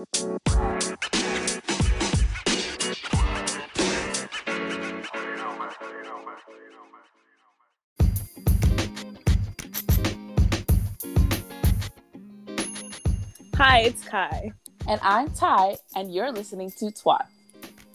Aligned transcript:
Hi, 0.00 0.06
it's 13.80 14.02
Kai, 14.08 14.52
And 14.88 14.98
I'm 15.02 15.30
Ty, 15.32 15.76
and 15.94 16.14
you're 16.14 16.32
listening 16.32 16.70
to 16.78 16.86
Twat. 16.86 17.26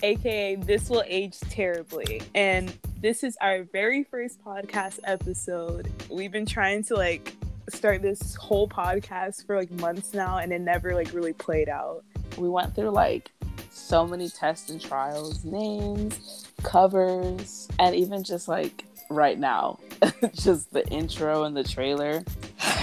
aka 0.03 0.57
This 0.57 0.91
Will 0.91 1.03
Age 1.07 1.39
Terribly. 1.39 2.21
And 2.35 2.71
this 3.01 3.23
is 3.23 3.35
our 3.41 3.63
very 3.63 4.03
first 4.03 4.39
podcast 4.45 4.99
episode. 5.05 5.91
We've 6.11 6.31
been 6.31 6.45
trying 6.45 6.83
to 6.83 6.93
like 6.93 7.35
start 7.69 8.01
this 8.01 8.35
whole 8.35 8.67
podcast 8.67 9.45
for 9.45 9.57
like 9.57 9.71
months 9.71 10.13
now, 10.13 10.37
and 10.37 10.51
it 10.51 10.61
never 10.61 10.93
like 10.93 11.13
really 11.13 11.33
played 11.33 11.69
out. 11.69 12.03
We 12.37 12.49
went 12.49 12.75
through 12.75 12.91
like 12.91 13.31
so 13.69 14.05
many 14.07 14.29
tests 14.29 14.69
and 14.69 14.79
trials, 14.79 15.43
names, 15.43 16.47
covers, 16.63 17.67
and 17.79 17.95
even 17.95 18.23
just 18.23 18.47
like 18.47 18.85
right 19.09 19.37
now, 19.37 19.79
just 20.33 20.71
the 20.71 20.87
intro 20.87 21.43
and 21.43 21.55
the 21.55 21.63
trailer. 21.63 22.23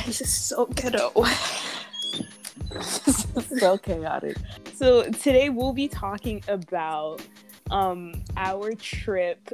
It's 0.05 0.19
just 0.19 0.49
so 0.49 0.67
ghetto. 0.67 1.13
so 2.81 3.79
chaotic. 3.79 4.37
So 4.75 5.05
today 5.05 5.49
we'll 5.49 5.73
be 5.73 5.87
talking 5.87 6.43
about 6.49 7.23
um 7.71 8.13
our 8.37 8.73
trip 8.75 9.49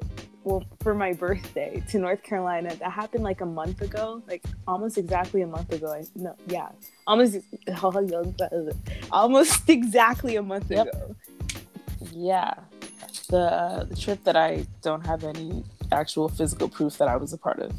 well 0.45 0.65
for 0.81 0.95
my 0.95 1.13
birthday 1.13 1.83
to 1.91 1.99
North 1.99 2.23
Carolina 2.23 2.75
that 2.77 2.91
happened 2.93 3.25
like 3.25 3.41
a 3.41 3.47
month 3.47 3.83
ago, 3.83 4.23
like 4.27 4.45
almost 4.67 4.97
exactly 4.99 5.43
a 5.43 5.47
month 5.47 5.73
ago. 5.73 5.93
I, 5.93 6.05
no, 6.15 6.35
yeah, 6.47 6.69
almost 7.07 7.39
almost 9.13 9.69
exactly 9.69 10.37
a 10.37 10.43
month 10.43 10.71
Yep. 10.71 10.87
ago. 10.89 11.17
Yeah. 12.13 12.55
The, 13.29 13.87
the 13.91 13.97
trip 13.97 14.25
that 14.25 14.37
I 14.37 14.67
don't 14.81 15.07
have 15.07 15.23
any 15.25 15.63
actual 15.93 16.29
physical 16.31 16.69
proof 16.69 16.97
that 16.99 17.09
I 17.09 17.17
was 17.17 17.35
a 17.35 17.39
part 17.39 17.59
of. 17.59 17.73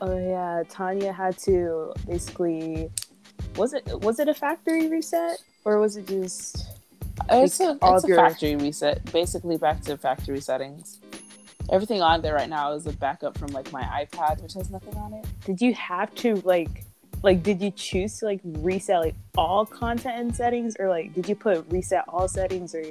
Oh 0.00 0.16
yeah, 0.16 0.62
Tanya 0.68 1.12
had 1.12 1.36
to 1.38 1.92
basically 2.06 2.90
was 3.56 3.72
it 3.74 3.84
was 4.02 4.20
it 4.20 4.28
a 4.28 4.34
factory 4.34 4.88
reset 4.88 5.42
or 5.64 5.78
was 5.80 5.96
it 5.96 6.06
just 6.06 6.79
It's, 7.28 7.60
a, 7.60 7.76
all 7.82 7.96
it's 7.96 8.04
a 8.04 8.08
your- 8.08 8.16
factory 8.16 8.56
reset, 8.56 9.04
basically 9.12 9.56
back 9.56 9.80
to 9.82 9.96
factory 9.96 10.40
settings. 10.40 11.00
Everything 11.70 12.02
on 12.02 12.20
there 12.22 12.34
right 12.34 12.48
now 12.48 12.72
is 12.72 12.86
a 12.86 12.92
backup 12.92 13.38
from 13.38 13.48
like 13.52 13.70
my 13.72 13.82
iPad, 13.82 14.42
which 14.42 14.54
has 14.54 14.70
nothing 14.70 14.96
on 14.96 15.12
it. 15.14 15.24
did 15.44 15.60
you 15.60 15.72
have 15.74 16.12
to 16.16 16.36
like 16.44 16.84
like 17.22 17.42
did 17.42 17.60
you 17.60 17.70
choose 17.70 18.18
to 18.18 18.24
like 18.24 18.40
reset 18.44 19.00
like 19.00 19.14
all 19.36 19.66
content 19.66 20.18
and 20.18 20.34
settings 20.34 20.74
or 20.80 20.88
like 20.88 21.12
did 21.14 21.28
you 21.28 21.34
put 21.36 21.64
reset 21.70 22.04
all 22.08 22.26
settings 22.26 22.74
or 22.74 22.82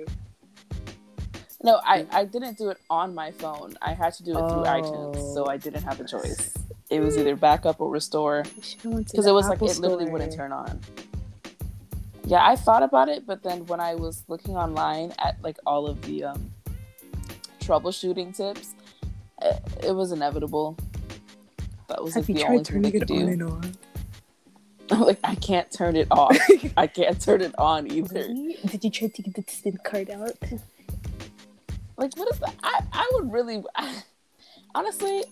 No, 1.61 1.81
I, 1.83 2.05
I 2.11 2.23
didn't 2.25 2.58
do 2.58 2.69
it 2.69 2.77
on 2.89 3.14
my 3.14 3.31
phone. 3.31 3.73
I 3.81 3.93
had 3.93 4.14
to 4.14 4.23
do 4.23 4.31
it 4.31 4.36
through 4.36 4.64
Oh. 4.64 4.64
iTunes, 4.64 5.33
so 5.33 5.47
I 5.47 5.58
didn't 5.58 5.83
have 5.83 5.99
a 5.99 6.05
choice. 6.08 6.53
It 6.89 7.02
was 7.02 7.17
either 7.17 7.36
backup 7.36 7.81
or 7.81 7.89
restore 7.89 8.43
because 8.43 8.75
because 8.75 9.25
it 9.25 9.33
was 9.33 9.49
like 9.49 9.61
it 9.61 9.77
literally 9.80 10.09
wouldn't 10.09 10.33
turn 10.33 10.52
on. 10.53 10.80
Yeah, 12.30 12.45
I 12.45 12.55
thought 12.55 12.83
about 12.83 13.09
it, 13.09 13.25
but 13.25 13.41
then 13.41 13.66
when 13.66 13.80
I 13.80 13.95
was 13.95 14.23
looking 14.27 14.55
online 14.55 15.13
at 15.17 15.38
like 15.41 15.58
all 15.66 15.88
of 15.88 15.99
the 16.03 16.25
um, 16.25 16.53
troubleshooting 17.59 18.38
tips, 18.38 18.75
it, 19.41 19.59
it 19.88 19.95
was 19.95 20.11
inevitable. 20.11 20.77
That 21.88 22.03
was 22.03 22.16
like 22.16 22.27
the 22.27 22.44
only 22.44 22.63
thing 22.63 22.83
they 22.83 22.91
could 22.91 23.08
do. 23.08 23.16
on? 23.47 23.75
I'm 24.91 25.02
like, 25.08 25.17
I 25.23 25.33
can't 25.33 25.71
turn 25.71 25.95
it 25.95 26.08
off. 26.11 26.38
I 26.77 26.86
can't 26.86 27.19
turn 27.19 27.41
it 27.41 27.58
on 27.58 27.91
either. 27.91 28.27
Did 28.27 28.83
you 28.83 28.91
try 28.91 29.08
to 29.08 29.21
get 29.23 29.33
the 29.33 29.43
SIM 29.52 29.80
card 29.83 30.11
out? 30.11 30.33
Like, 31.97 32.16
what 32.16 32.31
is 32.31 32.39
that? 32.41 32.53
I, 32.61 32.81
I 32.93 33.09
would 33.14 33.31
really, 33.33 33.64
honestly, 34.75 35.23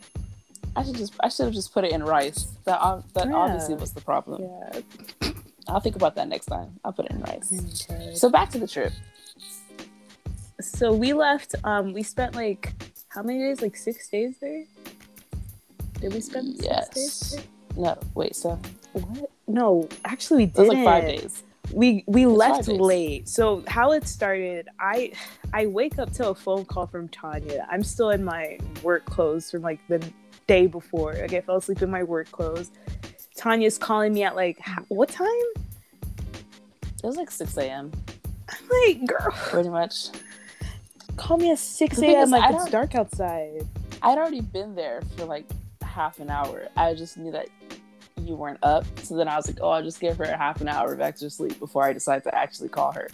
I 0.75 0.83
should 0.83 0.95
just, 0.95 1.13
I 1.19 1.29
should 1.29 1.45
have 1.45 1.53
just 1.53 1.71
put 1.75 1.83
it 1.85 1.91
in 1.91 2.03
rice. 2.03 2.47
That, 2.65 3.03
that 3.13 3.27
Yeah. 3.27 3.35
obviously 3.35 3.75
was 3.75 3.93
the 3.93 4.01
problem. 4.01 4.41
Yeah. 4.41 5.26
I'll 5.69 5.79
think 5.79 5.95
about 5.95 6.15
that 6.15 6.27
next 6.27 6.45
time. 6.47 6.79
I'll 6.83 6.93
put 6.93 7.05
it 7.05 7.11
in 7.11 7.21
rice. 7.21 7.53
So, 7.73 8.13
So 8.13 8.29
back 8.29 8.49
to 8.51 8.59
the 8.59 8.67
trip. 8.67 8.93
so 10.61 10.93
we 10.93 11.13
left. 11.13 11.55
Um, 11.63 11.93
we 11.93 12.03
spent 12.03 12.35
like 12.35 12.73
how 13.09 13.21
many 13.23 13.39
days? 13.39 13.61
Like 13.61 13.75
six 13.75 14.07
days 14.09 14.35
there. 14.39 14.65
Did 16.01 16.13
we 16.13 16.21
spend 16.21 16.57
six 16.57 16.59
days? 16.59 16.69
Yes. 16.69 17.31
There? 17.35 17.43
No, 17.85 17.97
wait. 18.15 18.35
So 18.35 18.59
What? 18.93 19.29
No, 19.47 19.87
actually, 20.05 20.37
we 20.37 20.45
did. 20.47 20.55
it 20.57 20.59
was 20.59 20.69
like 20.69 20.83
five 20.85 21.03
days. 21.05 21.43
We 21.73 22.03
we 22.07 22.25
left 22.25 22.67
late. 22.67 23.27
So 23.27 23.63
how 23.67 23.91
it 23.91 24.07
started, 24.07 24.69
I 24.79 25.11
I 25.53 25.65
wake 25.67 25.99
up 25.99 26.11
to 26.13 26.29
a 26.29 26.35
phone 26.35 26.63
call 26.65 26.87
from 26.87 27.09
Tanya. 27.09 27.67
I'm 27.69 27.83
still 27.83 28.11
in 28.11 28.23
my 28.23 28.57
work 28.83 29.05
clothes 29.05 29.51
from 29.51 29.63
like 29.63 29.79
the 29.89 30.01
day 30.47 30.67
before. 30.67 31.13
Like 31.13 31.33
I 31.33 31.41
fell 31.41 31.57
asleep 31.57 31.81
in 31.81 31.89
my 31.91 32.03
work 32.03 32.31
clothes. 32.31 32.71
Tanya's 33.37 33.77
calling 33.77 34.13
me 34.13 34.23
at 34.23 34.35
like 34.35 34.59
what 34.89 35.09
time? 35.09 35.27
It 37.03 37.03
was 37.03 37.15
like 37.15 37.31
6 37.31 37.55
a.m. 37.57 37.91
I'm 38.49 38.69
like, 38.85 39.07
girl, 39.07 39.31
pretty 39.31 39.69
much. 39.69 40.09
call 41.15 41.37
me 41.37 41.51
at 41.51 41.59
six 41.59 42.01
a.m. 42.01 42.29
Like 42.29 42.53
it's 42.53 42.69
dark 42.69 42.95
outside. 42.95 43.67
I'd 44.01 44.17
already 44.17 44.41
been 44.41 44.75
there 44.75 45.01
for 45.15 45.25
like 45.25 45.45
half 45.81 46.19
an 46.19 46.29
hour. 46.29 46.67
I 46.75 46.93
just 46.93 47.17
knew 47.17 47.31
that 47.31 47.47
you 48.21 48.35
weren't 48.35 48.59
up. 48.63 48.85
So 49.03 49.15
then 49.15 49.27
I 49.27 49.35
was 49.35 49.47
like, 49.47 49.57
oh, 49.61 49.69
I'll 49.69 49.83
just 49.83 49.99
give 49.99 50.17
her 50.17 50.23
a 50.23 50.37
half 50.37 50.61
an 50.61 50.67
hour 50.67 50.93
of 50.93 51.01
extra 51.01 51.29
sleep 51.29 51.59
before 51.59 51.83
I 51.83 51.93
decide 51.93 52.23
to 52.23 52.35
actually 52.35 52.69
call 52.69 52.91
her. 52.93 53.09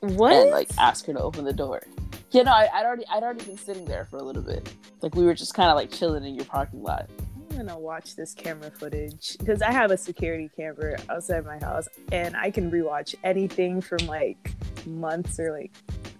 What? 0.00 0.32
and 0.34 0.50
like 0.50 0.68
ask 0.78 1.06
her 1.06 1.14
to 1.14 1.20
open 1.20 1.44
the 1.44 1.52
door. 1.52 1.82
Yeah, 2.30 2.42
no, 2.42 2.52
I, 2.52 2.68
I'd 2.74 2.84
already 2.84 3.04
I'd 3.10 3.22
already 3.22 3.44
been 3.44 3.56
sitting 3.58 3.84
there 3.84 4.06
for 4.06 4.18
a 4.18 4.22
little 4.22 4.42
bit. 4.42 4.74
Like 5.00 5.14
we 5.14 5.24
were 5.24 5.34
just 5.34 5.54
kind 5.54 5.70
of 5.70 5.76
like 5.76 5.90
chilling 5.90 6.24
in 6.24 6.34
your 6.34 6.44
parking 6.44 6.82
lot. 6.82 7.08
I'm 7.54 7.66
gonna 7.66 7.78
watch 7.78 8.16
this 8.16 8.34
camera 8.34 8.68
footage 8.68 9.38
because 9.38 9.62
I 9.62 9.70
have 9.70 9.92
a 9.92 9.96
security 9.96 10.50
camera 10.56 10.98
outside 11.08 11.44
my 11.44 11.58
house 11.58 11.88
and 12.10 12.36
I 12.36 12.50
can 12.50 12.68
rewatch 12.68 13.14
anything 13.22 13.80
from 13.80 14.06
like 14.08 14.50
months 14.86 15.38
or 15.38 15.52
like 15.52 15.70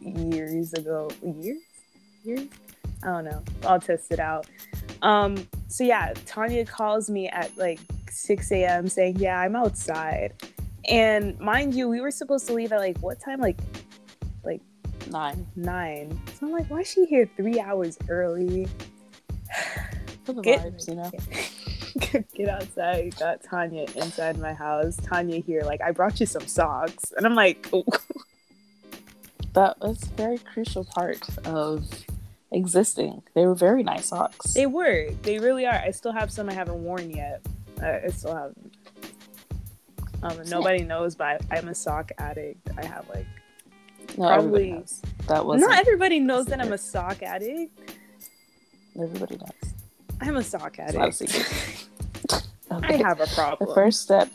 years 0.01 0.73
ago. 0.75 1.11
Years? 1.25 1.61
Years? 2.23 2.47
I 3.03 3.07
don't 3.07 3.25
know. 3.25 3.43
I'll 3.67 3.81
test 3.81 4.13
it 4.13 4.21
out. 4.21 4.47
Um, 5.03 5.49
so 5.67 5.83
yeah, 5.83 6.15
Tanya 6.25 6.65
calls 6.65 7.11
me 7.11 7.29
at 7.29 7.57
like 7.59 7.81
6 8.11 8.53
a.m. 8.53 8.87
saying, 8.89 9.17
Yeah, 9.17 9.41
I'm 9.41 9.57
outside. 9.57 10.35
And 10.89 11.37
mind 11.41 11.75
you, 11.75 11.89
we 11.89 12.01
were 12.01 12.13
supposed 12.13 12.47
to 12.47 12.53
leave 12.53 12.73
at 12.73 12.79
like 12.79 12.99
what 12.99 13.21
time? 13.21 13.41
Like 13.41 13.59
like 14.45 14.61
Nine 15.11 15.47
nine. 15.57 16.21
So 16.39 16.47
I'm 16.47 16.53
like, 16.53 16.71
why 16.71 16.81
is 16.81 16.91
she 16.91 17.05
here 17.07 17.29
three 17.37 17.61
hours 17.61 17.99
early? 18.09 18.69
For 20.25 20.33
the 20.33 20.43
Get- 20.43 20.61
vibes, 20.65 20.89
you 20.89 20.95
know. 20.97 22.25
get 22.35 22.49
outside 22.49 23.15
got 23.19 23.43
tanya 23.43 23.87
inside 23.95 24.37
my 24.39 24.53
house 24.53 24.97
tanya 24.97 25.39
here 25.41 25.63
like 25.63 25.81
i 25.81 25.91
brought 25.93 26.19
you 26.19 26.27
some 26.27 26.47
socks 26.47 27.13
and 27.17 27.25
i'm 27.27 27.35
like 27.35 27.69
oh. 27.73 27.85
That 29.53 29.79
was 29.79 30.03
a 30.03 30.07
very 30.17 30.39
crucial 30.39 30.85
part 30.85 31.21
of 31.47 31.85
existing. 32.51 33.23
They 33.35 33.47
were 33.47 33.55
very 33.55 33.85
nice 33.85 34.07
socks. 34.07 34.53
they 34.53 34.67
were 34.67 35.11
they 35.23 35.39
really 35.39 35.65
are 35.67 35.75
i 35.75 35.91
still 35.93 36.11
have 36.13 36.33
some 36.33 36.49
i 36.49 36.53
haven't 36.53 36.83
worn 36.83 37.11
yet 37.11 37.41
i, 37.81 38.01
I 38.01 38.09
still 38.09 38.35
have 38.35 38.53
them 38.57 38.71
um, 40.25 40.39
nobody 40.49 40.83
knows 40.83 41.15
but 41.15 41.41
i'm 41.53 41.69
a 41.69 41.75
sock 41.75 42.11
addict 42.19 42.69
i 42.77 42.85
have 42.85 43.09
like 43.15 43.27
no, 44.19 44.27
probably- 44.27 44.85
That 45.29 45.47
was 45.47 45.61
not 45.61 45.79
everybody 45.79 46.19
knows 46.19 46.47
that 46.47 46.61
i'm 46.61 46.73
a 46.73 46.79
sock 46.79 47.23
addict 47.23 47.79
everybody 49.01 49.37
knows. 49.37 49.75
I'm 50.21 50.37
a 50.37 50.43
sock 50.43 50.79
addict 50.79 51.15
secret. 51.15 51.87
i 52.71 52.93
have 52.93 53.21
a 53.21 53.27
problem. 53.29 53.69
The 53.69 53.75
first 53.75 54.03
step 54.03 54.29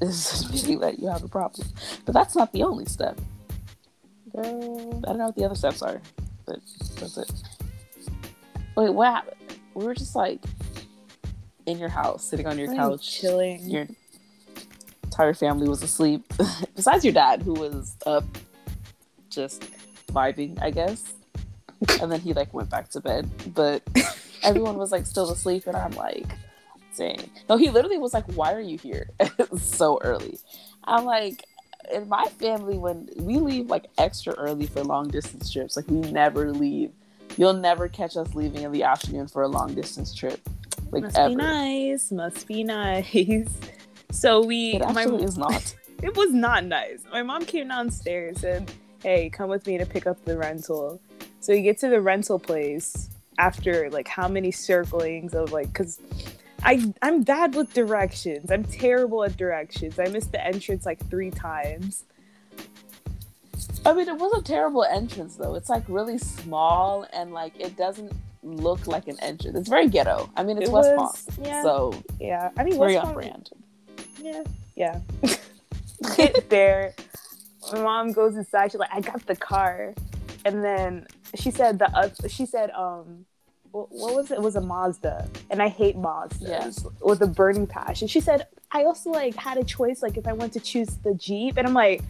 is 0.00 0.42
admitting 0.46 0.80
that 0.80 0.98
you 0.98 1.08
have 1.08 1.22
a 1.22 1.28
problem, 1.28 1.68
but 2.04 2.12
that's 2.12 2.34
not 2.36 2.52
the 2.52 2.62
only 2.62 2.86
step. 2.86 3.18
Girl, 4.34 5.00
I 5.04 5.08
don't 5.08 5.18
know 5.18 5.26
what 5.26 5.36
the 5.36 5.44
other 5.44 5.54
steps 5.54 5.82
are, 5.82 6.00
but 6.46 6.58
that's 6.98 7.18
it. 7.18 7.30
Wait, 8.76 8.90
what 8.90 9.12
happened? 9.12 9.36
We 9.74 9.84
were 9.84 9.94
just 9.94 10.16
like 10.16 10.40
in 11.66 11.78
your 11.78 11.90
house, 11.90 12.24
sitting 12.24 12.46
on 12.46 12.58
your 12.58 12.70
I'm 12.70 12.76
couch. 12.76 13.20
chilling 13.20 13.68
Your 13.68 13.86
entire 15.04 15.34
family 15.34 15.68
was 15.68 15.82
asleep, 15.82 16.24
besides 16.74 17.04
your 17.04 17.12
dad, 17.12 17.42
who 17.42 17.52
was 17.52 17.96
up, 18.06 18.24
just 19.28 19.62
vibing, 20.08 20.60
I 20.62 20.70
guess. 20.70 21.12
And 22.00 22.12
then 22.12 22.20
he 22.20 22.32
like 22.32 22.54
went 22.54 22.70
back 22.70 22.90
to 22.90 23.00
bed, 23.00 23.28
but 23.54 23.82
everyone 24.42 24.76
was 24.76 24.92
like 24.92 25.06
still 25.06 25.30
asleep, 25.30 25.66
and 25.66 25.76
I'm 25.76 25.92
like, 25.92 26.26
dang. 26.96 27.30
No, 27.48 27.56
he 27.56 27.70
literally 27.70 27.98
was 27.98 28.14
like, 28.14 28.26
"Why 28.34 28.52
are 28.52 28.60
you 28.60 28.78
here 28.78 29.10
so 29.56 29.98
early?" 30.02 30.38
I'm 30.84 31.04
like, 31.04 31.44
in 31.92 32.08
my 32.08 32.24
family, 32.38 32.78
when 32.78 33.08
we 33.16 33.38
leave 33.38 33.68
like 33.68 33.86
extra 33.98 34.34
early 34.34 34.66
for 34.66 34.82
long 34.82 35.08
distance 35.08 35.50
trips, 35.50 35.76
like 35.76 35.88
we 35.88 36.00
never 36.10 36.52
leave. 36.52 36.92
You'll 37.36 37.54
never 37.54 37.88
catch 37.88 38.16
us 38.16 38.34
leaving 38.34 38.62
in 38.62 38.72
the 38.72 38.82
afternoon 38.82 39.26
for 39.26 39.42
a 39.42 39.48
long 39.48 39.74
distance 39.74 40.14
trip, 40.14 40.40
like 40.90 41.04
must 41.04 41.16
ever. 41.16 41.30
be 41.30 41.34
nice 41.34 42.12
must 42.12 42.46
be 42.46 42.62
nice 42.64 43.48
so 44.10 44.44
we 44.44 44.74
It 44.74 44.92
my 44.92 45.04
actually 45.04 45.24
is 45.24 45.38
not. 45.38 45.74
it 46.02 46.16
was 46.16 46.32
not 46.32 46.64
nice. 46.64 47.02
My 47.10 47.22
mom 47.22 47.44
came 47.46 47.68
downstairs 47.68 48.44
and 48.44 48.70
hey, 49.02 49.30
come 49.30 49.48
with 49.48 49.66
me 49.66 49.78
to 49.78 49.86
pick 49.86 50.06
up 50.06 50.22
the 50.24 50.36
rental. 50.36 51.00
So 51.40 51.52
we 51.52 51.62
get 51.62 51.78
to 51.78 51.88
the 51.88 52.00
rental 52.00 52.38
place 52.38 53.10
after 53.38 53.90
like 53.90 54.08
how 54.08 54.28
many 54.28 54.50
circlings 54.50 55.34
of 55.34 55.52
like 55.52 55.66
because 55.72 55.98
I 56.62 56.92
I'm 57.02 57.22
bad 57.22 57.54
with 57.54 57.72
directions. 57.74 58.50
I'm 58.50 58.64
terrible 58.64 59.24
at 59.24 59.36
directions. 59.36 59.98
I 59.98 60.04
missed 60.08 60.32
the 60.32 60.44
entrance 60.44 60.86
like 60.86 61.04
three 61.10 61.30
times. 61.30 62.04
I 63.84 63.92
mean, 63.94 64.08
it 64.08 64.16
was 64.16 64.32
a 64.38 64.42
terrible 64.42 64.84
entrance 64.84 65.36
though. 65.36 65.54
It's 65.54 65.68
like 65.68 65.82
really 65.88 66.18
small 66.18 67.06
and 67.12 67.32
like 67.32 67.58
it 67.58 67.76
doesn't 67.76 68.12
look 68.44 68.86
like 68.86 69.08
an 69.08 69.18
entrance. 69.20 69.56
It's 69.56 69.68
very 69.68 69.88
ghetto. 69.88 70.30
I 70.36 70.42
mean, 70.44 70.58
it's 70.58 70.68
It 70.68 70.72
West 70.72 70.90
was- 70.96 71.24
Palm, 71.36 71.44
yeah. 71.44 71.62
so 71.62 71.94
Yeah, 72.20 72.50
I 72.56 72.64
mean, 72.64 72.78
very 72.78 72.94
West 72.94 73.06
on 73.06 73.14
brand. 73.14 73.50
Yeah, 74.20 74.42
yeah. 74.76 75.00
Get 76.16 76.48
there. 76.50 76.94
My 77.72 77.80
mom 77.80 78.12
goes 78.12 78.36
inside. 78.36 78.72
She's 78.72 78.78
like, 78.80 78.90
"I 78.92 79.00
got 79.00 79.24
the 79.26 79.36
car," 79.36 79.94
and 80.44 80.62
then 80.64 81.06
she 81.34 81.50
said 81.50 81.78
the 81.78 81.86
uh, 81.96 82.08
she 82.28 82.46
said 82.46 82.70
um. 82.72 83.24
wh- 83.70 83.90
What 83.90 84.14
was 84.14 84.30
it? 84.30 84.34
It 84.34 84.42
was 84.42 84.56
a 84.56 84.60
Mazda, 84.60 85.28
and 85.50 85.62
I 85.62 85.68
hate 85.68 85.96
Mazdas 85.96 86.86
with 87.00 87.22
a 87.22 87.26
burning 87.26 87.66
passion. 87.66 88.08
She 88.08 88.20
said 88.20 88.46
I 88.70 88.84
also 88.84 89.10
like 89.10 89.34
had 89.34 89.58
a 89.58 89.64
choice, 89.64 90.02
like 90.02 90.16
if 90.16 90.26
I 90.26 90.32
want 90.32 90.52
to 90.54 90.60
choose 90.60 90.96
the 91.02 91.14
Jeep, 91.14 91.56
and 91.58 91.66
I'm 91.66 91.74
like, 91.74 92.02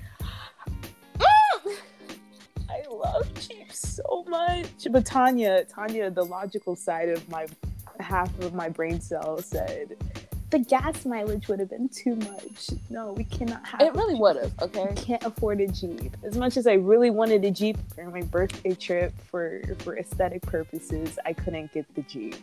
"Mm, 1.18 1.76
I 2.70 2.82
love 2.90 3.32
Jeep 3.34 3.72
so 3.72 4.24
much. 4.28 4.66
But 4.90 5.04
Tanya, 5.06 5.64
Tanya, 5.64 6.10
the 6.10 6.24
logical 6.24 6.76
side 6.76 7.08
of 7.08 7.28
my 7.28 7.46
half 8.00 8.36
of 8.40 8.54
my 8.54 8.68
brain 8.68 9.00
cell 9.00 9.38
said 9.42 9.96
the 10.52 10.58
gas 10.60 11.04
mileage 11.04 11.48
would 11.48 11.58
have 11.58 11.70
been 11.70 11.88
too 11.88 12.14
much. 12.14 12.68
No, 12.90 13.12
we 13.12 13.24
cannot 13.24 13.66
have 13.66 13.80
It 13.80 13.94
really 13.94 14.14
would 14.14 14.36
have. 14.36 14.52
I 14.60 14.64
Okay. 14.64 14.92
can't 14.94 15.24
afford 15.24 15.60
a 15.60 15.66
Jeep. 15.66 16.16
As 16.22 16.36
much 16.36 16.56
as 16.56 16.66
I 16.66 16.74
really 16.74 17.10
wanted 17.10 17.44
a 17.44 17.50
Jeep 17.50 17.76
for 17.94 18.04
my 18.10 18.20
birthday 18.22 18.74
trip 18.74 19.12
for 19.30 19.62
for 19.78 19.98
aesthetic 19.98 20.42
purposes, 20.42 21.18
I 21.26 21.32
couldn't 21.32 21.72
get 21.72 21.92
the 21.94 22.02
Jeep. 22.02 22.36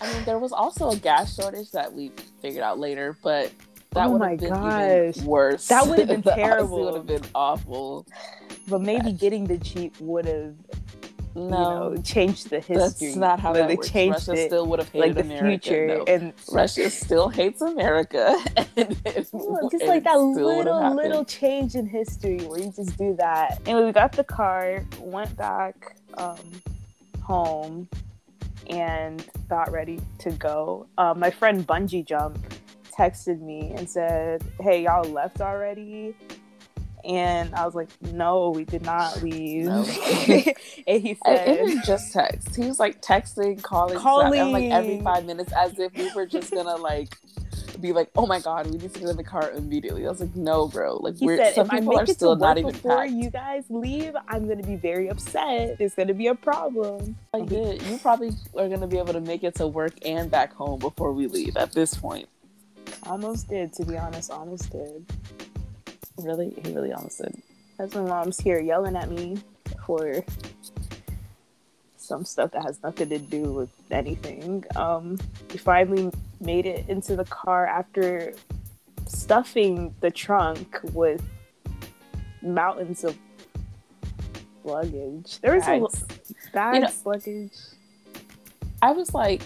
I 0.00 0.12
mean, 0.12 0.24
there 0.24 0.38
was 0.38 0.52
also 0.52 0.90
a 0.90 0.96
gas 0.96 1.34
shortage 1.34 1.70
that 1.72 1.92
we 1.92 2.10
figured 2.42 2.62
out 2.62 2.78
later, 2.78 3.16
but 3.22 3.50
that 3.92 4.06
Oh 4.08 4.10
would 4.12 4.22
have 4.22 4.38
been 4.38 4.52
gosh. 4.52 5.16
even 5.16 5.24
worse. 5.26 5.66
That 5.68 5.86
would 5.86 5.98
have 6.00 6.08
been 6.08 6.22
terrible. 6.34 6.84
would 6.84 6.94
have 6.94 7.06
been 7.06 7.24
awful. 7.34 8.06
But 8.68 8.82
maybe 8.82 9.12
getting 9.12 9.44
the 9.46 9.56
Jeep 9.58 9.98
would 10.00 10.26
have, 10.26 10.54
No, 11.38 11.90
you 11.90 11.96
know, 11.96 12.02
changed 12.02 12.50
the 12.50 12.60
history. 12.60 13.08
that's 13.08 13.16
not 13.16 13.40
how 13.40 13.52
that 13.52 13.68
they 13.68 13.76
works. 13.76 13.90
changed 13.90 14.28
Russia 14.28 14.42
it, 14.42 14.46
still 14.48 14.66
would 14.66 14.78
have 14.80 14.88
hated 14.90 15.06
like 15.06 15.14
the 15.14 15.20
America. 15.22 15.46
future, 15.46 15.86
No. 15.86 16.04
and 16.06 16.32
Russia 16.52 16.90
still 16.90 17.28
hates 17.28 17.60
America. 17.60 18.36
and 18.76 18.96
it- 19.04 19.28
just 19.70 19.84
like 19.86 20.04
that 20.04 20.18
little 20.18 20.94
little 20.94 21.24
change 21.24 21.74
in 21.74 21.86
history 21.86 22.38
where 22.38 22.58
you 22.60 22.72
just 22.72 22.96
do 22.98 23.14
that. 23.18 23.60
Anyway, 23.66 23.86
we 23.86 23.92
got 23.92 24.12
the 24.12 24.24
car, 24.24 24.84
went 25.00 25.36
back 25.36 25.96
um, 26.14 26.36
home, 27.22 27.88
and 28.68 29.24
got 29.48 29.70
ready 29.70 30.00
to 30.18 30.30
go. 30.32 30.86
Um, 30.98 31.18
my 31.20 31.30
friend 31.30 31.66
Bungee 31.66 32.04
Jump 32.04 32.38
texted 32.96 33.40
me 33.40 33.72
and 33.76 33.88
said, 33.88 34.42
"Hey, 34.60 34.82
y'all 34.84 35.04
left 35.04 35.40
already." 35.40 36.14
And 37.08 37.54
I 37.54 37.64
was 37.64 37.74
like, 37.74 37.88
"No, 38.12 38.50
we 38.50 38.64
did 38.64 38.82
not 38.82 39.22
leave." 39.22 39.64
No. 39.64 39.78
and 40.86 41.02
he 41.02 41.16
said, 41.24 41.48
it 41.48 41.64
didn't 41.66 41.84
just 41.84 42.12
text. 42.12 42.54
He 42.54 42.66
was 42.66 42.78
like 42.78 43.00
texting, 43.00 43.62
calling, 43.62 43.98
Calling. 43.98 44.52
like 44.52 44.70
every 44.70 45.00
five 45.00 45.24
minutes, 45.24 45.50
as 45.54 45.78
if 45.78 45.96
we 45.96 46.12
were 46.14 46.26
just 46.26 46.52
gonna 46.52 46.76
like 46.76 47.16
be 47.80 47.92
like, 47.92 48.10
"Oh 48.14 48.26
my 48.26 48.40
god, 48.40 48.66
we 48.66 48.72
need 48.72 48.92
to 48.92 49.00
get 49.00 49.08
in 49.08 49.16
the 49.16 49.24
car 49.24 49.50
immediately." 49.52 50.06
I 50.06 50.10
was 50.10 50.20
like, 50.20 50.36
"No, 50.36 50.68
bro. 50.68 50.96
Like, 50.96 51.16
He 51.16 51.24
we're 51.24 51.38
said, 51.38 51.54
some 51.54 51.68
people 51.70 51.98
are 51.98 52.02
it 52.02 52.10
still 52.10 52.36
not 52.36 52.58
even 52.58 52.72
before 52.72 52.98
packed." 52.98 53.12
you 53.12 53.30
guys 53.30 53.64
leave, 53.70 54.14
I'm 54.28 54.46
gonna 54.46 54.62
be 54.62 54.76
very 54.76 55.08
upset. 55.08 55.78
There's 55.78 55.94
gonna 55.94 56.12
be 56.12 56.26
a 56.26 56.34
problem. 56.34 57.16
I 57.32 57.40
did. 57.40 57.80
You 57.82 57.96
probably 57.98 58.32
are 58.54 58.68
gonna 58.68 58.86
be 58.86 58.98
able 58.98 59.14
to 59.14 59.20
make 59.20 59.44
it 59.44 59.54
to 59.56 59.66
work 59.66 59.94
and 60.04 60.30
back 60.30 60.52
home 60.52 60.78
before 60.78 61.12
we 61.12 61.26
leave. 61.26 61.56
At 61.56 61.72
this 61.72 61.94
point, 61.94 62.28
Almost 63.06 63.48
did, 63.48 63.72
to 63.74 63.84
be 63.86 63.96
honest. 63.96 64.30
Almost 64.30 64.70
did. 64.70 65.06
Really, 66.18 66.54
he 66.64 66.72
really 66.72 66.92
almost 66.92 67.18
did. 67.18 67.34
That's 67.78 67.94
my 67.94 68.02
mom's 68.02 68.38
here 68.40 68.60
yelling 68.60 68.96
at 68.96 69.10
me 69.10 69.38
for 69.86 70.24
some 71.96 72.24
stuff 72.24 72.50
that 72.52 72.62
has 72.62 72.82
nothing 72.82 73.08
to 73.10 73.18
do 73.18 73.52
with 73.52 73.70
anything. 73.90 74.64
Um, 74.76 75.18
we 75.52 75.58
finally 75.58 76.10
made 76.40 76.66
it 76.66 76.88
into 76.88 77.16
the 77.16 77.24
car 77.26 77.66
after 77.66 78.32
stuffing 79.06 79.94
the 80.00 80.10
trunk 80.10 80.78
with 80.92 81.22
mountains 82.42 83.04
of 83.04 83.16
luggage. 84.64 85.38
There 85.40 85.54
was 85.54 85.64
Bags. 85.64 86.02
a 86.02 86.52
bags, 86.52 86.74
You 86.76 86.80
know- 86.80 86.90
luggage. 87.04 87.52
I 88.80 88.92
was 88.92 89.12
like 89.12 89.42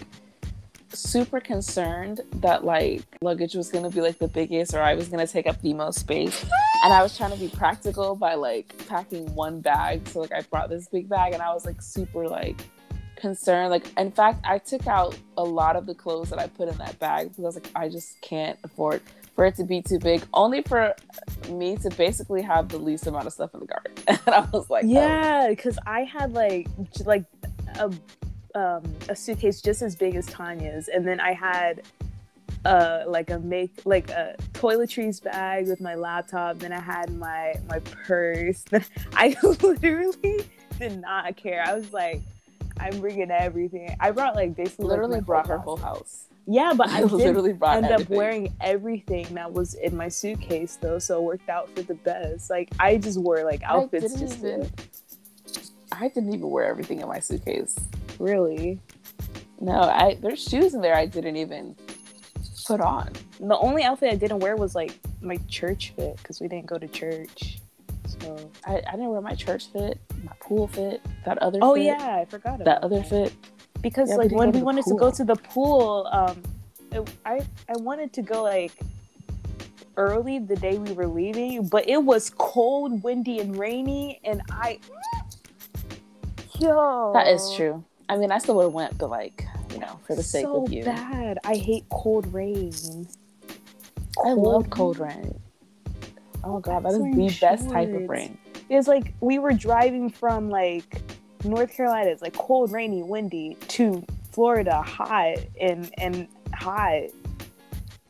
super 0.92 1.40
concerned 1.40 2.20
that 2.36 2.64
like 2.64 3.02
luggage 3.22 3.54
was 3.54 3.70
gonna 3.70 3.88
be 3.90 4.00
like 4.02 4.18
the 4.18 4.28
biggest 4.28 4.74
or 4.74 4.82
I 4.82 4.94
was 4.94 5.08
gonna 5.08 5.26
take 5.26 5.46
up 5.46 5.60
the 5.62 5.72
most 5.74 6.00
space. 6.00 6.44
And 6.82 6.92
I 6.92 7.02
was 7.02 7.16
trying 7.16 7.30
to 7.32 7.38
be 7.38 7.48
practical 7.48 8.16
by 8.16 8.34
like 8.34 8.74
packing 8.88 9.32
one 9.34 9.60
bag. 9.60 10.06
So 10.08 10.20
like 10.20 10.32
I 10.32 10.42
brought 10.42 10.68
this 10.68 10.88
big 10.88 11.08
bag 11.08 11.32
and 11.32 11.42
I 11.42 11.52
was 11.54 11.64
like 11.64 11.80
super 11.80 12.28
like 12.28 12.60
concerned. 13.16 13.70
Like 13.70 13.86
in 13.96 14.10
fact 14.10 14.44
I 14.44 14.58
took 14.58 14.86
out 14.86 15.16
a 15.36 15.44
lot 15.44 15.76
of 15.76 15.86
the 15.86 15.94
clothes 15.94 16.30
that 16.30 16.40
I 16.40 16.48
put 16.48 16.68
in 16.68 16.76
that 16.78 16.98
bag 16.98 17.28
because 17.28 17.44
I 17.44 17.46
was 17.46 17.54
like, 17.54 17.70
I 17.76 17.88
just 17.88 18.20
can't 18.20 18.58
afford 18.64 19.00
for 19.36 19.46
it 19.46 19.54
to 19.56 19.64
be 19.64 19.80
too 19.80 19.98
big. 19.98 20.22
Only 20.34 20.62
for 20.62 20.94
me 21.48 21.76
to 21.76 21.90
basically 21.90 22.42
have 22.42 22.68
the 22.68 22.78
least 22.78 23.06
amount 23.06 23.26
of 23.26 23.32
stuff 23.32 23.54
in 23.54 23.60
the 23.60 23.66
car. 23.66 23.82
And 24.08 24.34
I 24.34 24.40
was 24.52 24.68
like, 24.68 24.84
oh, 24.84 24.88
Yeah, 24.88 25.48
because 25.48 25.78
I 25.86 26.00
had 26.00 26.32
like 26.32 26.66
like 27.04 27.24
a 27.78 27.92
um, 28.54 28.82
a 29.08 29.16
suitcase 29.16 29.62
just 29.62 29.82
as 29.82 29.96
big 29.96 30.14
as 30.14 30.26
Tanya's, 30.26 30.88
and 30.88 31.06
then 31.06 31.20
I 31.20 31.32
had 31.32 31.82
uh 32.64 33.02
like 33.06 33.30
a 33.30 33.38
make 33.40 33.80
like 33.84 34.10
a 34.10 34.36
toiletries 34.52 35.22
bag 35.22 35.68
with 35.68 35.80
my 35.80 35.94
laptop. 35.94 36.58
Then 36.58 36.72
I 36.72 36.80
had 36.80 37.10
my 37.16 37.54
my 37.68 37.80
purse. 37.80 38.64
I 39.14 39.36
literally 39.42 40.44
did 40.78 41.00
not 41.00 41.36
care. 41.36 41.62
I 41.66 41.74
was 41.74 41.92
like, 41.92 42.22
I'm 42.78 43.00
bringing 43.00 43.30
everything. 43.30 43.94
I 44.00 44.10
brought 44.10 44.34
like 44.36 44.54
basically 44.56 44.86
literally 44.86 45.16
my 45.16 45.20
brought 45.20 45.46
her 45.48 45.56
house. 45.56 45.64
whole 45.64 45.76
house. 45.76 46.24
Yeah, 46.46 46.72
but 46.74 46.88
I 46.90 47.02
literally 47.02 47.52
brought 47.52 47.76
end 47.84 47.92
up 47.92 48.08
wearing 48.08 48.52
everything 48.60 49.32
that 49.34 49.52
was 49.52 49.74
in 49.74 49.96
my 49.96 50.08
suitcase 50.08 50.76
though, 50.80 50.98
so 50.98 51.18
it 51.18 51.22
worked 51.22 51.48
out 51.48 51.70
for 51.74 51.82
the 51.82 51.94
best. 51.94 52.50
Like 52.50 52.70
I 52.80 52.96
just 52.98 53.18
wore 53.20 53.44
like 53.44 53.62
outfits 53.62 54.18
just 54.18 54.38
even- 54.38 54.70
I 55.92 56.08
didn't 56.08 56.32
even 56.32 56.48
wear 56.48 56.64
everything 56.64 57.00
in 57.00 57.08
my 57.08 57.20
suitcase. 57.20 57.76
really. 58.18 58.80
No, 59.60 59.82
I 59.82 60.18
there's 60.20 60.42
shoes 60.42 60.74
in 60.74 60.80
there 60.80 60.96
I 60.96 61.06
didn't 61.06 61.36
even 61.36 61.76
put 62.66 62.80
on. 62.80 63.12
The 63.40 63.58
only 63.58 63.82
outfit 63.82 64.12
I 64.12 64.16
didn't 64.16 64.40
wear 64.40 64.56
was 64.56 64.74
like 64.74 64.98
my 65.20 65.38
church 65.48 65.92
fit 65.96 66.16
because 66.18 66.40
we 66.40 66.48
didn't 66.48 66.66
go 66.66 66.78
to 66.78 66.88
church. 66.88 67.58
So 68.06 68.50
I, 68.66 68.82
I 68.86 68.92
didn't 68.92 69.10
wear 69.10 69.20
my 69.20 69.34
church 69.34 69.68
fit, 69.72 69.98
my 70.24 70.32
pool 70.40 70.68
fit, 70.68 71.00
that 71.24 71.38
other 71.38 71.58
oh 71.62 71.74
fit, 71.74 71.84
yeah, 71.84 72.16
I 72.16 72.24
forgot 72.24 72.56
about 72.56 72.64
that 72.64 72.84
other 72.84 73.02
fit. 73.02 73.32
because 73.80 74.10
Yeah, 74.10 74.16
like 74.16 74.28
didn't 74.28 74.38
when 74.38 74.52
we 74.52 74.62
wanted 74.62 74.84
to 74.86 74.94
go 74.94 75.10
to 75.10 75.24
the 75.24 75.36
pool, 75.36 76.08
um, 76.12 76.42
it, 76.90 77.08
I 77.24 77.40
I 77.68 77.76
wanted 77.78 78.12
to 78.14 78.22
go 78.22 78.42
like 78.42 78.72
early 79.96 80.38
the 80.38 80.56
day 80.56 80.78
we 80.78 80.92
were 80.92 81.06
leaving, 81.06 81.66
but 81.68 81.88
it 81.88 82.02
was 82.02 82.30
cold, 82.30 83.02
windy, 83.02 83.40
and 83.40 83.56
rainy, 83.56 84.20
and 84.24 84.42
I. 84.50 84.78
Yo, 86.58 87.12
That 87.14 87.28
is 87.28 87.52
true. 87.56 87.84
I 88.08 88.16
mean, 88.16 88.30
I 88.30 88.38
still 88.38 88.56
would 88.56 88.64
have 88.64 88.72
went, 88.72 88.98
but 88.98 89.10
like, 89.10 89.44
for 90.12 90.16
the 90.16 90.22
sake 90.22 90.44
so 90.44 90.64
of 90.64 90.72
you, 90.72 90.84
bad. 90.84 91.38
I 91.44 91.54
hate 91.54 91.84
cold 91.90 92.32
rain. 92.32 93.08
I 94.24 94.32
love 94.32 94.68
cold 94.70 94.98
rain. 94.98 95.40
Oh 96.44 96.60
god, 96.60 96.84
that 96.84 96.92
is 96.92 96.98
the 96.98 97.38
best 97.40 97.70
type 97.70 97.92
of 97.92 98.08
rain. 98.08 98.36
It's 98.68 98.88
like 98.88 99.14
we 99.20 99.38
were 99.38 99.52
driving 99.52 100.10
from 100.10 100.50
like 100.50 101.00
North 101.44 101.74
Carolina, 101.74 102.10
it's 102.10 102.22
like 102.22 102.34
cold, 102.34 102.72
rainy, 102.72 103.02
windy, 103.02 103.56
to 103.68 104.04
Florida, 104.32 104.82
hot 104.82 105.38
and 105.60 105.90
and 105.98 106.28
hot. 106.54 107.04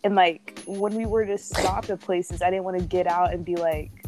And 0.05 0.17
like 0.17 0.61
when 0.67 0.97
we 0.97 1.07
were 1.07 1.25
to 1.25 1.39
stop 1.39 1.89
at 1.89 2.01
places, 2.01 2.43
I 2.43 2.51
didn't 2.51 2.65
want 2.65 2.79
to 2.81 2.85
get 2.85 3.07
out 3.07 3.33
and 3.33 3.45
be 3.45 3.55
like 3.55 4.02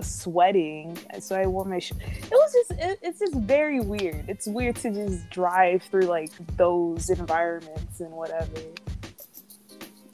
sweating, 0.00 0.96
so 1.20 1.36
I 1.36 1.46
wore 1.46 1.64
my. 1.64 1.78
Sh- 1.78 1.92
it 1.92 2.30
was 2.30 2.52
just, 2.52 2.80
it, 2.80 2.98
it's 3.02 3.18
just 3.18 3.34
very 3.34 3.80
weird. 3.80 4.24
It's 4.28 4.46
weird 4.46 4.76
to 4.76 4.90
just 4.90 5.28
drive 5.30 5.82
through 5.84 6.02
like 6.06 6.30
those 6.56 7.10
environments 7.10 8.00
and 8.00 8.10
whatever. 8.12 8.50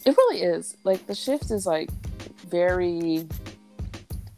It 0.05 0.17
really 0.17 0.43
is. 0.43 0.77
Like 0.85 1.07
the 1.07 1.15
shift 1.15 1.51
is 1.51 1.67
like 1.67 1.91
very 2.49 3.27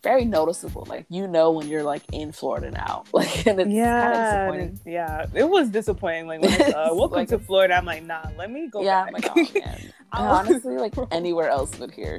very 0.02 0.26
noticeable. 0.26 0.84
Like 0.86 1.06
you 1.08 1.26
know 1.26 1.50
when 1.52 1.66
you're 1.66 1.82
like 1.82 2.02
in 2.12 2.32
Florida 2.32 2.70
now. 2.70 3.04
Like 3.14 3.46
and 3.46 3.58
it's 3.60 3.70
yeah, 3.70 4.02
kind 4.50 4.60
of 4.60 4.70
disappointing. 4.72 4.92
yeah, 4.92 5.26
it 5.34 5.48
was 5.48 5.70
disappointing. 5.70 6.26
Like, 6.26 6.42
when 6.42 6.52
It's 6.52 6.74
welcome 6.74 7.10
like- 7.12 7.28
to 7.28 7.38
Florida. 7.38 7.74
I'm 7.76 7.86
like, 7.86 8.04
nah, 8.04 8.28
let 8.36 8.50
me 8.50 8.68
go 8.68 8.82
yeah, 8.82 9.04
back. 9.04 9.14
I'm 9.26 9.34
like, 9.44 9.54
oh 9.54 9.58
man. 9.60 9.80
Honestly, 10.12 10.76
like 10.76 10.94
anywhere 11.10 11.48
else 11.48 11.74
but 11.76 11.90
here. 11.90 12.18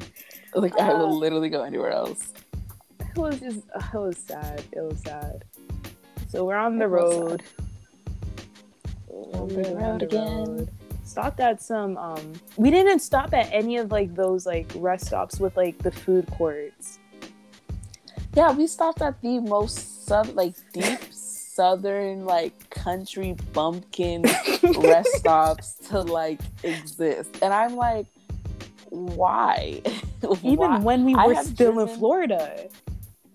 Like 0.56 0.78
I 0.80 0.94
will 0.94 1.08
Uh, 1.14 1.20
literally 1.20 1.50
go 1.50 1.62
anywhere 1.64 1.92
else. 1.92 2.34
It 3.16 3.22
was 3.22 3.40
just 3.40 3.66
it 3.94 3.98
was 3.98 4.18
sad. 4.18 4.64
It 4.72 4.82
was 4.82 5.00
sad. 5.00 5.44
So 6.30 6.46
we're 6.46 6.56
on 6.56 6.78
the 6.78 6.86
It 6.86 6.90
road. 6.90 7.44
On 9.34 9.48
the 9.48 9.76
road 9.76 10.04
again. 10.04 10.70
Stopped 11.04 11.40
at 11.40 11.62
some 11.62 11.98
um 11.98 12.34
we 12.58 12.72
didn't 12.72 13.00
stop 13.00 13.34
at 13.34 13.50
any 13.52 13.78
of 13.78 13.92
like 13.92 14.14
those 14.16 14.46
like 14.46 14.72
rest 14.76 15.08
stops 15.08 15.40
with 15.40 15.56
like 15.56 15.78
the 15.80 15.92
food 15.92 16.28
courts. 16.32 17.00
Yeah, 18.34 18.52
we 18.52 18.68
stopped 18.68 19.02
at 19.02 19.22
the 19.22 19.40
most 19.40 20.06
sub 20.06 20.36
like 20.36 20.56
deep 20.74 21.00
southern 21.12 22.26
like 22.26 22.70
country 22.70 23.36
bumpkin 23.54 24.24
rest 24.80 25.10
stops 25.14 25.76
to 25.90 26.02
like 26.02 26.42
exist. 26.64 27.40
And 27.42 27.54
I'm 27.54 27.78
like, 27.78 28.08
why? 28.90 29.82
Even 30.44 30.58
Why? 30.58 30.80
when 30.80 31.06
we 31.06 31.16
were 31.16 31.36
still 31.44 31.80
in 31.80 31.88
Florida. 31.88 32.68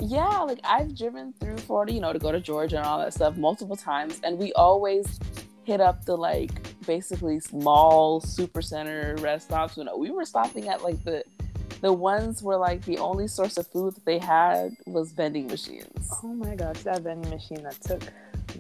Yeah, 0.00 0.40
like 0.40 0.61
I've 0.64 0.97
driven 0.97 1.35
through 1.35 1.59
Florida, 1.59 1.92
you 1.92 2.00
know, 2.00 2.12
to 2.12 2.19
go 2.19 2.33
to 2.33 2.40
Georgia 2.40 2.78
and 2.78 2.87
all 2.87 2.99
that 3.00 3.12
stuff 3.12 3.37
multiple 3.37 3.76
times, 3.76 4.21
and 4.25 4.38
we 4.38 4.52
always 4.54 5.19
hit 5.64 5.80
up 5.80 6.04
the 6.04 6.16
like 6.16 6.50
basically 6.87 7.38
small 7.38 8.21
super 8.21 8.62
center 8.62 9.16
rest 9.21 9.49
stops. 9.49 9.76
You 9.76 9.85
know, 9.85 9.97
we 9.97 10.11
were 10.11 10.25
stopping 10.25 10.69
at 10.69 10.83
like 10.83 11.02
the 11.04 11.23
the 11.80 11.92
ones 11.92 12.42
where 12.42 12.57
like 12.57 12.85
the 12.85 12.99
only 12.99 13.26
source 13.26 13.57
of 13.57 13.66
food 13.66 13.95
that 13.95 14.04
they 14.04 14.19
had 14.19 14.76
was 14.87 15.12
vending 15.12 15.47
machines. 15.47 16.11
Oh 16.23 16.35
my 16.35 16.54
gosh, 16.54 16.80
that 16.83 17.02
vending 17.02 17.30
machine 17.30 17.62
that 17.62 17.80
took 17.80 18.02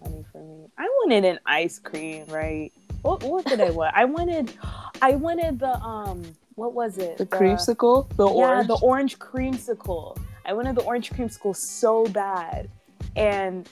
money 0.02 0.24
from 0.32 0.48
me. 0.48 0.66
I 0.78 0.84
wanted 1.02 1.24
an 1.24 1.38
ice 1.46 1.78
cream, 1.78 2.24
right? 2.28 2.72
What 3.02 3.22
what 3.24 3.46
did 3.46 3.60
I 3.60 3.70
want? 3.78 3.94
I 3.94 4.04
wanted 4.04 4.52
I 5.00 5.16
wanted 5.16 5.58
the 5.58 5.74
um 5.80 6.22
what 6.54 6.74
was 6.74 6.98
it? 6.98 7.16
The 7.16 7.26
creamsicle, 7.26 8.14
the 8.16 8.26
yeah, 8.26 8.32
orange. 8.32 8.68
the 8.68 8.78
orange 8.82 9.18
creamsicle. 9.18 10.18
I 10.50 10.52
wanted 10.52 10.74
the 10.74 10.82
orange 10.82 11.10
creamsicle 11.10 11.54
so 11.54 12.04
bad. 12.06 12.68
And 13.14 13.68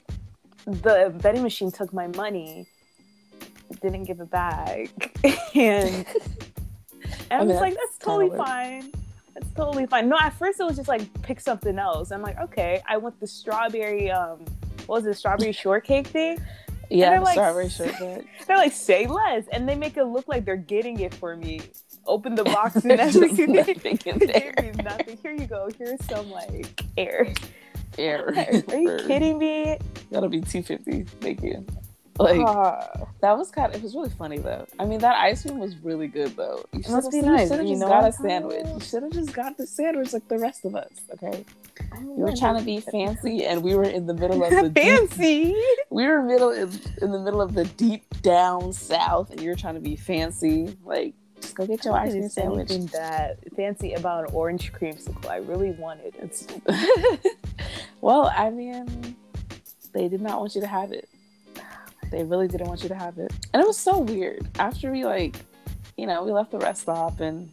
the 0.65 1.11
vending 1.17 1.43
machine 1.43 1.73
took 1.73 1.91
my 1.91 2.07
money, 2.07 2.67
didn't 3.81 4.05
give 4.05 4.21
it 4.21 4.29
back. 4.31 4.87
and 5.55 6.05
and 7.29 7.31
I 7.31 7.39
mean, 7.39 7.47
was 7.49 7.57
like, 7.57 7.73
that's 7.75 7.97
that's 7.97 7.97
totally 7.97 8.29
fine. 8.37 8.93
That's 9.33 9.51
totally 9.55 9.87
fine. 9.87 10.07
No, 10.07 10.17
at 10.21 10.29
first 10.29 10.61
it 10.61 10.63
was 10.63 10.77
just 10.77 10.87
like 10.87 11.21
pick 11.21 11.41
something 11.41 11.77
else. 11.77 12.11
I'm 12.11 12.21
like, 12.21 12.39
okay. 12.39 12.81
I 12.87 12.95
want 12.95 13.19
the 13.19 13.27
strawberry 13.27 14.09
um 14.09 14.45
what 14.85 15.03
was 15.03 15.05
it, 15.05 15.15
strawberry 15.17 15.51
shortcake 15.63 16.07
thing? 16.07 16.39
yeah, 16.89 17.09
they're 17.09 17.19
like- 17.19 17.33
strawberry 17.33 17.67
shortcake. 17.67 18.25
They're 18.47 18.57
like, 18.57 18.71
say 18.71 19.05
less. 19.05 19.45
And 19.51 19.67
they 19.67 19.75
make 19.75 19.97
it 19.97 20.05
look 20.05 20.29
like 20.29 20.45
they're 20.45 20.55
getting 20.55 21.01
it 21.01 21.13
for 21.13 21.35
me. 21.35 21.61
Open 22.05 22.35
the 22.35 22.43
box 22.55 22.75
and 22.77 22.91
everything. 22.99 23.53
nothing 23.53 23.99
in 24.05 24.19
there. 24.19 24.53
gave 24.57 24.75
me 24.77 24.83
nothing. 24.83 25.17
Here 25.21 25.31
you 25.33 25.45
go. 25.45 25.69
Here's 25.77 26.03
some 26.05 26.29
like 26.31 26.83
air. 26.97 27.33
Air. 27.97 28.33
Are 28.67 28.77
you 28.77 28.97
kidding 29.07 29.37
me? 29.37 29.77
That'll 30.11 30.29
be 30.29 30.41
two 30.41 30.63
fifty. 30.63 31.03
Thank 31.21 31.43
you. 31.43 31.65
Like 32.17 32.41
Ah. 32.45 33.07
that 33.21 33.37
was 33.37 33.49
kind 33.49 33.73
of. 33.73 33.79
It 33.79 33.83
was 33.83 33.95
really 33.95 34.09
funny 34.09 34.39
though. 34.39 34.65
I 34.77 34.83
mean, 34.85 34.99
that 34.99 35.15
ice 35.15 35.43
cream 35.43 35.57
was 35.59 35.77
really 35.77 36.07
good 36.07 36.35
though. 36.35 36.65
You 36.73 36.81
be 36.81 37.17
you 37.17 37.21
nice, 37.21 37.49
you 37.49 37.57
just 37.63 37.79
know 37.79 37.87
got 37.87 38.09
a 38.09 38.11
sandwich. 38.11 38.65
You 38.73 38.79
should 38.81 39.03
have 39.03 39.13
just 39.13 39.31
got 39.33 39.57
the 39.57 39.65
sandwich 39.65 40.11
like 40.11 40.27
the 40.27 40.37
rest 40.37 40.65
of 40.65 40.75
us. 40.75 40.89
Okay. 41.13 41.45
Oh, 41.95 42.01
We 42.01 42.23
were 42.23 42.35
trying 42.35 42.57
to 42.59 42.63
be 42.65 42.81
fancy, 42.81 43.45
and 43.45 43.63
we 43.63 43.73
were 43.73 43.85
in 43.85 44.05
the 44.05 44.13
middle 44.13 44.43
of 44.43 44.49
the 44.63 44.67
deep, 44.67 44.83
fancy. 44.83 45.55
we 45.89 46.05
were 46.07 46.21
middle 46.21 46.49
in, 46.49 46.69
in 47.01 47.11
the 47.11 47.19
middle 47.19 47.41
of 47.41 47.53
the 47.53 47.63
deep 47.63 48.03
down 48.21 48.73
south, 48.73 49.31
and 49.31 49.39
you 49.41 49.49
were 49.49 49.55
trying 49.55 49.75
to 49.75 49.79
be 49.79 49.95
fancy. 49.95 50.75
Like, 50.83 51.13
go 51.53 51.65
get 51.65 51.83
your 51.85 51.95
ice 51.95 52.11
cream 52.11 52.21
There's 52.21 52.33
sandwich. 52.33 52.71
anything 52.71 52.87
that 52.87 53.37
fancy 53.55 53.93
about 53.93 54.27
an 54.27 54.35
orange 54.35 54.71
creamsicle. 54.73 55.27
I 55.27 55.37
really 55.37 55.71
wanted 55.71 56.15
it. 56.15 57.35
Well, 58.01 58.31
I 58.35 58.49
mean, 58.49 59.15
they 59.93 60.07
did 60.07 60.21
not 60.21 60.39
want 60.39 60.55
you 60.55 60.61
to 60.61 60.67
have 60.67 60.91
it. 60.93 61.09
They 62.11 62.23
really 62.23 62.47
didn't 62.47 62.67
want 62.67 62.81
you 62.81 62.89
to 62.89 62.95
have 62.95 63.17
it, 63.17 63.31
and 63.53 63.61
it 63.61 63.67
was 63.67 63.77
so 63.77 63.99
weird. 63.99 64.47
After 64.57 64.91
we 64.91 65.05
like, 65.05 65.35
you 65.97 66.07
know, 66.07 66.23
we 66.23 66.31
left 66.31 66.51
the 66.51 66.57
rest 66.59 66.83
stop 66.83 67.19
and 67.19 67.51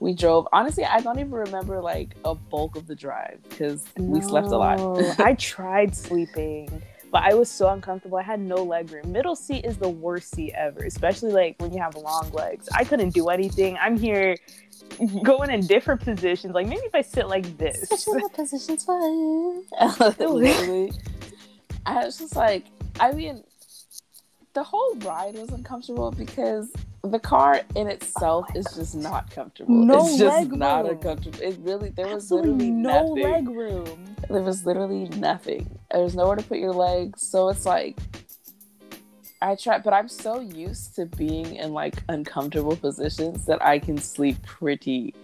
we 0.00 0.14
drove. 0.14 0.48
Honestly, 0.52 0.84
I 0.84 1.00
don't 1.00 1.18
even 1.18 1.30
remember 1.32 1.80
like 1.80 2.16
a 2.24 2.34
bulk 2.34 2.76
of 2.76 2.86
the 2.86 2.94
drive 2.96 3.38
because 3.48 3.84
we 3.96 4.20
slept 4.20 4.48
a 4.48 4.56
lot. 4.56 4.80
I 5.20 5.34
tried 5.38 5.94
sleeping, 5.94 6.82
but 7.14 7.22
I 7.22 7.34
was 7.34 7.48
so 7.48 7.68
uncomfortable. 7.68 8.18
I 8.18 8.24
had 8.24 8.40
no 8.40 8.56
leg 8.56 8.90
room. 8.90 9.12
Middle 9.12 9.36
seat 9.36 9.64
is 9.64 9.76
the 9.76 9.88
worst 9.88 10.34
seat 10.34 10.52
ever, 10.56 10.80
especially 10.80 11.30
like 11.30 11.54
when 11.60 11.72
you 11.72 11.80
have 11.80 11.94
long 11.94 12.28
legs. 12.32 12.68
I 12.74 12.82
couldn't 12.82 13.10
do 13.10 13.28
anything. 13.28 13.78
I'm 13.80 13.96
here 13.96 14.36
going 15.22 15.48
in 15.50 15.64
different 15.64 16.00
positions. 16.00 16.56
Like 16.56 16.66
maybe 16.66 16.82
if 16.82 16.92
I 16.92 17.02
sit 17.02 17.28
like 17.28 17.56
this. 17.56 18.04
positions 18.32 18.84
for 18.84 18.98
you. 18.98 19.64
Literally, 20.18 20.90
I 21.86 22.04
was 22.04 22.18
just 22.18 22.34
like, 22.34 22.64
I 22.98 23.12
mean, 23.12 23.44
the 24.54 24.64
whole 24.64 24.96
ride 24.96 25.36
was 25.36 25.50
uncomfortable 25.50 26.10
because 26.10 26.72
the 27.04 27.18
car 27.18 27.60
in 27.74 27.88
itself 27.88 28.46
is 28.54 28.66
just 28.74 28.94
not 28.94 29.30
comfortable. 29.30 29.74
No 29.74 30.06
it's 30.06 30.18
just 30.18 30.50
leg 30.50 30.52
not 30.52 30.84
room. 30.86 30.94
a 30.94 30.96
comfortable. 30.96 31.40
It 31.40 31.58
really 31.60 31.90
there 31.90 32.06
was 32.06 32.24
Absolutely 32.24 32.70
literally 32.70 32.70
no 32.70 33.14
nothing. 33.14 33.22
leg 33.22 33.48
room. 33.48 34.16
There 34.28 34.42
was 34.42 34.64
literally 34.66 35.04
nothing. 35.10 35.78
There's 35.90 36.14
nowhere 36.14 36.36
to 36.36 36.42
put 36.42 36.58
your 36.58 36.72
legs, 36.72 37.22
so 37.22 37.48
it's 37.48 37.66
like. 37.66 37.98
I 39.42 39.56
try, 39.56 39.78
but 39.78 39.92
I'm 39.92 40.08
so 40.08 40.40
used 40.40 40.94
to 40.96 41.04
being 41.04 41.56
in 41.56 41.74
like 41.74 41.96
uncomfortable 42.08 42.76
positions 42.76 43.44
that 43.44 43.62
I 43.62 43.78
can 43.78 43.98
sleep 43.98 44.42
pretty, 44.42 45.14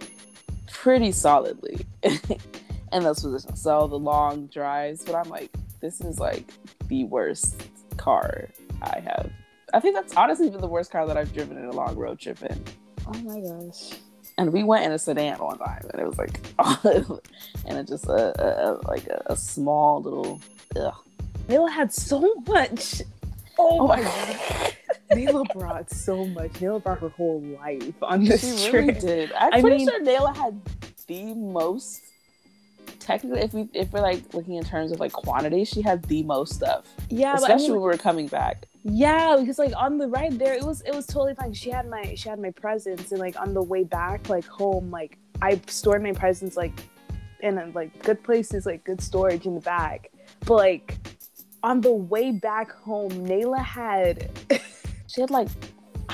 pretty 0.71 1.11
solidly 1.11 1.83
in 2.03 3.03
those 3.03 3.21
positions. 3.21 3.59
So 3.59 3.87
the 3.87 3.97
long 3.97 4.45
drives, 4.47 5.03
but 5.03 5.15
I'm 5.15 5.29
like, 5.29 5.49
this 5.79 6.01
is 6.01 6.19
like 6.19 6.45
the 6.87 7.05
worst 7.05 7.63
car 7.97 8.49
I 8.83 8.99
have. 8.99 9.31
I 9.73 9.79
think 9.79 9.95
that's 9.95 10.15
honestly 10.15 10.49
been 10.49 10.61
the 10.61 10.67
worst 10.67 10.91
car 10.91 11.05
that 11.07 11.17
I've 11.17 11.33
driven 11.33 11.57
in 11.57 11.65
a 11.65 11.71
long 11.71 11.95
road 11.95 12.19
trip 12.19 12.41
in. 12.43 12.63
Oh 13.07 13.13
my 13.19 13.39
gosh. 13.39 13.97
And 14.37 14.51
we 14.53 14.63
went 14.63 14.85
in 14.85 14.91
a 14.91 14.99
sedan 14.99 15.37
one 15.39 15.57
time, 15.59 15.83
and 15.91 16.01
it 16.01 16.07
was 16.07 16.17
like, 16.17 16.39
and 17.67 17.77
it 17.77 17.87
just 17.87 18.05
a, 18.05 18.33
a, 18.43 18.79
like 18.87 19.07
a, 19.07 19.21
a 19.27 19.35
small 19.35 20.01
little. 20.01 20.41
Ugh. 20.75 20.93
Had 21.69 21.91
so 21.93 22.33
much. 22.47 23.01
Oh, 23.59 23.81
Oh 23.81 23.87
my 23.87 24.01
god. 24.01 24.73
Nila 25.15 25.43
brought 25.53 25.89
so 25.91 26.25
much. 26.25 26.61
Nila 26.61 26.79
brought 26.79 26.99
her 26.99 27.09
whole 27.09 27.41
life 27.41 27.93
on 28.01 28.23
this 28.23 28.63
She 28.63 28.69
trip. 28.69 28.87
really 28.87 28.99
did. 28.99 29.31
I'm 29.33 29.53
I 29.53 29.61
pretty 29.61 29.77
mean- 29.77 29.89
sure 29.89 30.01
Nayla 30.03 30.35
had 30.35 30.61
the 31.07 31.33
most. 31.33 32.01
Technically, 32.99 33.41
if 33.41 33.53
we 33.53 33.67
if 33.73 33.91
we're 33.91 33.99
like 34.01 34.33
looking 34.33 34.55
in 34.55 34.63
terms 34.63 34.91
of 34.91 34.99
like 34.99 35.11
quantity, 35.11 35.65
she 35.65 35.81
had 35.81 36.03
the 36.03 36.23
most 36.23 36.53
stuff, 36.53 36.85
Yeah, 37.09 37.33
but 37.33 37.41
I 37.41 37.43
especially 37.45 37.63
mean, 37.63 37.71
when 37.73 37.81
we 37.81 37.87
were 37.87 37.97
coming 37.97 38.27
back. 38.27 38.65
Yeah, 38.83 39.37
because 39.39 39.59
like 39.59 39.73
on 39.75 39.97
the 39.97 40.07
ride 40.07 40.39
there, 40.39 40.53
it 40.53 40.63
was 40.63 40.81
it 40.81 40.93
was 40.93 41.05
totally 41.05 41.35
fine. 41.35 41.53
She 41.53 41.69
had 41.69 41.87
my 41.87 42.15
she 42.15 42.29
had 42.29 42.39
my 42.39 42.51
presents, 42.51 43.11
and 43.11 43.19
like 43.19 43.39
on 43.39 43.53
the 43.53 43.61
way 43.61 43.83
back, 43.83 44.29
like 44.29 44.45
home, 44.45 44.89
like 44.89 45.17
I 45.41 45.61
stored 45.67 46.01
my 46.01 46.13
presents 46.13 46.57
like 46.57 46.73
in 47.41 47.57
a, 47.57 47.67
like 47.67 48.01
good 48.03 48.23
places, 48.23 48.65
like 48.65 48.83
good 48.83 49.01
storage 49.01 49.45
in 49.45 49.55
the 49.55 49.61
back. 49.61 50.11
But 50.45 50.55
like 50.55 50.97
on 51.63 51.81
the 51.81 51.93
way 51.93 52.31
back 52.31 52.71
home, 52.71 53.11
Nayla 53.11 53.63
had 53.63 54.29
She 55.13 55.19
had 55.19 55.29
like 55.29 55.49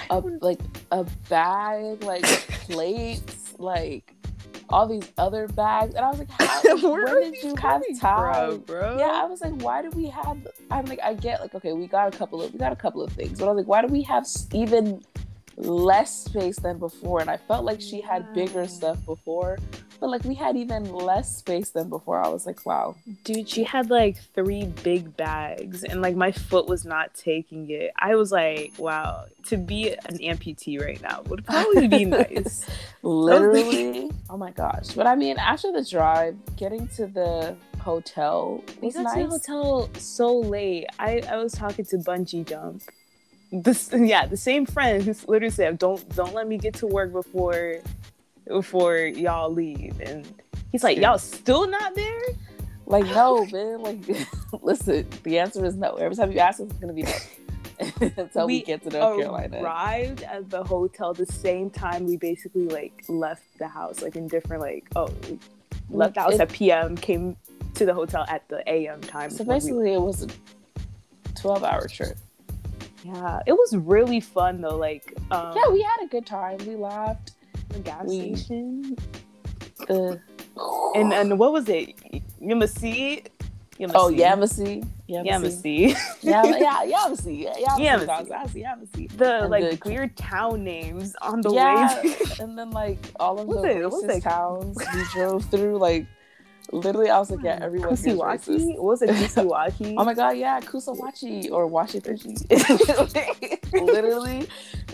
a 0.10 0.20
like 0.42 0.60
a 0.92 1.06
bag, 1.30 2.04
like 2.04 2.24
plates, 2.68 3.54
like 3.60 4.12
all 4.70 4.88
these 4.88 5.10
other 5.18 5.48
bags, 5.48 5.96
and 5.96 6.04
I 6.04 6.10
was 6.10 6.20
like, 6.20 6.30
How, 6.32 6.62
Where 6.92 7.06
when 7.06 7.32
did 7.32 7.44
you 7.44 7.56
have 7.56 7.82
time? 8.00 8.52
from, 8.52 8.60
bro? 8.60 8.98
Yeah, 8.98 9.12
I 9.14 9.26
was 9.26 9.42
like, 9.42 9.54
why 9.62 9.82
do 9.82 9.90
we 9.92 10.08
have? 10.08 10.38
I'm 10.72 10.86
like, 10.86 11.00
I 11.04 11.14
get 11.14 11.42
like, 11.42 11.56
okay, 11.56 11.74
we 11.74 11.88
got 11.88 12.14
a 12.14 12.18
couple 12.18 12.42
of 12.42 12.52
we 12.54 12.60
got 12.60 12.72
a 12.74 12.76
couple 12.76 13.02
of 13.02 13.12
things, 13.14 13.40
but 13.40 13.46
I 13.46 13.52
was 13.52 13.58
like, 13.58 13.68
why 13.68 13.82
do 13.82 13.88
we 13.88 14.02
have 14.04 14.26
even 14.54 15.04
less 15.58 16.26
space 16.26 16.58
than 16.58 16.78
before? 16.80 17.20
And 17.22 17.30
I 17.30 17.38
felt 17.38 17.66
like 17.66 17.82
she 17.82 18.00
had 18.02 18.34
bigger 18.34 18.68
stuff 18.68 19.04
before, 19.06 19.58
but 20.00 20.10
like 20.10 20.24
we 20.24 20.36
had 20.36 20.56
even 20.56 20.94
less 20.94 21.38
space 21.38 21.72
than 21.72 21.90
before. 21.90 22.24
I 22.24 22.28
was 22.30 22.46
like, 22.46 22.66
wow, 22.66 22.96
Dude, 23.24 23.50
she 23.50 23.64
had 23.64 23.90
like 23.90 24.18
three 24.36 24.66
big 24.84 25.18
bags, 25.18 25.84
and 25.84 26.02
like 26.02 26.16
my 26.16 26.32
foot 26.32 26.68
was 26.68 26.86
not 26.86 27.14
taking 27.16 27.70
it. 27.72 27.92
I 27.98 28.16
was 28.16 28.32
like, 28.32 28.74
wow, 28.78 29.26
to 29.48 29.58
be 29.58 29.90
an 29.92 30.18
amputee 30.20 30.80
right 30.80 31.02
now 31.02 31.24
would 31.28 31.46
probably 31.46 31.88
be 31.88 32.06
nice. 32.20 32.66
literally. 33.02 34.12
oh 34.30 34.38
my 34.38 34.52
gosh! 34.52 34.90
But 34.90 35.08
I 35.08 35.16
mean, 35.16 35.38
after 35.38 35.72
the 35.72 35.84
drive, 35.84 36.36
getting 36.56 36.88
to 36.90 37.08
the 37.08 37.56
hotel 37.80 38.62
We 38.82 38.88
was 38.88 38.96
got 38.96 39.04
nice. 39.04 39.16
to 39.16 39.24
the 39.24 39.30
hotel 39.30 39.90
so 39.98 40.38
late. 40.40 40.88
I, 41.00 41.22
I 41.30 41.38
was 41.38 41.54
talking 41.54 41.86
to 41.86 41.98
Bungee 41.98 42.46
Jump. 42.46 42.84
This 43.52 43.90
yeah, 43.94 44.26
the 44.26 44.38
same 44.38 44.66
friend 44.66 45.04
who's 45.04 45.28
literally 45.28 45.52
said, 45.52 45.78
"Don't 45.80 46.08
don't 46.16 46.34
let 46.34 46.48
me 46.48 46.58
get 46.58 46.74
to 46.76 46.88
work 46.88 47.12
before 47.14 47.78
before 48.46 48.98
y'all 48.98 49.52
leave." 49.52 50.00
And 50.02 50.28
he's 50.72 50.84
like, 50.84 50.98
"Y'all 50.98 51.18
still 51.18 51.68
not 51.68 51.96
there?" 51.96 52.22
Like 52.86 53.06
no, 53.06 53.46
man. 53.46 53.82
Like 53.82 54.00
listen, 54.62 55.08
the 55.24 55.40
answer 55.40 55.64
is 55.66 55.76
no. 55.76 55.96
Every 55.96 56.16
time 56.16 56.32
you 56.32 56.40
ask, 56.40 56.60
it's 56.60 56.74
gonna 56.74 56.94
be 56.94 57.04
no. 57.04 57.14
until 58.02 58.48
we, 58.48 58.56
We 58.58 58.64
get 58.64 58.84
to 58.84 58.90
North 58.90 59.18
Carolina. 59.20 59.62
arrived 59.62 60.24
at 60.24 60.50
the 60.50 60.64
hotel 60.64 61.14
the 61.14 61.26
same 61.28 61.70
time 61.70 62.06
we 62.06 62.18
basically 62.18 62.68
like 62.68 63.04
left 63.08 63.44
the 63.60 63.68
house, 63.68 64.02
like 64.02 64.16
in 64.16 64.28
different 64.28 64.62
like 64.62 64.86
oh 64.96 65.10
we 65.30 65.40
left 65.90 66.16
the 66.16 66.22
house 66.22 66.34
It- 66.34 66.42
at 66.42 66.52
PM, 66.52 66.98
came 66.98 67.38
to 67.76 67.86
the 67.86 67.94
hotel 67.94 68.26
at 68.28 68.48
the 68.50 68.68
AM 68.70 69.00
time. 69.02 69.30
So 69.30 69.44
when 69.44 69.48
we- 69.48 69.54
basically, 69.62 69.94
it 69.94 70.02
was 70.02 70.24
a 70.24 70.28
twelve-hour 71.36 71.88
trip. 71.88 72.18
Yeah, 73.08 73.40
it 73.46 73.54
was 73.54 73.76
really 73.76 74.20
fun 74.20 74.62
though. 74.62 74.76
Like 74.78 75.14
um, 75.32 75.54
Yeah, 75.56 75.70
we 75.72 75.82
had 75.82 76.06
a 76.06 76.08
good 76.08 76.26
time. 76.26 76.58
We 76.68 76.76
laughed. 76.76 77.32
the 77.70 77.80
gas 77.80 78.06
we- 78.08 78.36
station, 78.36 78.96
The 79.88 80.20
and 80.96 81.14
and 81.14 81.40
what 81.40 81.52
was 81.54 81.70
it? 81.70 81.96
Yemassee. 82.42 83.26
Yemassee. 83.80 83.92
oh 83.94 84.10
Yemassee, 84.12 84.84
Yemassee. 85.08 85.96
yeah, 86.22 86.44
yeah, 86.58 86.84
Yemassee, 86.84 87.44
yeah, 87.44 87.54
Yemassee, 87.78 88.08
Yemassee. 88.08 88.28
Yemassee, 88.28 88.64
Yemassee. 88.64 89.18
the 89.18 89.42
And 89.44 89.52
like 89.52 89.80
the- 89.84 89.90
weird 89.90 90.18
town 90.18 90.64
names 90.64 91.16
on 91.22 91.42
the 91.42 91.52
yeah, 91.52 92.02
way. 92.02 92.16
and 92.40 92.58
then 92.58 92.72
like 92.72 92.98
all 93.20 93.40
of 93.40 93.48
What's 93.48 93.62
the 93.62 93.70
it- 93.70 93.84
racist 93.84 94.24
towns 94.24 94.78
we 94.96 95.04
drove 95.14 95.46
through, 95.46 95.78
like 95.78 96.08
literally, 96.72 97.10
I 97.10 97.20
was 97.20 97.32
like, 97.32 97.44
yeah, 97.44 97.60
everyone 97.62 97.90
here's 97.90 98.04
racist. 98.04 98.48
Kusiwaki. 98.48 98.76
What 98.76 98.84
was 98.84 99.02
it? 99.02 99.10
Kusiwaki. 99.12 99.96
Oh 99.98 100.06
my 100.06 100.14
god, 100.14 100.38
yeah, 100.38 100.60
Kusawachi 100.60 101.52
or 101.52 101.70
Washitashi. 101.70 102.36
literally, 103.74 104.48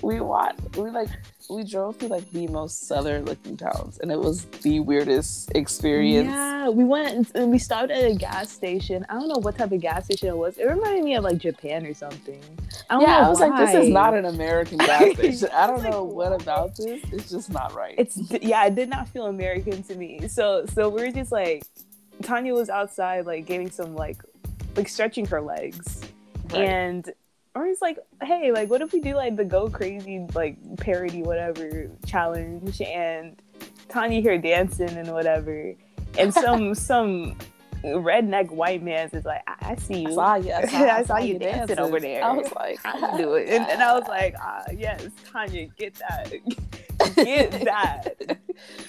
we 0.03 0.19
watched, 0.19 0.59
we 0.77 0.89
like, 0.89 1.09
we 1.49 1.63
drove 1.63 1.97
through 1.97 2.09
like 2.09 2.29
the 2.31 2.47
most 2.47 2.87
southern 2.87 3.25
looking 3.25 3.57
towns, 3.57 3.99
and 3.99 4.11
it 4.11 4.19
was 4.19 4.45
the 4.61 4.79
weirdest 4.81 5.51
experience. 5.55 6.27
Yeah, 6.27 6.69
we 6.69 6.83
went 6.83 7.31
and 7.35 7.49
we 7.51 7.57
stopped 7.57 7.91
at 7.91 8.03
a 8.11 8.15
gas 8.15 8.51
station. 8.51 9.05
I 9.09 9.13
don't 9.15 9.29
know 9.29 9.37
what 9.39 9.57
type 9.57 9.71
of 9.71 9.79
gas 9.81 10.05
station 10.05 10.29
it 10.29 10.37
was. 10.37 10.57
It 10.57 10.65
reminded 10.65 11.03
me 11.03 11.15
of 11.15 11.23
like 11.23 11.37
Japan 11.37 11.85
or 11.85 11.93
something. 11.93 12.41
I 12.89 12.95
don't 12.95 13.03
Yeah, 13.03 13.19
know 13.21 13.25
I 13.25 13.29
was 13.29 13.39
like, 13.39 13.55
this 13.57 13.73
is 13.73 13.89
not 13.89 14.13
an 14.13 14.25
American 14.25 14.77
gas 14.77 15.13
station. 15.13 15.49
I 15.53 15.67
don't 15.67 15.79
like, 15.83 15.91
know 15.91 16.03
what 16.03 16.31
what? 16.31 16.41
about 16.41 16.75
this. 16.75 17.01
It's 17.11 17.29
just 17.31 17.49
not 17.51 17.73
right. 17.73 17.95
It's 17.97 18.19
yeah, 18.41 18.65
it 18.65 18.75
did 18.75 18.89
not 18.89 19.07
feel 19.09 19.27
American 19.27 19.83
to 19.83 19.95
me. 19.95 20.27
So 20.27 20.65
so 20.73 20.89
we 20.89 21.03
were 21.03 21.11
just 21.11 21.31
like, 21.31 21.63
Tanya 22.21 22.53
was 22.53 22.69
outside 22.69 23.25
like 23.25 23.45
getting 23.45 23.69
some 23.71 23.95
like 23.95 24.17
like 24.75 24.89
stretching 24.89 25.25
her 25.27 25.41
legs, 25.41 26.01
Right. 26.49 26.63
and 26.65 27.13
or 27.55 27.65
he's 27.67 27.81
like, 27.81 27.97
hey, 28.23 28.51
like 28.51 28.69
what 28.69 28.81
if 28.81 28.91
we 28.93 28.99
do 28.99 29.15
like 29.15 29.35
the 29.35 29.45
go 29.45 29.69
crazy 29.69 30.25
like 30.33 30.57
parody 30.77 31.21
whatever 31.21 31.89
challenge 32.05 32.81
and 32.81 33.41
Tanya 33.89 34.21
here 34.21 34.37
dancing 34.37 34.89
and 34.89 35.11
whatever, 35.11 35.73
and 36.17 36.33
some 36.33 36.73
some 36.89 37.37
redneck 37.83 38.49
white 38.49 38.81
man 38.81 39.09
is 39.13 39.25
like, 39.25 39.41
I, 39.45 39.71
I 39.71 39.75
see 39.75 40.05
I 40.05 40.09
you. 40.09 40.13
saw 40.15 40.35
you. 40.35 40.53
I 40.53 40.65
saw, 40.65 40.77
I 40.83 41.03
saw 41.03 41.17
you 41.17 41.37
dancing 41.37 41.79
over 41.79 41.99
there. 41.99 42.23
I 42.23 42.31
was 42.31 42.51
like, 42.53 42.79
you 42.85 43.17
do 43.17 43.33
it? 43.35 43.49
And, 43.49 43.65
and 43.69 43.83
I 43.83 43.93
was 43.93 44.07
like, 44.07 44.35
ah, 44.39 44.63
yes, 44.75 45.05
Tanya, 45.31 45.67
get 45.77 45.95
that, 45.95 46.31
get 47.15 47.51
that, 47.65 48.17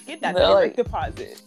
get 0.07 0.21
that 0.21 0.35
They're 0.35 0.49
like- 0.49 0.75
deposit. 0.75 1.41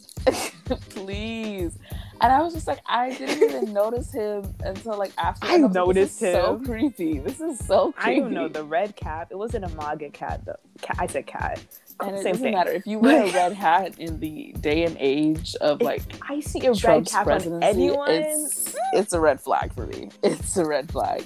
please. 0.90 1.78
And 2.20 2.32
I 2.32 2.40
was 2.42 2.52
just 2.54 2.66
like, 2.66 2.80
I 2.86 3.10
didn't 3.14 3.42
even 3.42 3.72
notice 3.72 4.12
him 4.12 4.54
until 4.64 4.98
like 4.98 5.12
after. 5.18 5.46
I 5.46 5.56
like, 5.58 5.72
noticed 5.72 6.20
this 6.20 6.28
is 6.30 6.34
So 6.34 6.60
creepy. 6.64 7.18
This 7.18 7.40
is 7.40 7.58
so 7.64 7.94
I 7.98 8.16
don't 8.16 8.32
know 8.32 8.48
the 8.48 8.64
red 8.64 8.96
cap. 8.96 9.28
It 9.30 9.38
wasn't 9.38 9.64
a 9.64 9.68
MAGA 9.76 10.10
cat 10.10 10.44
though. 10.44 10.56
Cat, 10.82 10.96
I 10.98 11.06
said 11.06 11.26
cat. 11.26 11.60
And 12.00 12.14
it 12.16 12.22
Same 12.22 12.32
doesn't 12.32 12.42
thing. 12.44 12.54
matter 12.54 12.70
if 12.72 12.86
you 12.86 12.98
wear 13.00 13.24
a 13.24 13.32
red 13.32 13.52
hat 13.52 13.98
in 13.98 14.20
the 14.20 14.54
day 14.60 14.84
and 14.84 14.96
age 15.00 15.54
of 15.60 15.80
If 15.80 15.84
like 15.84 16.02
I 16.28 16.40
see 16.40 16.64
a 16.66 16.70
red 16.70 16.78
Trump's 16.78 17.12
cap 17.12 17.20
on 17.20 17.24
presidency. 17.26 17.66
anyone. 17.66 18.10
It's 18.10 18.76
it's 18.92 19.12
a 19.12 19.20
red 19.20 19.40
flag 19.40 19.72
for 19.74 19.86
me. 19.86 20.10
It's 20.22 20.56
a 20.56 20.64
red 20.64 20.90
flag. 20.90 21.24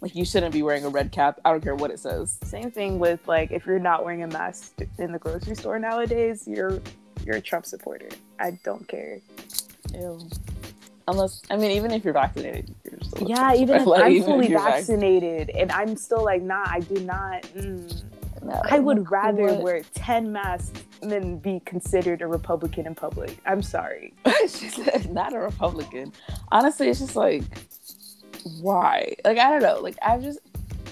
Like 0.00 0.14
you 0.14 0.24
shouldn't 0.24 0.52
be 0.52 0.62
wearing 0.62 0.84
a 0.84 0.88
red 0.90 1.10
cap. 1.10 1.40
I 1.44 1.50
don't 1.50 1.60
care 1.62 1.74
what 1.74 1.90
it 1.90 1.98
says. 1.98 2.38
Same 2.44 2.70
thing 2.70 2.98
with 2.98 3.26
like 3.26 3.50
if 3.52 3.66
you're 3.66 3.78
not 3.80 4.04
wearing 4.04 4.22
a 4.22 4.28
mask 4.28 4.74
in 4.98 5.10
the 5.12 5.18
grocery 5.18 5.54
store 5.56 5.78
nowadays, 5.78 6.46
you're 6.46 6.80
you're 7.24 7.36
a 7.36 7.40
Trump 7.40 7.66
supporter. 7.66 8.08
I 8.38 8.58
don't 8.64 8.86
care. 8.86 9.20
Ew. 9.94 10.18
Unless 11.08 11.42
I 11.50 11.56
mean, 11.56 11.70
even 11.72 11.92
if 11.92 12.04
you're 12.04 12.12
vaccinated, 12.12 12.74
you're 12.84 13.00
still 13.00 13.28
Yeah, 13.28 13.54
even 13.54 13.76
if. 13.76 13.86
Like, 13.86 14.04
I'm 14.04 14.22
fully 14.22 14.48
you're 14.48 14.58
vac- 14.58 14.74
vaccinated 14.74 15.50
and 15.50 15.70
I'm 15.70 15.96
still 15.96 16.24
like, 16.24 16.42
nah, 16.42 16.64
I 16.66 16.80
do 16.80 17.00
not. 17.04 17.42
Mm. 17.42 18.04
No, 18.42 18.60
I 18.64 18.78
would 18.78 19.10
rather 19.10 19.44
what? 19.44 19.62
wear 19.62 19.82
10 19.94 20.30
masks 20.30 20.82
than 21.00 21.38
be 21.38 21.60
considered 21.64 22.22
a 22.22 22.26
Republican 22.26 22.86
in 22.86 22.94
public. 22.94 23.38
I'm 23.44 23.62
sorry. 23.62 24.14
she 24.42 24.68
said 24.68 25.12
not 25.12 25.32
a 25.32 25.38
Republican. 25.38 26.12
Honestly, 26.52 26.88
it's 26.88 27.00
just 27.00 27.16
like 27.16 27.42
why? 28.60 29.14
Like 29.24 29.38
I 29.38 29.50
don't 29.50 29.62
know. 29.62 29.80
Like 29.80 29.96
I've 30.02 30.22
just 30.22 30.38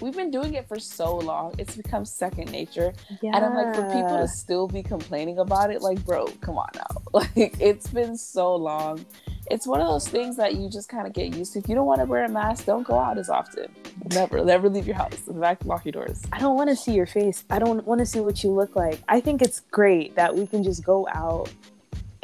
we've 0.01 0.15
been 0.15 0.31
doing 0.31 0.55
it 0.55 0.69
for 0.69 0.79
so 0.79 1.17
long. 1.17 1.55
It's 1.59 1.77
become 1.77 2.05
second 2.05 2.51
nature. 2.51 2.93
Yeah. 3.23 3.37
And 3.37 3.45
I'm 3.45 3.55
like, 3.55 3.75
for 3.75 3.83
people 3.93 4.19
to 4.19 4.29
still 4.29 4.69
be 4.69 4.83
complaining 4.83 5.39
about 5.39 5.71
it, 5.71 5.83
like, 5.83 6.05
bro, 6.05 6.27
come 6.41 6.59
on 6.59 6.69
now. 6.75 6.87
Like, 7.15 7.61
it's 7.61 7.87
been 7.87 8.17
so 8.17 8.57
long. 8.57 9.07
It's 9.49 9.69
one 9.69 9.81
of 9.81 9.87
those 9.87 10.09
things 10.09 10.37
that 10.37 10.57
you 10.57 10.69
just 10.69 10.89
kind 10.89 11.07
of 11.07 11.13
get 11.13 11.33
used 11.37 11.53
to. 11.53 11.61
If 11.61 11.69
you 11.69 11.77
don't 11.77 11.87
want 11.87 12.01
to 12.01 12.07
wear 12.07 12.25
a 12.25 12.29
mask, 12.29 12.67
don't 12.67 12.85
go 12.85 12.99
out 12.99 13.19
as 13.19 13.31
often. 13.31 13.69
Never, 14.11 14.45
never 14.45 14.69
leave 14.69 14.85
your 14.85 14.97
house. 14.97 15.29
In 15.29 15.41
fact, 15.41 15.65
lock 15.65 15.85
your 15.85 15.93
doors. 15.93 16.23
I 16.33 16.41
don't 16.41 16.57
want 16.57 16.71
to 16.71 16.77
see 16.77 16.93
your 16.93 17.07
face. 17.07 17.45
I 17.51 17.61
don't 17.61 17.87
want 17.87 18.01
to 18.01 18.07
see 18.07 18.19
what 18.19 18.43
you 18.43 18.51
look 18.51 18.75
like. 18.75 19.01
I 19.07 19.21
think 19.21 19.43
it's 19.43 19.61
great 19.71 20.17
that 20.17 20.35
we 20.35 20.49
can 20.49 20.65
just 20.65 20.85
go 20.85 21.07
out 21.13 21.49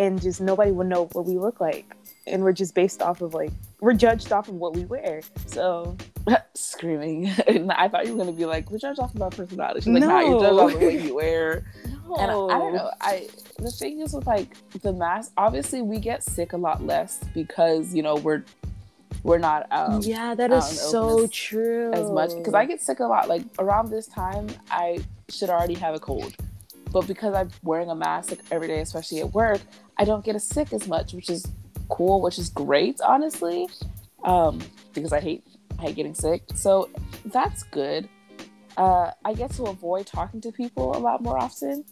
and 0.01 0.21
just 0.21 0.41
nobody 0.41 0.73
will 0.73 0.87
know 0.87 1.05
what 1.13 1.27
we 1.27 1.39
look 1.39 1.61
like. 1.61 1.95
And 2.27 2.43
we're 2.43 2.53
just 2.53 2.75
based 2.75 3.01
off 3.03 3.23
of 3.23 3.35
like, 3.35 3.51
we're 3.81 3.95
judged 3.95 4.31
off 4.31 4.49
of 4.49 4.55
what 4.55 4.75
we 4.75 4.85
wear. 4.85 5.23
So, 5.47 5.97
Screaming. 6.55 7.29
and 7.49 7.73
I 7.73 7.89
thought 7.89 8.07
you 8.07 8.13
were 8.15 8.23
going 8.23 8.33
to 8.35 8.39
be 8.39 8.45
like, 8.45 8.71
we're 8.71 8.79
judged 8.79 9.01
off 9.01 9.15
of 9.15 9.23
our 9.23 9.31
personality. 9.31 9.81
She's 9.81 9.89
like, 9.89 10.03
nah, 10.03 10.21
you're 10.21 10.31
No. 10.33 10.41
judged 10.41 10.59
off 10.61 10.75
of 10.75 10.83
what 10.83 10.95
you 11.03 11.15
wear. 11.15 11.65
no. 11.89 11.97
And 12.19 12.29
I, 12.29 12.35
I 12.35 12.59
don't 12.59 12.75
know. 12.75 12.91
I 13.01 13.29
the 13.61 13.71
thing 13.71 14.01
is 14.01 14.13
with 14.13 14.27
like 14.27 14.57
the 14.83 14.93
mask. 14.93 15.31
Obviously, 15.37 15.81
we 15.81 15.99
get 16.01 16.25
sick 16.25 16.55
a 16.55 16.57
lot 16.57 16.83
less 16.85 17.21
because 17.35 17.95
you 17.95 18.03
know 18.03 18.17
we're 18.17 18.43
we're 19.23 19.39
not 19.39 19.69
um, 19.71 20.01
yeah, 20.03 20.35
that 20.35 20.51
is 20.51 20.69
the 20.71 20.75
so 20.75 21.09
openness 21.11 21.31
true. 21.31 21.93
as 21.93 22.11
much 22.11 22.31
because 22.37 22.53
I 22.53 22.65
get 22.65 22.83
sick 22.83 22.99
a 22.99 23.05
lot. 23.05 23.29
Like 23.29 23.43
around 23.61 23.91
this 23.91 24.09
time, 24.09 24.49
I 24.73 24.99
should 25.29 25.51
already 25.51 25.75
have 25.75 25.95
a 25.95 26.01
cold, 26.01 26.35
but 26.91 27.07
because 27.07 27.33
I'm 27.33 27.51
wearing 27.63 27.91
a 27.91 27.95
mask 27.95 28.31
like 28.31 28.41
every 28.51 28.67
day, 28.67 28.81
especially 28.81 29.21
at 29.21 29.33
work, 29.33 29.61
I 29.97 30.05
don't 30.05 30.25
get 30.25 30.35
as 30.35 30.43
sick 30.43 30.73
as 30.73 30.89
much, 30.89 31.13
which 31.15 31.31
is 31.31 31.47
cool, 31.91 32.21
which 32.23 32.39
is 32.39 32.49
great, 32.49 33.01
honestly. 33.01 33.69
Um, 34.25 34.61
because 34.95 35.13
I 35.13 35.21
hate 35.21 35.45
I 35.79 35.83
hate 35.83 35.97
getting 35.97 36.15
sick, 36.15 36.43
so 36.55 36.91
that's 37.27 37.63
good. 37.65 38.09
Uh, 38.77 39.11
I 39.25 39.35
get 39.35 39.51
to 39.53 39.65
avoid 39.65 40.07
talking 40.07 40.41
to 40.43 40.53
people 40.53 40.97
a 40.97 40.99
lot 40.99 41.23
more 41.23 41.39
often. 41.39 41.85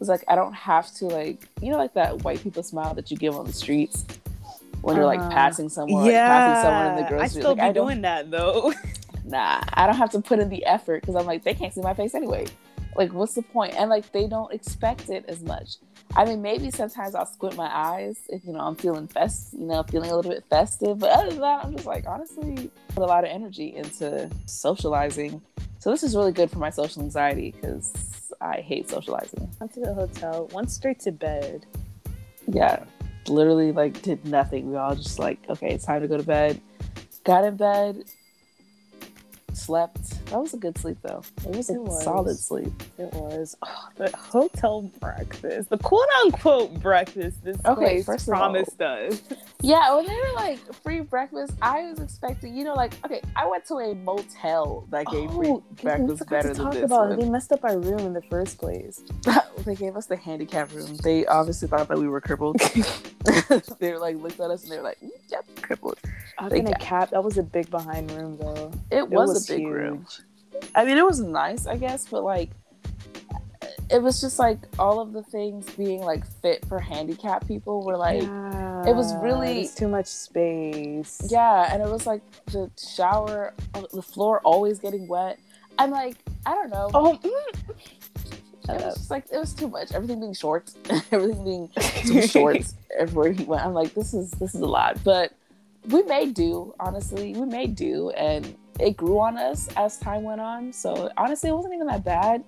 It's 0.00 0.08
like 0.08 0.24
I 0.28 0.34
don't 0.34 0.52
have 0.54 0.92
to 0.94 1.06
like 1.06 1.48
you 1.60 1.70
know 1.70 1.78
like 1.78 1.94
that 1.94 2.22
white 2.24 2.42
people 2.42 2.62
smile 2.62 2.94
that 2.94 3.10
you 3.10 3.16
give 3.16 3.34
on 3.34 3.46
the 3.46 3.52
streets 3.52 4.04
when 4.80 4.96
you're 4.96 5.06
like 5.06 5.20
Uh-huh. 5.20 5.30
passing 5.30 5.68
someone, 5.68 6.04
like, 6.04 6.14
passing 6.24 6.54
someone 6.56 6.86
in 6.86 6.94
the 6.96 7.02
grocery. 7.08 7.24
I 7.24 7.28
still 7.28 7.48
like, 7.50 7.56
be 7.58 7.62
I 7.62 7.72
doing 7.72 8.02
that 8.02 8.30
though. 8.30 8.72
nah, 9.24 9.62
I 9.74 9.86
don't 9.86 9.96
have 9.96 10.10
to 10.10 10.20
put 10.20 10.38
in 10.38 10.48
the 10.48 10.64
effort 10.66 11.00
because 11.02 11.16
I'm 11.16 11.26
like, 11.26 11.44
they 11.44 11.54
can't 11.54 11.72
see 11.72 11.80
my 11.80 11.94
face 11.94 12.14
anyway. 12.14 12.46
Like, 12.96 13.12
what's 13.12 13.34
the 13.34 13.42
point? 13.42 13.74
And 13.74 13.90
like, 13.90 14.10
they 14.12 14.26
don't 14.26 14.52
expect 14.52 15.10
it 15.10 15.24
as 15.28 15.42
much. 15.42 15.76
I 16.16 16.24
mean, 16.24 16.42
maybe 16.42 16.70
sometimes 16.70 17.14
I'll 17.14 17.26
squint 17.26 17.56
my 17.56 17.68
eyes 17.74 18.18
if 18.28 18.44
you 18.44 18.52
know 18.52 18.60
I'm 18.60 18.76
feeling 18.76 19.08
fest, 19.08 19.52
you 19.52 19.66
know, 19.66 19.82
feeling 19.82 20.10
a 20.10 20.16
little 20.16 20.30
bit 20.30 20.44
festive. 20.48 20.98
But 20.98 21.10
other 21.10 21.30
than 21.30 21.40
that, 21.40 21.64
I'm 21.64 21.74
just 21.74 21.86
like, 21.86 22.06
honestly, 22.06 22.70
put 22.88 23.02
a 23.02 23.06
lot 23.06 23.24
of 23.24 23.30
energy 23.30 23.74
into 23.74 24.30
socializing. 24.46 25.42
So 25.80 25.90
this 25.90 26.02
is 26.02 26.14
really 26.16 26.32
good 26.32 26.50
for 26.50 26.58
my 26.58 26.70
social 26.70 27.02
anxiety 27.02 27.50
because 27.50 28.32
I 28.40 28.60
hate 28.60 28.88
socializing. 28.88 29.50
Went 29.58 29.74
to 29.74 29.80
the 29.80 29.94
hotel, 29.94 30.48
went 30.52 30.70
straight 30.70 31.00
to 31.00 31.12
bed. 31.12 31.66
Yeah, 32.46 32.84
literally 33.26 33.72
like 33.72 34.00
did 34.02 34.24
nothing. 34.24 34.70
We 34.70 34.76
all 34.76 34.94
just 34.94 35.18
like, 35.18 35.38
okay, 35.48 35.72
it's 35.72 35.84
time 35.84 36.02
to 36.02 36.08
go 36.08 36.16
to 36.16 36.22
bed. 36.22 36.60
Got 37.24 37.44
in 37.44 37.56
bed, 37.56 38.04
slept. 39.56 40.24
That 40.26 40.40
was 40.40 40.54
a 40.54 40.56
good 40.58 40.76
sleep 40.78 40.98
though. 41.02 41.22
It 41.46 41.56
was 41.56 41.70
a 41.70 41.74
was. 41.74 42.02
solid 42.04 42.38
sleep. 42.38 42.72
It 42.98 43.12
was 43.14 43.56
oh, 43.62 43.88
the 43.96 44.10
hotel 44.16 44.90
breakfast, 45.00 45.70
the 45.70 45.78
quote 45.78 46.08
unquote 46.24 46.80
breakfast 46.80 47.42
this 47.44 47.56
Okay, 47.64 47.74
place 47.80 48.06
first 48.06 48.28
of 48.28 48.34
all- 48.34 48.40
promised 48.40 48.80
us. 48.80 49.22
Yeah, 49.60 49.94
when 49.96 50.06
they 50.06 50.14
were 50.14 50.32
like 50.36 50.58
free 50.82 51.00
breakfast, 51.00 51.52
I 51.62 51.90
was 51.90 52.00
expecting, 52.00 52.54
you 52.54 52.64
know, 52.64 52.74
like 52.74 52.94
okay, 53.04 53.20
I 53.36 53.46
went 53.46 53.64
to 53.66 53.76
a 53.76 53.94
motel 53.94 54.86
that 54.90 55.06
gave 55.06 55.30
free 55.30 55.48
Oh, 55.48 55.62
we 55.68 55.82
breakfast 55.82 56.28
better 56.28 56.48
to 56.48 56.54
than 56.54 56.64
talk 56.64 56.74
this 56.74 56.84
about 56.84 57.08
one. 57.10 57.18
They 57.18 57.28
messed 57.28 57.52
up 57.52 57.64
our 57.64 57.78
room 57.78 58.00
in 58.00 58.12
the 58.12 58.22
first 58.22 58.58
place. 58.58 59.02
they 59.64 59.74
gave 59.74 59.96
us 59.96 60.06
the 60.06 60.16
handicap 60.16 60.72
room. 60.72 60.96
They 61.02 61.24
obviously 61.26 61.68
thought 61.68 61.88
that 61.88 61.98
we 61.98 62.08
were 62.08 62.20
crippled. 62.20 62.60
they 63.78 63.92
were 63.92 63.98
like 63.98 64.16
looked 64.16 64.40
at 64.40 64.50
us 64.50 64.64
and 64.64 64.72
they 64.72 64.76
were 64.76 64.82
like, 64.82 65.00
"Mm, 65.00 65.10
"Yep, 65.30 65.62
crippled." 65.62 65.98
They 66.50 66.60
can 66.60 66.68
a 66.74 66.78
cap? 66.78 67.10
That 67.10 67.24
was 67.24 67.38
a 67.38 67.42
big 67.42 67.70
behind 67.70 68.10
room 68.10 68.36
though. 68.38 68.70
It 68.90 69.08
was, 69.08 69.43
big 69.48 69.66
room. 69.66 70.06
I 70.74 70.84
mean, 70.84 70.96
it 70.96 71.04
was 71.04 71.20
nice, 71.20 71.66
I 71.66 71.76
guess, 71.76 72.06
but 72.06 72.22
like, 72.22 72.50
it 73.90 74.02
was 74.02 74.20
just 74.20 74.38
like 74.38 74.58
all 74.78 75.00
of 75.00 75.12
the 75.12 75.22
things 75.22 75.68
being 75.70 76.00
like 76.00 76.26
fit 76.40 76.64
for 76.66 76.78
handicapped 76.78 77.46
people 77.46 77.84
were 77.84 77.96
like 77.96 78.22
yeah. 78.22 78.82
it 78.86 78.94
was 78.94 79.14
really 79.16 79.68
too 79.68 79.88
much 79.88 80.06
space. 80.06 81.20
yeah, 81.28 81.72
and 81.72 81.82
it 81.82 81.88
was 81.88 82.06
like 82.06 82.22
the 82.46 82.70
shower, 82.78 83.52
the 83.92 84.02
floor 84.02 84.40
always 84.44 84.78
getting 84.78 85.06
wet. 85.06 85.38
I'm 85.78 85.90
like, 85.90 86.16
I 86.46 86.54
don't 86.54 86.70
know. 86.70 86.90
Oh, 86.94 87.18
mm. 87.22 87.74
It 88.66 88.82
was 88.82 88.94
just 88.94 89.10
like 89.10 89.26
it 89.30 89.36
was 89.36 89.52
too 89.52 89.68
much. 89.68 89.92
Everything 89.92 90.20
being 90.20 90.34
short, 90.34 90.70
everything 91.12 91.44
being 91.44 91.70
too 92.04 92.26
short 92.26 92.58
everywhere 92.96 93.32
he 93.32 93.44
went. 93.44 93.64
I'm 93.64 93.74
like, 93.74 93.92
this 93.94 94.14
is 94.14 94.30
this 94.32 94.54
is 94.54 94.60
a 94.60 94.66
lot. 94.66 94.98
But 95.04 95.32
we 95.88 96.02
may 96.04 96.26
do, 96.30 96.74
honestly. 96.80 97.34
We 97.34 97.44
may 97.44 97.66
do 97.66 98.10
and 98.10 98.56
it 98.80 98.96
grew 98.96 99.20
on 99.20 99.36
us 99.36 99.68
as 99.76 99.98
time 99.98 100.22
went 100.22 100.40
on. 100.40 100.72
So 100.72 101.10
honestly 101.16 101.50
it 101.50 101.54
wasn't 101.54 101.74
even 101.74 101.86
that 101.88 102.04
bad. 102.04 102.44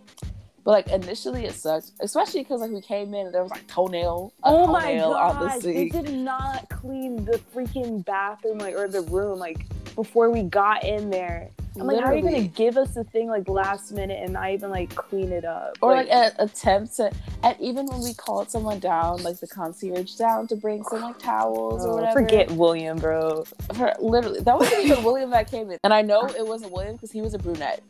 But 0.65 0.71
like 0.73 0.89
initially 0.89 1.45
it 1.45 1.55
sucked. 1.55 1.93
Especially 2.01 2.43
because 2.43 2.61
like 2.61 2.73
we 2.73 2.81
came 2.81 3.15
in 3.15 3.27
and 3.27 3.35
there 3.35 3.43
was 3.43 3.53
like 3.53 3.67
toenail, 3.69 4.33
a 4.43 4.49
oh 4.49 4.67
my 4.67 4.95
toenail 4.95 5.13
on 5.13 5.41
the 5.41 5.47
god! 5.47 5.63
They 5.63 5.89
did 5.89 6.13
not 6.13 6.69
clean 6.69 7.25
the 7.25 7.41
freaking 7.55 8.05
bathroom 8.05 8.59
like 8.59 8.75
or 8.75 8.89
the 8.89 9.03
room 9.03 9.39
like 9.39 9.65
before 9.95 10.31
we 10.31 10.43
got 10.43 10.85
in 10.85 11.11
there. 11.11 11.51
I'm 11.81 11.87
like, 11.87 12.01
how 12.01 12.07
are 12.07 12.17
you 12.17 12.23
gonna 12.23 12.43
give 12.43 12.77
us 12.77 12.95
the 12.95 13.05
thing 13.05 13.29
like 13.29 13.49
last 13.49 13.93
minute 13.93 14.23
and 14.23 14.33
not 14.33 14.51
even 14.51 14.71
like 14.71 14.95
clean 14.95 15.33
it 15.33 15.45
up? 15.45 15.77
or 15.81 15.95
like, 15.95 16.09
an 16.11 16.33
attempt 16.39 16.97
to 16.97 17.11
and 17.43 17.57
even 17.61 17.87
when 17.87 18.03
we 18.03 18.15
called 18.15 18.51
someone 18.51 18.79
down, 18.79 19.23
like 19.23 19.39
the 19.41 19.47
concierge 19.47 20.15
down 20.15 20.47
to 20.49 20.57
bring 20.57 20.83
some 20.85 21.03
like 21.03 21.19
towels 21.19 21.85
or 21.85 21.91
oh, 21.91 21.95
whatever. 21.97 22.21
forget 22.21 22.51
William, 22.53 22.99
bro. 22.99 23.45
for 23.75 23.93
literally 24.01 24.41
that 24.41 24.59
wasn't 24.59 24.85
even 24.85 25.05
William 25.05 25.31
that 25.31 25.51
came 25.51 25.71
in, 25.71 25.79
and 25.85 25.93
I 25.93 26.03
know 26.03 26.27
it 26.27 26.47
wasn't 26.47 26.73
William 26.73 26.95
because 26.95 27.13
he 27.13 27.21
was 27.21 27.35
a 27.35 27.39
brunette, 27.39 27.83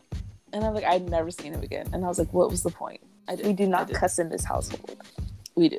and 0.53 0.65
I'm 0.65 0.75
like 0.75 0.85
I'd 0.85 1.09
never 1.09 1.31
seen 1.31 1.53
him 1.53 1.63
again, 1.63 1.89
and 1.93 2.05
I 2.05 2.09
was 2.09 2.19
like, 2.19 2.33
what 2.33 2.51
was 2.51 2.63
the 2.63 2.71
point? 2.71 3.01
I 3.29 3.37
did. 3.37 3.47
We 3.47 3.53
do 3.53 3.67
not 3.67 3.93
cuss 3.93 4.19
in 4.19 4.29
this 4.29 4.45
household. 4.45 4.97
We 5.55 5.69
do. 5.69 5.79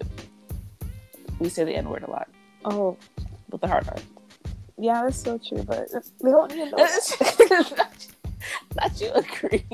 We 1.39 1.49
say 1.49 1.63
the 1.63 1.75
N 1.75 1.89
word 1.89 2.03
a 2.03 2.09
lot 2.09 2.27
Oh, 2.65 2.97
with 3.49 3.61
the 3.61 3.67
hard 3.67 3.87
R. 3.87 3.95
yeah, 4.77 5.03
that's 5.03 5.17
so 5.21 5.37
true. 5.37 5.63
But 5.63 5.89
we 6.21 6.31
don't 6.31 6.51
even 6.53 6.71
know. 6.71 6.77
not 8.75 9.01
you 9.01 9.11
agree. 9.13 9.65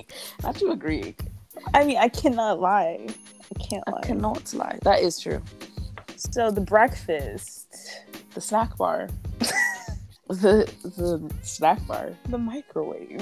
Not 0.43 0.61
you 0.61 0.71
agree. 0.71 1.15
I 1.73 1.83
mean, 1.83 1.97
I 1.97 2.07
cannot 2.09 2.59
lie. 2.59 3.07
I 3.55 3.59
can't 3.63 3.87
lie. 3.87 3.99
I 4.03 4.07
cannot 4.07 4.53
lie. 4.53 4.79
That 4.83 5.01
is 5.01 5.19
true. 5.19 5.41
So 6.15 6.51
the 6.51 6.61
breakfast, 6.61 7.67
The 8.33 8.41
snack 8.41 8.77
bar. 8.77 9.09
the 10.29 10.71
the 10.83 11.31
snack 11.43 11.85
bar. 11.85 12.11
the 12.29 12.37
microwave. 12.37 13.21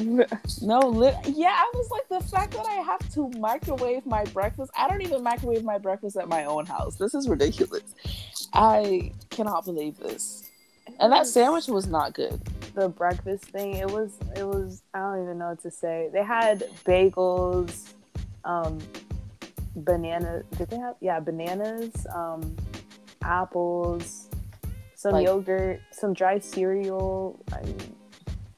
No, 0.62 0.80
lit- 0.80 1.16
yeah, 1.26 1.56
I 1.58 1.72
was 1.74 1.90
like 1.90 2.08
the 2.10 2.28
fact 2.30 2.54
that 2.54 2.66
I 2.68 2.76
have 2.76 3.12
to 3.16 3.30
microwave 3.40 4.06
my 4.06 4.24
breakfast. 4.26 4.72
I 4.78 4.88
don't 4.88 5.02
even 5.02 5.24
microwave 5.24 5.64
my 5.64 5.78
breakfast 5.80 6.16
at 6.16 6.28
my 6.30 6.46
own 6.46 6.66
house. 6.68 6.96
This 6.96 7.14
is 7.16 7.28
ridiculous. 7.28 7.96
I 8.54 9.12
cannot 9.30 9.66
believe 9.66 9.98
this. 9.98 10.44
And 11.00 11.12
that 11.12 11.26
sandwich 11.28 11.68
was 11.68 11.88
not 11.88 12.14
good. 12.14 12.40
the 12.76 12.88
breakfast 12.90 13.46
thing 13.46 13.76
it 13.76 13.90
was 13.92 14.14
it 14.38 14.44
was 14.48 14.82
i 14.94 15.00
don't 15.00 15.24
even 15.24 15.38
know 15.38 15.50
what 15.50 15.62
to 15.62 15.70
say 15.70 16.10
they 16.14 16.24
had 16.24 16.64
bagels 16.86 17.92
um 18.46 18.78
banana 19.76 20.42
did 20.58 20.70
they 20.70 20.78
have 20.78 20.96
yeah 21.02 21.20
bananas 21.20 21.92
um 22.16 22.56
apples 23.24 24.30
some 24.96 25.12
Like- 25.14 25.26
yogurt 25.28 25.82
some 25.92 26.14
dry 26.14 26.40
cereal 26.40 27.40
I 27.54 27.62
mean, 27.64 27.78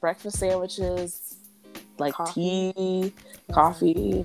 Breakfast 0.00 0.38
sandwiches, 0.38 1.36
like 1.98 2.12
Coffee. 2.12 2.72
tea, 2.76 3.12
coffee. 3.50 4.24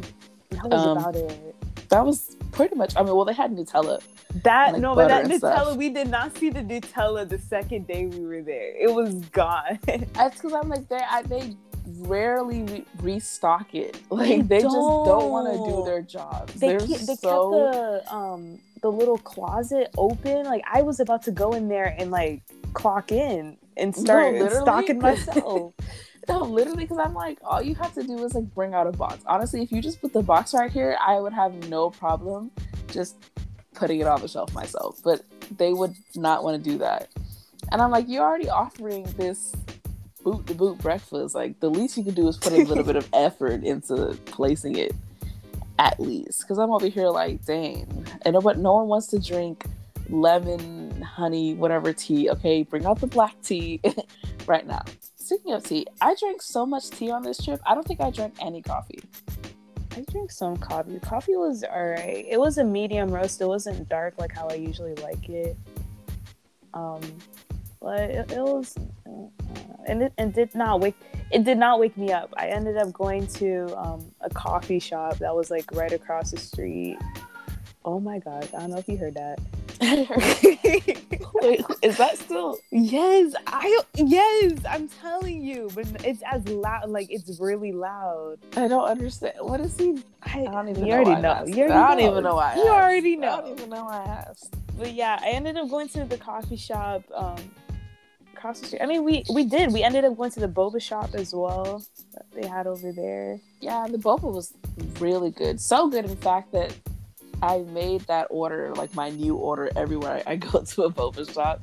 that 0.52 0.65
was 0.69 0.86
Um, 0.86 0.98
about 0.98 1.15
it 1.15 1.56
That 1.89 2.06
was 2.06 2.36
pretty 2.52 2.75
much. 2.75 2.95
I 2.95 3.04
mean, 3.04 3.15
well, 3.15 3.25
they 3.25 3.34
had 3.34 3.52
Nutella. 3.52 4.02
that 4.43 4.73
like 4.73 4.82
no 4.82 4.93
but 4.93 5.08
that 5.08 5.25
nutella 5.25 5.75
we 5.75 5.89
did 5.89 6.08
not 6.08 6.38
see 6.38 6.52
the 6.52 6.62
nutella 6.62 7.28
the 7.28 7.39
second 7.39 7.88
day 7.88 8.06
we 8.06 8.19
were 8.23 8.43
there 8.43 8.75
it 8.78 8.93
was 8.93 9.15
gone 9.32 9.80
That's 10.13 10.36
because 10.39 10.54
I'm 10.54 10.69
like 10.69 10.88
they. 10.88 10.97
I, 10.97 11.23
they 11.23 11.56
rarely 11.97 12.62
re- 12.63 12.86
restock 13.02 13.73
it. 13.73 13.97
Like 14.12 14.47
They 14.47 14.58
they, 14.58 14.62
just 14.62 14.75
don't 14.75 15.32
want 15.32 15.47
to 15.52 15.58
do 15.58 15.84
their 15.84 16.02
jobs. 16.04 16.54
they, 16.60 16.67
They're 16.67 16.80
keep, 16.80 16.99
they 16.99 17.15
so 17.15 17.71
kept 17.71 18.06
the 18.08 18.13
um 18.15 18.60
the 18.82 18.91
little 18.91 19.17
closet 19.17 19.89
open. 19.97 20.45
Like 20.45 20.63
I 20.71 20.84
was 20.84 20.99
about 20.99 21.23
to 21.23 21.32
go 21.32 21.54
in 21.54 21.67
there 21.67 21.95
and 21.97 22.12
like 22.12 22.43
clock 22.73 23.12
in 23.12 23.58
and 23.78 23.95
start 23.95 24.34
literally? 24.34 24.62
stocking 24.62 24.99
myself. 25.10 25.73
No, 26.27 26.39
literally, 26.39 26.84
because 26.84 26.99
I'm 26.99 27.13
like, 27.13 27.39
all 27.43 27.62
you 27.62 27.75
have 27.75 27.93
to 27.95 28.03
do 28.03 28.23
is 28.23 28.34
like 28.34 28.53
bring 28.53 28.73
out 28.73 28.88
a 28.88 28.91
box. 28.91 29.23
Honestly, 29.25 29.62
if 29.62 29.71
you 29.71 29.82
just 29.82 30.01
put 30.01 30.13
the 30.13 30.21
box 30.21 30.53
right 30.53 30.71
here, 30.71 30.97
I 30.99 31.19
would 31.19 31.34
have 31.34 31.53
no 31.69 31.89
problem 31.89 32.51
just 32.88 33.15
putting 33.73 33.99
it 33.99 34.08
on 34.08 34.21
the 34.21 34.27
shelf 34.27 34.53
myself. 34.53 34.99
But 35.03 35.21
they 35.58 35.73
would 35.73 35.95
not 36.15 36.43
want 36.43 36.63
to 36.63 36.69
do 36.69 36.77
that. 36.79 37.10
And 37.71 37.82
I'm 37.82 37.91
like, 37.91 38.05
you're 38.08 38.23
already 38.23 38.49
offering 38.49 39.03
this 39.17 39.53
boot 40.23 40.45
to 40.47 40.53
boot 40.53 40.77
breakfast. 40.79 41.36
Like, 41.36 41.60
the 41.60 41.69
least 41.69 41.97
you 41.97 42.03
can 42.03 42.13
do 42.13 42.27
is 42.27 42.38
put 42.38 42.53
a 42.53 42.63
little 42.63 42.84
bit 42.84 42.95
of 42.95 43.08
effort 43.13 43.63
into 43.63 44.17
placing 44.25 44.75
it, 44.75 44.93
at 45.77 45.99
least. 45.99 46.41
Because 46.41 46.58
I'm 46.58 46.71
over 46.71 46.88
here 46.88 47.08
like, 47.08 47.45
dang. 47.45 48.05
And 48.23 48.34
no, 48.34 48.41
but 48.41 48.58
no 48.58 48.73
one 48.75 48.88
wants 48.88 49.08
to 49.08 49.19
drink 49.19 49.65
lemon, 50.10 51.01
honey, 51.01 51.53
whatever 51.53 51.93
tea. 51.93 52.29
Okay, 52.29 52.63
bring 52.63 52.86
out 52.86 52.99
the 52.99 53.08
black 53.08 53.36
tea 53.41 53.82
right 54.47 54.65
now. 54.65 54.84
Speaking 55.30 55.54
of 55.54 55.63
tea, 55.63 55.86
I 56.02 56.15
drank 56.20 56.42
so 56.42 56.65
much 56.65 56.89
tea 56.89 57.12
on 57.12 57.22
this 57.22 57.38
trip. 57.38 57.62
I 57.63 57.76
don't 57.76 57.86
think 57.86 58.02
I 58.02 58.10
drank 58.10 58.34
any 58.42 58.63
coffee. 58.63 59.00
I 59.96 60.04
drank 60.10 60.32
some 60.32 60.58
coffee. 60.58 60.98
Coffee 60.98 61.36
was 61.36 61.63
alright. 61.63 62.26
It 62.28 62.39
was 62.39 62.58
a 62.58 62.63
medium 62.63 63.12
roast. 63.12 63.39
It 63.39 63.46
wasn't 63.46 63.88
dark 63.89 64.15
like 64.18 64.34
how 64.34 64.48
I 64.48 64.56
usually 64.56 64.96
like 64.96 65.30
it. 65.30 65.56
Um, 66.74 67.02
but 67.80 68.00
it, 68.00 68.32
it 68.32 68.42
was, 68.42 68.76
uh, 69.06 69.46
and 69.86 70.02
it 70.02 70.13
and 70.18 70.34
did 70.34 70.56
not 70.56 70.80
wake. 70.80 70.96
It 71.32 71.44
did 71.44 71.60
not 71.60 71.80
wake 71.80 71.96
me 71.96 72.12
up. 72.12 72.34
I 72.36 72.48
ended 72.48 72.78
up 72.78 72.92
going 72.92 73.28
to 73.28 73.68
um, 73.78 74.12
a 74.22 74.32
coffee 74.32 74.80
shop 74.80 75.20
that 75.20 75.36
was 75.36 75.52
like 75.52 75.72
right 75.74 75.94
across 75.94 76.32
the 76.32 76.38
street. 76.38 76.98
Oh 77.86 78.00
my 78.00 78.18
god! 78.18 78.50
I 78.58 78.62
don't 78.62 78.72
know 78.72 78.78
if 78.78 78.89
you 78.89 78.98
heard 78.98 79.13
that. 79.13 79.39
Wait, 79.82 81.62
is 81.82 81.98
that 81.98 82.18
still? 82.18 82.58
Yes, 82.72 83.34
I 83.48 83.82
yes, 83.96 84.54
I'm 84.70 84.88
telling 84.89 85.42
you, 85.42 85.70
but 85.74 85.86
it's 86.06 86.22
as 86.24 86.48
loud. 86.50 86.89
Like 86.89 87.08
it's 87.10 87.39
really 87.39 87.72
loud. 87.72 88.39
I 88.58 88.68
don't 88.68 88.84
understand. 88.89 89.36
What 89.39 89.62
is 89.62 89.78
he? 89.78 90.04
I, 90.24 90.42
I 90.42 90.52
don't 90.52 90.70
even 90.70 90.86
you 90.86 90.92
know. 90.92 90.96
already 90.98 91.22
know. 91.22 91.44
You 91.46 91.63
already 91.63 91.74
I 91.74 91.88
don't 91.88 91.98
know. 92.00 92.12
even 92.12 92.24
know 92.24 92.36
why. 92.36 92.52
I 92.54 92.56
You 92.56 92.62
asked. 92.62 92.70
already 92.72 93.15
know. 93.15 93.28
I 93.38 93.42
don't 93.42 93.58
even 93.60 93.70
know 93.70 93.84
why 93.86 93.98
I 94.04 94.08
asked. 94.30 94.54
But 94.78 94.94
yeah, 94.94 95.18
I 95.22 95.30
ended 95.30 95.58
up 95.58 95.70
going 95.70 95.88
to 95.89 96.04
the 96.06 96.18
coffee 96.18 96.56
shop 96.58 97.04
um, 97.13 97.38
across 98.34 98.60
the 98.60 98.68
street. 98.68 98.82
I 98.82 98.86
mean, 98.86 99.04
we 99.04 99.24
we 99.32 99.46
did. 99.46 99.72
We 99.72 99.84
ended 99.84 100.04
up 100.06 100.18
going 100.18 100.32
to 100.32 100.39
the 100.42 100.48
boba 100.50 100.82
shop 100.82 101.12
as 101.15 101.34
well 101.34 101.86
that 102.13 102.26
they 102.34 102.48
had 102.48 102.68
over 102.68 102.92
there. 102.92 103.39
Yeah, 103.62 103.88
the 103.89 103.98
boba 103.98 104.32
was 104.32 104.54
really 105.00 105.32
good. 105.32 105.60
So 105.62 105.88
good, 105.89 106.06
in 106.06 106.15
fact, 106.18 106.52
that 106.54 106.74
I 107.41 107.60
made 107.60 108.02
that 108.02 108.28
order 108.30 108.73
like 108.75 108.93
my 108.95 109.10
new 109.10 109.36
order 109.36 109.69
everywhere 109.75 110.23
I, 110.25 110.36
go 110.36 110.62
to 110.63 110.84
a 110.84 110.91
boba 110.91 111.32
shop. 111.34 111.62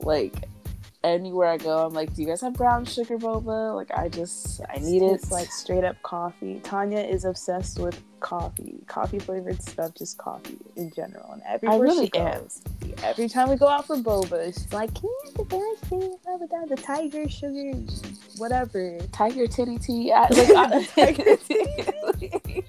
Like 0.00 0.47
anywhere 1.08 1.48
I 1.48 1.56
go, 1.56 1.86
I'm 1.86 1.92
like, 1.94 2.14
"Do 2.14 2.22
you 2.22 2.28
guys 2.28 2.40
have 2.40 2.54
brown 2.54 2.84
sugar 2.84 3.18
boba?" 3.18 3.74
Like, 3.74 3.90
I 3.96 4.08
just 4.08 4.60
I 4.68 4.78
need 4.78 5.02
it. 5.02 5.12
It's 5.12 5.30
like 5.30 5.50
straight 5.50 5.84
up 5.84 6.00
coffee. 6.02 6.60
Tanya 6.62 7.00
is 7.00 7.24
obsessed 7.24 7.78
with 7.78 8.00
coffee, 8.20 8.82
coffee 8.86 9.18
flavored 9.18 9.62
stuff, 9.62 9.94
just 9.94 10.18
coffee 10.18 10.58
in 10.76 10.90
general. 10.94 11.32
And 11.32 11.42
everywhere 11.46 11.80
really 11.80 12.10
she 12.12 12.18
am. 12.18 12.42
goes, 12.42 12.62
every 13.02 13.28
time 13.28 13.50
we 13.50 13.56
go 13.56 13.68
out 13.68 13.86
for 13.86 13.96
boba, 13.96 14.46
she's 14.46 14.72
like, 14.72 14.94
"Can 14.94 15.04
you 15.04 15.20
have 15.26 15.34
the 15.36 15.44
brown 15.44 15.76
sugar 15.88 16.14
boba, 16.26 16.68
the 16.68 16.76
tiger 16.76 17.28
sugar, 17.28 17.72
whatever." 18.36 18.98
tiger 19.12 19.46
titty 19.46 19.78
tea. 19.78 20.12
I, 20.12 20.28
like, 20.28 20.50
I, 20.56 20.84
Tiger 20.84 21.36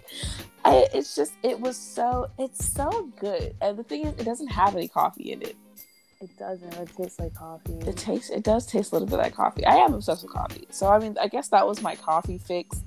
I, 0.66 0.88
it's 0.94 1.16
just 1.16 1.34
it 1.44 1.60
was 1.60 1.78
so 1.78 2.30
it's 2.38 2.66
so 2.66 3.10
good, 3.20 3.56
and 3.62 3.78
the 3.78 3.84
thing 3.84 4.06
is, 4.06 4.14
it 4.20 4.26
doesn't 4.26 4.50
have 4.50 4.76
any 4.76 4.88
coffee 4.88 5.32
in 5.32 5.42
it. 5.42 5.56
It 6.22 6.38
doesn't. 6.38 6.74
It 6.74 6.90
tastes 6.98 7.18
like 7.18 7.34
coffee. 7.34 7.78
It 7.88 7.96
tastes 7.96 8.30
it 8.30 8.44
does 8.44 8.66
taste 8.66 8.92
a 8.92 8.96
little 8.96 9.08
bit 9.08 9.18
like 9.18 9.34
coffee. 9.34 9.66
I 9.66 9.76
am 9.76 9.94
obsessed 9.94 10.24
with 10.24 10.34
coffee, 10.34 10.68
so 10.70 10.88
I 10.88 11.00
mean, 11.00 11.16
I 11.20 11.30
guess 11.30 11.48
that 11.50 11.66
was 11.66 11.82
my 11.82 11.96
coffee 11.96 12.38
fix 12.38 12.82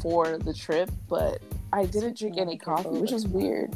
for 0.00 0.38
the 0.38 0.54
trip. 0.54 0.90
But 1.08 1.42
I 1.72 1.86
didn't 1.86 2.16
drink 2.16 2.38
any 2.38 2.56
coffee, 2.56 2.90
which 2.90 3.10
is 3.10 3.26
weird. 3.26 3.74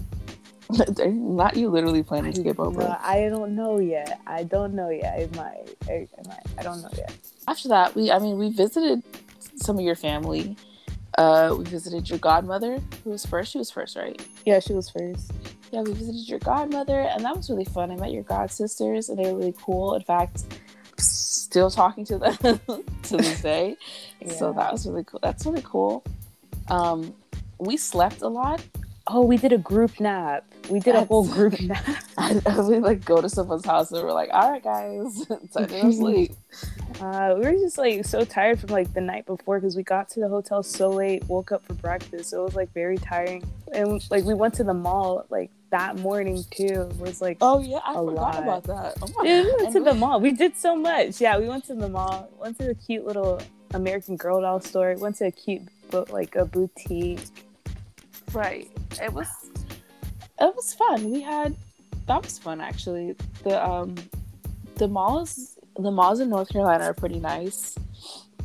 Not 1.05 1.57
you 1.57 1.69
literally 1.69 2.05
planning 2.05 2.33
to 2.35 2.43
get 2.43 2.57
boba. 2.57 2.79
No, 2.79 2.97
I 3.01 3.29
don't 3.29 3.57
know 3.57 3.81
yet. 3.81 4.21
I 4.25 4.45
don't 4.45 4.75
know 4.75 4.91
yet. 4.91 5.15
I 5.15 5.37
might. 5.37 5.75
I, 5.89 5.93
I 5.93 6.29
might. 6.29 6.47
I 6.59 6.63
don't 6.63 6.81
know 6.81 6.91
yet. 6.97 7.13
After 7.49 7.69
that, 7.69 7.97
we 7.97 8.13
I 8.13 8.21
mean 8.21 8.39
we 8.39 8.51
visited 8.51 9.03
some 9.57 9.79
of 9.79 9.83
your 9.83 9.97
family. 9.97 10.57
Uh, 11.17 11.57
we 11.59 11.65
visited 11.65 12.09
your 12.09 12.21
godmother, 12.21 12.81
who 13.03 13.11
was 13.11 13.27
first. 13.27 13.51
She 13.51 13.59
was 13.59 13.73
first, 13.73 13.97
right? 13.97 14.25
Yeah, 14.47 14.61
she 14.61 14.75
was 14.75 14.89
first. 14.89 15.33
Yeah, 15.71 15.83
we 15.83 15.93
visited 15.93 16.29
your 16.29 16.39
godmother, 16.39 17.01
and 17.01 17.25
that 17.25 17.37
was 17.37 17.51
really 17.51 17.65
fun. 17.65 17.91
I 17.91 17.97
met 17.97 18.13
your 18.13 18.23
god 18.23 18.51
sisters, 18.51 19.09
and 19.09 19.19
they 19.19 19.31
were 19.31 19.39
really 19.39 19.55
cool. 19.61 19.95
In 19.95 20.03
fact, 20.03 20.45
still 20.99 21.71
talking 21.71 22.05
to 22.07 22.19
them 22.19 22.61
to 23.05 23.17
this 23.17 23.43
day. 23.43 23.77
So 24.37 24.53
that 24.53 24.73
was 24.73 24.85
really 24.85 25.05
cool. 25.05 25.21
That's 25.23 25.47
really 25.47 25.63
cool. 25.65 26.03
Um, 26.67 27.15
we 27.61 27.77
slept 27.77 28.23
a 28.23 28.29
lot. 28.29 28.61
Oh, 29.11 29.23
we 29.25 29.39
did 29.39 29.53
a 29.53 29.59
group 29.59 30.01
nap. 30.01 30.45
We 30.69 30.81
did 30.81 30.95
a 30.95 31.05
whole 31.05 31.27
group 31.27 31.59
nap. 31.61 31.83
I, 32.19 32.41
I 32.45 32.61
we 32.61 32.79
like 32.79 33.05
go 33.07 33.23
to 33.23 33.29
someone's 33.29 33.65
house 33.65 33.91
and 33.91 34.03
we're 34.05 34.13
like, 34.13 34.29
all 34.33 34.51
right, 34.51 34.63
guys, 34.63 35.27
time 35.53 35.67
to 35.67 35.93
sleep. 35.93 36.33
Uh, 37.01 37.35
we 37.39 37.45
were 37.45 37.53
just 37.53 37.79
like 37.79 38.05
so 38.05 38.25
tired 38.25 38.59
from 38.59 38.71
like 38.71 38.93
the 38.93 39.01
night 39.01 39.25
before 39.25 39.61
because 39.61 39.77
we 39.77 39.85
got 39.85 40.09
to 40.09 40.19
the 40.19 40.29
hotel 40.29 40.65
so 40.65 40.89
late, 40.91 41.23
woke 41.29 41.53
up 41.53 41.65
for 41.65 41.75
breakfast, 41.75 42.31
so 42.31 42.41
it 42.41 42.45
was 42.47 42.55
like 42.57 42.73
very 42.73 42.97
tiring. 42.99 43.45
And 43.73 44.03
like 44.11 44.25
we 44.25 44.35
went 44.35 44.55
to 44.55 44.65
the 44.65 44.75
mall 44.75 45.25
like 45.31 45.51
that 45.71 45.97
morning 45.99 46.43
too. 46.51 46.65
It 46.91 46.97
was 46.99 47.21
like 47.21 47.37
Oh 47.41 47.61
yeah, 47.61 47.79
I 47.85 47.93
A 47.93 47.95
forgot 47.99 48.15
lot. 48.15 48.43
about 48.43 48.65
that. 48.65 48.95
Oh 49.01 49.23
we 49.23 49.63
went 49.63 49.73
to 49.75 49.81
the 49.85 49.95
mall. 49.95 50.19
We 50.19 50.33
did 50.33 50.57
so 50.57 50.75
much. 50.75 51.21
Yeah, 51.21 51.39
we 51.39 51.47
went 51.49 51.65
to 51.67 51.75
the 51.75 51.89
mall. 51.89 52.31
Went 52.41 52.59
to 52.59 52.65
the 52.65 52.75
cute 52.75 53.07
little 53.07 53.41
American 53.75 54.17
Girl 54.17 54.41
doll 54.41 54.61
store. 54.61 54.97
Went 54.99 55.17
to 55.17 55.27
a 55.27 55.31
cute, 55.31 55.63
like 56.11 56.35
a 56.35 56.47
boutique. 56.47 57.21
Right. 58.33 58.69
It 59.03 59.13
was 59.13 59.29
it 60.41 60.55
was 60.57 60.75
fun. 60.75 61.11
We 61.11 61.21
had 61.23 61.55
that 62.07 62.23
was 62.23 62.39
fun 62.39 62.61
actually. 62.61 63.15
The 63.45 63.65
um 63.65 63.95
the 64.77 64.89
malls 64.89 65.59
the 65.79 65.91
malls 65.91 66.21
in 66.21 66.29
North 66.29 66.49
Carolina 66.49 66.85
are 66.85 66.95
pretty 66.95 67.21
nice. 67.21 67.77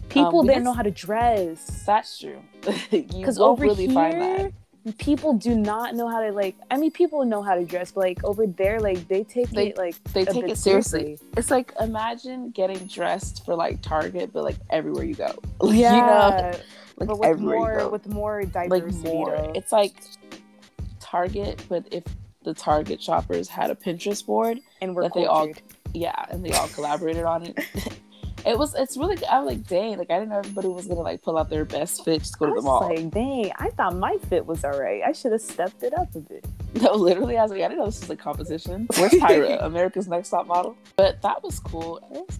People 0.09 0.41
Um, 0.41 0.47
didn't 0.47 0.63
know 0.63 0.73
how 0.73 0.83
to 0.83 0.91
dress. 0.91 1.83
That's 1.85 2.19
true. 2.19 2.39
Because 2.91 3.39
over 3.39 3.63
really 3.63 3.85
here, 3.87 3.93
find 3.95 4.21
that. 4.21 4.97
people 4.99 5.33
do 5.33 5.55
not 5.55 5.95
know 5.95 6.07
how 6.07 6.21
to 6.21 6.31
like. 6.31 6.55
I 6.69 6.77
mean, 6.77 6.91
people 6.91 7.25
know 7.25 7.41
how 7.41 7.55
to 7.55 7.63
dress, 7.65 7.91
but 7.91 8.01
like 8.01 8.23
over 8.23 8.45
there, 8.45 8.79
like 8.79 9.07
they 9.07 9.23
take 9.23 9.49
They- 9.49 9.69
it 9.69 9.77
like 9.77 9.95
They 10.13 10.25
take 10.25 10.47
it 10.47 10.57
seriously. 10.57 11.17
It's 11.37 11.49
like 11.49 11.73
imagine 11.79 12.51
getting 12.51 12.79
dressed 12.87 13.43
for 13.45 13.55
like 13.55 13.81
Target, 13.81 14.31
but 14.33 14.43
like 14.43 14.57
everywhere 14.69 15.05
you 15.05 15.15
go. 15.15 15.33
Yeah, 15.63 15.95
you 15.95 16.01
know, 16.01 16.59
like 16.97 17.07
but 17.09 17.19
with 17.19 17.29
everywhere 17.29 17.57
more 17.59 17.71
you 17.73 17.77
go. 17.79 17.89
with 17.89 18.07
more 18.07 18.41
diversity. 18.43 18.69
like 18.69 18.81
diversity. 18.83 19.07
more. 19.09 19.37
though. 19.37 19.51
It's 19.55 19.71
like 19.71 19.93
Target, 20.99 21.63
but 21.69 21.85
if 21.91 22.03
the 22.43 22.53
Target 22.53 23.01
shoppers 23.01 23.47
had 23.47 23.69
a 23.71 23.75
Pinterest 23.75 24.25
board, 24.25 24.59
and 24.81 24.95
we're 24.95 25.03
that 25.03 25.13
they 25.13 25.25
all- 25.25 25.49
yeah, 25.93 26.25
and 26.29 26.43
they 26.43 26.51
all 26.53 26.67
collaborated 26.69 27.23
on 27.23 27.43
it. 27.43 27.59
It 28.45 28.57
was 28.59 28.75
it's 28.75 28.97
really 28.97 29.15
I 29.25 29.39
was 29.39 29.47
like, 29.55 29.65
dang, 29.67 29.97
like 29.97 30.11
I 30.11 30.15
didn't 30.19 30.31
know 30.31 30.39
everybody 30.39 30.67
was 30.67 30.85
gonna 30.85 30.99
like 30.99 31.21
pull 31.21 31.37
out 31.37 31.49
their 31.49 31.63
best 31.63 32.03
fit 32.03 32.19
just 32.23 32.37
go 32.37 32.47
I 32.47 32.49
to 32.49 32.51
the 32.51 32.55
was 32.55 32.65
mall. 32.65 32.89
like, 32.93 33.09
dang, 33.09 33.49
I 33.57 33.69
thought 33.69 33.95
my 33.95 34.17
fit 34.27 34.45
was 34.45 34.65
alright. 34.65 35.01
I 35.01 35.13
should 35.13 35.31
have 35.31 35.39
stepped 35.39 35.81
it 35.81 35.97
up 35.97 36.13
a 36.13 36.19
bit. 36.19 36.45
No, 36.81 36.91
literally, 36.93 37.37
I 37.37 37.43
was 37.43 37.51
like, 37.51 37.61
I 37.61 37.69
didn't 37.69 37.77
know 37.79 37.85
this 37.85 38.01
was 38.01 38.09
a 38.09 38.17
competition. 38.17 38.87
Where's 38.97 39.13
Tyra, 39.13 39.63
America's 39.63 40.09
Next 40.09 40.29
Top 40.31 40.45
Model? 40.47 40.75
But 40.97 41.21
that 41.21 41.41
was 41.41 41.57
cool. 41.61 41.99
It 42.11 42.25
was 42.27 42.39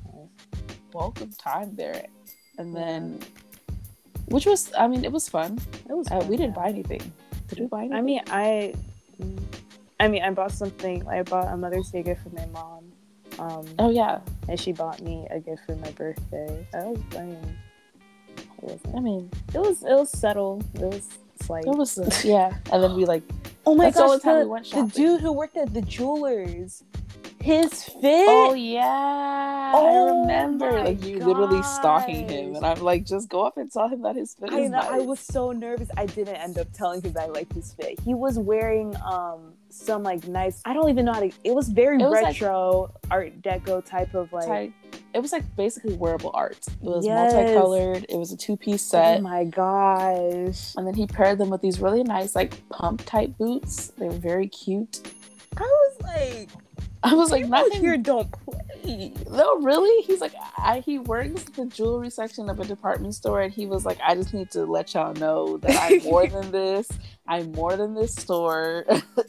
welcome 0.91 1.31
time 1.37 1.73
there, 1.77 2.03
and 2.57 2.75
then, 2.75 3.19
which 4.33 4.47
was, 4.47 4.73
I 4.75 4.87
mean, 4.87 5.05
it 5.05 5.11
was 5.11 5.29
fun. 5.29 5.59
It 5.87 5.93
was. 5.93 6.07
Uh, 6.07 6.19
fun, 6.19 6.27
we 6.27 6.37
didn't 6.37 6.55
yeah. 6.55 6.63
buy 6.63 6.69
anything. 6.69 7.13
Did 7.49 7.59
we 7.59 7.67
buy 7.67 7.81
anything? 7.81 7.97
I 7.97 8.01
mean, 8.01 8.21
I, 8.31 8.73
I 9.99 10.07
mean, 10.07 10.23
I 10.23 10.31
bought 10.31 10.51
something. 10.51 11.07
I 11.07 11.21
bought 11.21 11.53
a 11.53 11.55
Mother's 11.55 11.91
Day 11.91 12.01
gift 12.01 12.23
for 12.23 12.29
my 12.29 12.47
mom, 12.47 12.83
um, 13.37 13.67
oh 13.77 13.91
yeah. 13.91 14.21
and 14.49 14.59
she 14.59 14.71
bought 14.71 14.99
me 15.01 15.27
a 15.29 15.39
gift 15.39 15.67
for 15.67 15.75
my 15.75 15.91
birthday. 15.91 16.65
I 16.73 16.77
was, 16.85 16.99
I 17.15 17.21
mean, 17.21 17.57
it 18.35 18.63
wasn't. 18.63 18.95
I 18.95 18.99
mean, 19.01 19.29
It 19.53 19.59
was, 19.59 19.83
it 19.83 19.93
was 19.93 20.09
subtle. 20.09 20.63
It 20.73 20.81
was 20.81 21.07
like 21.47 21.67
it 21.67 21.77
was 21.77 22.25
yeah. 22.25 22.57
And 22.71 22.83
then 22.83 22.95
we 22.95 23.05
like, 23.05 23.21
Oh 23.67 23.75
my 23.75 23.85
That's 23.85 23.97
the 23.97 24.03
only 24.03 24.17
gosh, 24.17 24.23
the, 24.23 24.39
we 24.39 24.45
went 24.45 24.71
the 24.71 24.99
dude 24.99 25.21
who 25.21 25.31
worked 25.31 25.57
at 25.57 25.75
the 25.75 25.81
jewelers, 25.83 26.83
his 27.43 27.83
fit. 27.83 28.25
oh 28.29 28.53
yeah, 28.53 29.71
Oh 29.75 29.85
I 29.85 30.21
remember. 30.21 30.71
Like 30.71 31.03
you 31.05 31.17
literally 31.19 31.61
stalking 31.63 32.29
him, 32.29 32.55
and 32.55 32.65
I'm 32.65 32.79
like, 32.79 33.03
just 33.05 33.27
go 33.27 33.41
up 33.45 33.57
and 33.57 33.69
tell 33.71 33.89
him 33.89 34.01
that 34.03 34.15
his 34.15 34.33
fit 34.35 34.51
I 34.53 34.59
is 34.59 34.69
know. 34.69 34.77
nice. 34.79 34.89
I 34.89 34.99
was 34.99 35.19
so 35.19 35.51
nervous. 35.51 35.89
I 35.97 36.05
didn't 36.05 36.35
end 36.37 36.57
up 36.57 36.67
telling 36.73 37.01
him 37.01 37.11
that 37.13 37.23
I 37.23 37.25
liked 37.27 37.53
his 37.53 37.73
fit. 37.73 37.99
He 37.99 38.13
was 38.13 38.39
wearing 38.39 38.95
um 39.05 39.53
some 39.69 40.03
like 40.03 40.25
nice. 40.27 40.61
I 40.65 40.73
don't 40.73 40.89
even 40.89 41.03
know 41.05 41.13
how 41.13 41.19
to. 41.19 41.31
It 41.43 41.53
was 41.53 41.67
very 41.69 41.97
It 42.01 42.03
was 42.05 42.13
like- 42.13 42.25
retro 42.25 42.93
Art 43.11 43.41
Deco 43.41 43.83
type 43.83 44.13
of 44.13 44.31
like. 44.31 44.47
type. 44.47 44.71
It 45.13 45.19
was 45.19 45.31
like 45.31 45.43
basically 45.55 45.93
wearable 45.95 46.31
art. 46.33 46.57
It 46.67 46.75
was 46.81 47.05
Yes. 47.05 47.33
multicolored. 47.33 48.05
It 48.09 48.15
was 48.17 48.31
a 48.31 48.37
two 48.37 48.55
piece 48.57 48.81
set. 48.83 48.99
Oh 49.03 49.13
set. 49.15 49.21
my 49.21 49.43
gosh! 49.43 50.73
And 50.77 50.87
then 50.87 50.93
he 50.93 51.05
paired 51.07 51.37
them 51.39 51.49
with 51.49 51.61
these 51.61 51.79
really 51.79 52.03
nice, 52.03 52.35
like 52.35 52.67
pump 52.69 53.03
type 53.05 53.37
boots. 53.37 53.91
They 53.97 54.07
were 54.07 54.13
very 54.13 54.47
cute. 54.47 55.01
I 55.57 55.61
was 55.61 56.01
like, 56.01 56.49
I 57.03 57.13
was 57.15 57.31
like, 57.31 57.47
nothing 57.47 57.81
here 57.81 57.97
don't 57.97 58.31
play. 58.31 59.13
No, 59.29 59.59
really? 59.59 60.03
He's 60.03 60.21
like, 60.21 60.33
I, 60.57 60.79
he 60.79 60.99
works 60.99 61.43
the 61.43 61.65
jewelry 61.65 62.09
section 62.09 62.49
of 62.49 62.59
a 62.59 62.65
department 62.65 63.15
store, 63.15 63.41
and 63.41 63.53
he 63.53 63.65
was 63.65 63.85
like, 63.85 63.97
I 64.05 64.15
just 64.15 64.33
need 64.33 64.51
to 64.51 64.65
let 64.65 64.93
y'all 64.93 65.13
know 65.13 65.57
that 65.57 65.77
I'm 65.81 66.03
more 66.03 66.27
than 66.27 66.51
this. 66.51 66.87
I'm 67.27 67.51
more 67.53 67.77
than 67.77 67.93
this 67.93 68.13
store. 68.15 68.85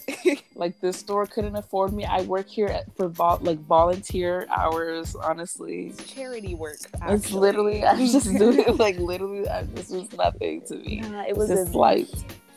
like 0.57 0.81
this 0.81 0.97
store 0.99 1.27
couldn't 1.27 1.55
afford 1.57 1.93
me. 1.93 2.05
I 2.05 2.23
work 2.23 2.49
here 2.49 2.67
at, 2.67 2.95
for 2.97 3.09
vol- 3.09 3.39
like 3.43 3.59
volunteer 3.61 4.47
hours. 4.51 5.15
Honestly, 5.15 5.89
It's 5.89 6.05
charity 6.13 6.55
work. 6.55 6.79
it's 7.09 7.31
literally 7.33 7.85
I'm 7.85 7.99
just 8.07 8.27
doing 8.37 8.59
it 8.67 8.77
like 8.79 8.99
literally. 8.99 9.49
I, 9.49 9.63
this 9.63 9.91
was 9.91 10.13
nothing 10.13 10.63
to 10.63 10.77
me. 10.77 11.01
Nah, 11.01 11.23
it 11.25 11.37
was 11.37 11.49
just 11.49 11.75
like 11.75 12.09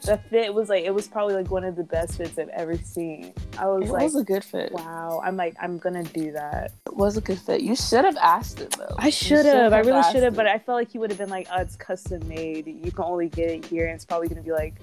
the 0.08 0.18
fit 0.30 0.54
was 0.54 0.70
like 0.70 0.84
it 0.84 0.94
was 0.94 1.08
probably 1.08 1.36
like 1.36 1.52
one 1.52 1.64
of 1.64 1.76
the 1.76 1.84
best 1.84 2.18
fits 2.18 2.40
I've 2.40 2.50
ever 2.50 2.78
seen. 2.78 3.34
I 3.58 3.68
was 3.68 3.90
it 3.90 3.92
like, 3.92 4.04
was 4.04 4.16
a 4.16 4.24
good 4.24 4.44
fit. 4.44 4.72
wow. 4.72 5.22
I'm 5.24 5.38
like, 5.38 5.56
I'm 5.62 5.78
gonna 5.78 6.04
do 6.04 6.32
that. 6.32 6.72
It 6.88 6.96
was 6.96 7.18
a 7.18 7.22
good 7.22 7.40
fit. 7.40 7.62
You 7.62 7.76
should 7.76 8.06
have 8.06 8.18
asked 8.18 8.60
him 8.60 8.70
though. 8.78 8.96
I 8.98 9.10
should 9.10 9.46
have. 9.46 9.74
I 9.74 9.80
really 9.80 10.04
should 10.12 10.24
have. 10.24 10.36
But. 10.36 10.48
I 10.48 10.60
felt 10.60 10.78
like 10.78 10.90
he 10.90 10.98
would 10.98 11.12
have 11.12 11.20
been 11.20 11.30
like, 11.30 11.48
"Oh, 11.52 11.62
it's 11.62 11.76
custom 11.76 12.26
made. 12.28 12.68
You 12.68 12.90
can 12.90 13.04
only 13.04 13.28
get 13.28 13.50
it 13.50 13.66
here, 13.66 13.86
and 13.86 13.94
it's 13.96 14.06
probably 14.06 14.30
gonna 14.30 14.42
be 14.42 14.54
like, 14.54 14.76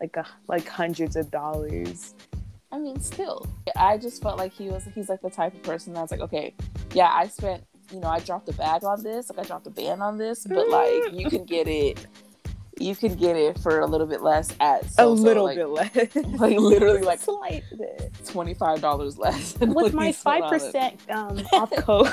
like 0.00 0.16
a 0.16 0.26
like 0.48 0.66
hundreds 0.66 1.14
of 1.14 1.30
dollars." 1.30 2.14
I 2.72 2.78
mean, 2.78 3.00
still, 3.00 3.46
I 3.76 3.98
just 3.98 4.20
felt 4.20 4.36
like 4.36 4.52
he 4.52 4.68
was. 4.68 4.86
He's 4.94 5.08
like 5.08 5.22
the 5.22 5.30
type 5.30 5.54
of 5.54 5.62
person 5.62 5.92
that's 5.92 6.10
like, 6.10 6.20
okay, 6.20 6.54
yeah, 6.92 7.10
I 7.12 7.28
spent, 7.28 7.64
you 7.92 8.00
know, 8.00 8.08
I 8.08 8.20
dropped 8.20 8.48
a 8.48 8.52
bag 8.52 8.84
on 8.84 9.02
this, 9.02 9.30
like 9.30 9.38
I 9.38 9.42
dropped 9.44 9.66
a 9.66 9.70
band 9.70 10.02
on 10.02 10.18
this, 10.18 10.44
but 10.46 10.68
like 10.68 11.12
you 11.12 11.28
can 11.30 11.44
get 11.44 11.66
it, 11.68 12.06
you 12.80 12.96
can 12.96 13.14
get 13.14 13.36
it 13.36 13.58
for 13.58 13.80
a 13.80 13.86
little 13.86 14.06
bit 14.06 14.22
less 14.22 14.54
at 14.60 14.84
a 14.84 14.88
so-so, 14.88 15.22
little 15.22 15.44
like, 15.44 15.56
bit 15.56 15.68
less, 15.68 15.94
like 16.40 16.58
literally 16.58 17.02
like 17.02 17.20
slight 17.20 17.62
twenty 18.26 18.54
five 18.54 18.80
dollars 18.80 19.18
less. 19.18 19.56
With 19.60 19.92
my 19.92 20.12
five 20.12 20.50
percent 20.50 20.98
um 21.10 21.38
off 21.52 21.70
code, 21.72 22.10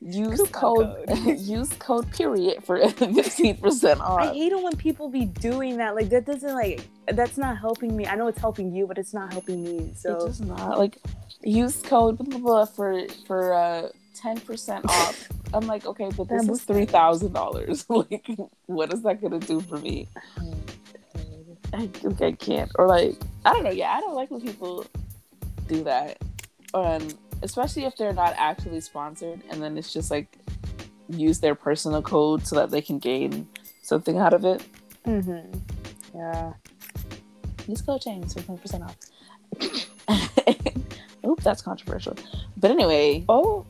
use 0.00 0.40
code, 0.52 1.06
code. 1.08 1.38
use 1.38 1.70
code 1.78 2.10
period 2.12 2.64
for 2.64 2.88
fifteen 2.90 3.56
percent 3.56 4.00
off. 4.00 4.20
I 4.20 4.32
hate 4.32 4.52
it 4.52 4.62
when 4.62 4.76
people 4.76 5.08
be 5.08 5.24
doing 5.24 5.76
that. 5.78 5.94
Like 5.94 6.08
that 6.10 6.24
doesn't 6.24 6.54
like 6.54 6.82
that's 7.08 7.36
not 7.36 7.58
helping 7.58 7.96
me. 7.96 8.06
I 8.06 8.14
know 8.14 8.28
it's 8.28 8.40
helping 8.40 8.72
you, 8.74 8.86
but 8.86 8.98
it's 8.98 9.12
not 9.14 9.32
helping 9.32 9.64
me. 9.64 9.90
It's 9.90 10.02
So 10.02 10.26
just 10.28 10.44
not 10.44 10.78
like 10.78 10.98
use 11.42 11.82
code 11.82 12.18
blah, 12.18 12.26
blah, 12.26 12.38
blah, 12.38 12.64
for 12.66 13.06
for 13.26 13.54
uh 13.54 13.88
ten 14.20 14.38
percent 14.40 14.84
off. 14.88 15.28
I'm 15.52 15.66
like, 15.66 15.84
okay, 15.86 16.10
but 16.16 16.28
this 16.28 16.42
That 16.42 16.42
is 16.44 16.48
was- 16.48 16.62
three 16.62 16.86
thousand 16.86 17.32
dollars. 17.32 17.84
Like, 17.90 18.26
what 18.66 18.92
is 18.92 19.02
that 19.02 19.20
gonna 19.20 19.38
do 19.40 19.60
for 19.60 19.78
me? 19.78 20.08
I, 21.72 21.88
like, 22.02 22.20
I 22.22 22.32
can't. 22.32 22.70
Or 22.76 22.86
like, 22.86 23.16
I 23.44 23.52
don't 23.52 23.64
know. 23.64 23.70
Yeah, 23.70 23.92
I 23.92 24.00
don't 24.00 24.14
like 24.14 24.30
when 24.30 24.40
people 24.40 24.84
do 25.68 25.84
that, 25.84 26.18
um, 26.74 27.06
especially 27.42 27.84
if 27.84 27.96
they're 27.96 28.12
not 28.12 28.34
actually 28.36 28.80
sponsored, 28.80 29.40
and 29.50 29.62
then 29.62 29.78
it's 29.78 29.92
just 29.92 30.10
like 30.10 30.36
use 31.08 31.38
their 31.40 31.54
personal 31.54 32.02
code 32.02 32.46
so 32.46 32.56
that 32.56 32.70
they 32.70 32.80
can 32.80 32.98
gain 32.98 33.46
something 33.82 34.18
out 34.18 34.32
of 34.34 34.44
it. 34.44 34.64
Mm-hmm. 35.06 35.58
yeah. 36.14 36.52
Use 37.68 37.82
code 37.82 38.02
James 38.02 38.34
for 38.34 38.42
ten 38.42 38.58
percent 38.58 38.82
off. 38.84 38.96
Oop, 41.26 41.40
that's 41.42 41.62
controversial. 41.62 42.16
But 42.56 42.70
anyway, 42.70 43.24
Oh, 43.28 43.64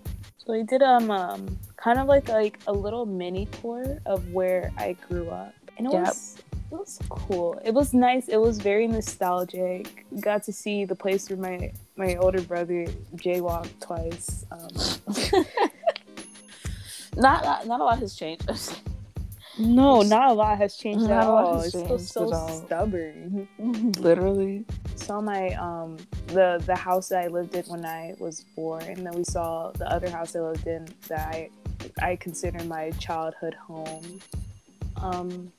so 0.50 0.56
we 0.56 0.64
did 0.64 0.82
um, 0.82 1.12
um 1.12 1.58
kind 1.76 1.98
of 2.00 2.08
like 2.08 2.28
like 2.28 2.58
a 2.66 2.72
little 2.72 3.06
mini 3.06 3.46
tour 3.60 4.00
of 4.04 4.32
where 4.32 4.72
I 4.76 4.96
grew 5.08 5.28
up, 5.28 5.54
and 5.78 5.86
it 5.86 5.92
Yep. 5.92 6.02
was 6.06 6.36
it 6.72 6.74
was 6.76 6.98
cool. 7.08 7.60
It 7.64 7.72
was 7.72 7.94
nice. 7.94 8.26
It 8.28 8.38
was 8.38 8.58
very 8.58 8.88
nostalgic. 8.88 10.04
Got 10.20 10.42
to 10.44 10.52
see 10.52 10.84
the 10.84 10.96
place 10.96 11.30
where 11.30 11.38
my 11.38 11.72
my 11.96 12.16
older 12.16 12.40
brother 12.42 12.86
jaywalked 13.14 13.78
twice. 13.80 14.44
Um, 14.50 14.68
not 17.16 17.44
not, 17.44 17.66
not 17.68 17.80
a 17.80 17.84
lot 17.84 17.98
has 18.00 18.16
changed. 18.16 18.50
no, 19.60 20.02
not 20.02 20.30
a 20.30 20.32
lot 20.32 20.58
has 20.58 20.76
changed 20.76 21.08
Not 21.08 21.22
at 21.22 21.26
all. 21.26 21.60
It's 21.60 21.70
still 21.70 21.98
so 21.98 22.64
stubborn. 22.64 23.46
Literally. 23.98 24.64
saw 24.96 25.20
my 25.20 25.48
um 25.54 25.96
the 26.28 26.62
the 26.64 26.74
house 26.74 27.08
that 27.08 27.24
I 27.24 27.26
lived 27.28 27.54
in 27.54 27.64
when 27.66 27.84
I 27.84 28.14
was 28.18 28.44
born, 28.56 28.82
and 28.84 29.06
then 29.06 29.14
we 29.14 29.24
saw 29.24 29.70
the 29.72 29.86
other 29.90 30.08
house 30.10 30.34
I 30.34 30.40
lived 30.40 30.66
in 30.66 30.88
that 31.08 31.28
I 31.28 31.50
I 32.00 32.16
consider 32.16 32.62
my 32.64 32.90
childhood 32.92 33.54
home. 33.54 34.20
Um, 34.96 35.52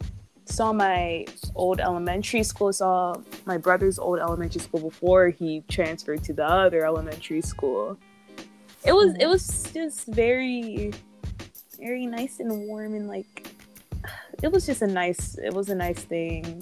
saw 0.45 0.73
my 0.73 1.25
old 1.55 1.79
elementary 1.79 2.43
school. 2.43 2.73
Saw 2.73 3.15
my 3.45 3.57
brother's 3.57 3.99
old 3.99 4.19
elementary 4.19 4.61
school 4.61 4.81
before 4.81 5.29
he 5.29 5.63
transferred 5.69 6.23
to 6.25 6.33
the 6.33 6.45
other 6.45 6.85
elementary 6.85 7.41
school. 7.41 7.97
It 8.83 8.93
was 8.93 9.15
it 9.19 9.27
was 9.27 9.71
just 9.73 10.07
very 10.07 10.91
very 11.79 12.05
nice 12.05 12.39
and 12.39 12.67
warm 12.67 12.93
and 12.93 13.07
like 13.07 13.50
it 14.41 14.51
was 14.51 14.65
just 14.65 14.82
a 14.82 14.88
nice 14.88 15.38
it 15.38 15.54
was 15.54 15.69
a 15.69 15.75
nice 15.75 15.99
thing 15.99 16.62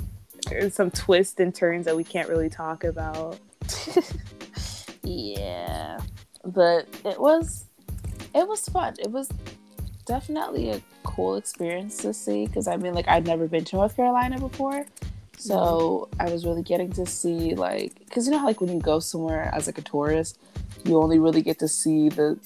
there's 0.50 0.74
some 0.74 0.92
twists 0.92 1.40
and 1.40 1.54
turns 1.54 1.86
that 1.86 1.96
we 1.96 2.04
can't 2.04 2.30
really 2.30 2.50
talk 2.50 2.84
about. 2.84 3.38
yeah, 5.04 6.00
but 6.44 6.88
it 7.06 7.20
was 7.20 7.66
it 8.34 8.48
was 8.48 8.68
fun. 8.70 8.96
It 9.00 9.12
was 9.12 9.30
definitely 10.06 10.72
a 10.72 10.82
cool 11.04 11.36
experience 11.36 11.98
to 11.98 12.14
see 12.14 12.48
because 12.48 12.68
I 12.68 12.78
mean, 12.78 12.94
like 12.94 13.08
I'd 13.08 13.26
never 13.26 13.48
been 13.48 13.66
to 13.66 13.76
North 13.76 13.96
Carolina 13.96 14.40
before, 14.40 14.86
so. 15.38 16.10
I 16.20 16.30
was 16.30 16.46
really 16.46 16.64
getting 16.64 16.92
to 16.94 17.06
see 17.06 17.56
like 17.56 17.98
because 18.06 18.26
you 18.26 18.32
know 18.32 18.44
like 18.44 18.60
when 18.60 18.74
you 18.74 18.82
go 18.82 19.00
somewhere 19.00 19.50
as 19.54 19.68
like 19.68 19.78
a 19.78 19.82
tourist, 19.82 20.38
you 20.84 21.00
only 21.00 21.20
really 21.20 21.42
get 21.42 21.60
to 21.60 21.68
see 21.68 22.10
the 22.10 22.38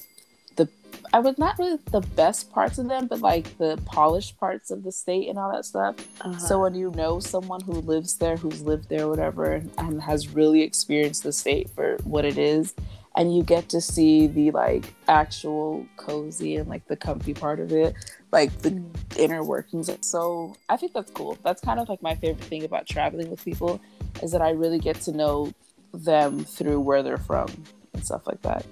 I 1.14 1.20
was 1.20 1.38
not 1.38 1.56
really 1.60 1.78
the 1.92 2.00
best 2.00 2.50
parts 2.50 2.78
of 2.78 2.88
them, 2.88 3.06
but 3.06 3.20
like 3.20 3.56
the 3.58 3.80
polished 3.84 4.36
parts 4.36 4.72
of 4.72 4.82
the 4.82 4.90
state 4.90 5.28
and 5.28 5.38
all 5.38 5.52
that 5.52 5.64
stuff. 5.64 5.94
Uh-huh. 6.20 6.36
So 6.40 6.62
when 6.62 6.74
you 6.74 6.90
know 6.90 7.20
someone 7.20 7.60
who 7.60 7.74
lives 7.74 8.16
there, 8.16 8.36
who's 8.36 8.62
lived 8.62 8.88
there, 8.88 9.06
whatever, 9.06 9.62
and 9.78 10.02
has 10.02 10.30
really 10.30 10.62
experienced 10.62 11.22
the 11.22 11.32
state 11.32 11.70
for 11.70 11.98
what 12.02 12.24
it 12.24 12.36
is, 12.36 12.74
and 13.14 13.32
you 13.32 13.44
get 13.44 13.68
to 13.68 13.80
see 13.80 14.26
the 14.26 14.50
like 14.50 14.92
actual 15.06 15.86
cozy 15.96 16.56
and 16.56 16.68
like 16.68 16.84
the 16.88 16.96
comfy 16.96 17.32
part 17.32 17.60
of 17.60 17.70
it 17.70 17.94
like 18.32 18.50
the 18.62 18.70
mm. 18.70 19.16
inner 19.16 19.44
workings 19.44 19.88
so 20.00 20.52
i 20.68 20.76
think 20.76 20.92
that's 20.92 21.12
cool 21.12 21.38
that's 21.44 21.62
kind 21.62 21.78
of 21.78 21.88
like 21.88 22.02
my 22.02 22.16
favorite 22.16 22.44
thing 22.46 22.64
about 22.64 22.88
traveling 22.88 23.30
with 23.30 23.44
people 23.44 23.80
is 24.20 24.32
that 24.32 24.42
i 24.42 24.50
really 24.50 24.80
get 24.80 25.00
to 25.00 25.12
know 25.12 25.52
them 25.92 26.44
through 26.44 26.80
where 26.80 27.04
they're 27.04 27.16
from 27.16 27.46
and 27.92 28.04
stuff 28.04 28.26
like 28.26 28.42
that 28.42 28.66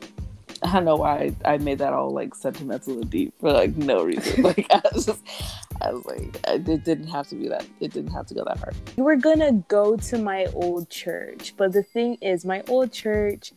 i 0.68 0.72
don't 0.72 0.84
know 0.84 0.96
why 0.96 1.32
i, 1.44 1.54
I 1.54 1.58
made 1.58 1.78
that 1.78 1.92
all 1.92 2.10
like 2.10 2.34
sentimental 2.34 2.94
and 2.94 3.10
deep 3.10 3.34
for 3.40 3.52
like 3.52 3.76
no 3.76 4.04
reason 4.04 4.42
like 4.44 4.66
i 4.70 4.80
was 4.92 5.06
just 5.06 5.22
i 5.80 5.92
was 5.92 6.04
like 6.06 6.38
it 6.46 6.84
didn't 6.84 7.08
have 7.08 7.28
to 7.28 7.34
be 7.34 7.48
that 7.48 7.66
it 7.80 7.92
didn't 7.92 8.12
have 8.12 8.26
to 8.26 8.34
go 8.34 8.44
that 8.44 8.58
hard 8.58 8.74
we're 8.96 9.16
gonna 9.16 9.52
go 9.68 9.96
to 9.96 10.18
my 10.18 10.46
old 10.54 10.88
church 10.90 11.54
but 11.56 11.72
the 11.72 11.82
thing 11.82 12.16
is 12.20 12.44
my 12.44 12.62
old 12.68 12.92
church 12.92 13.52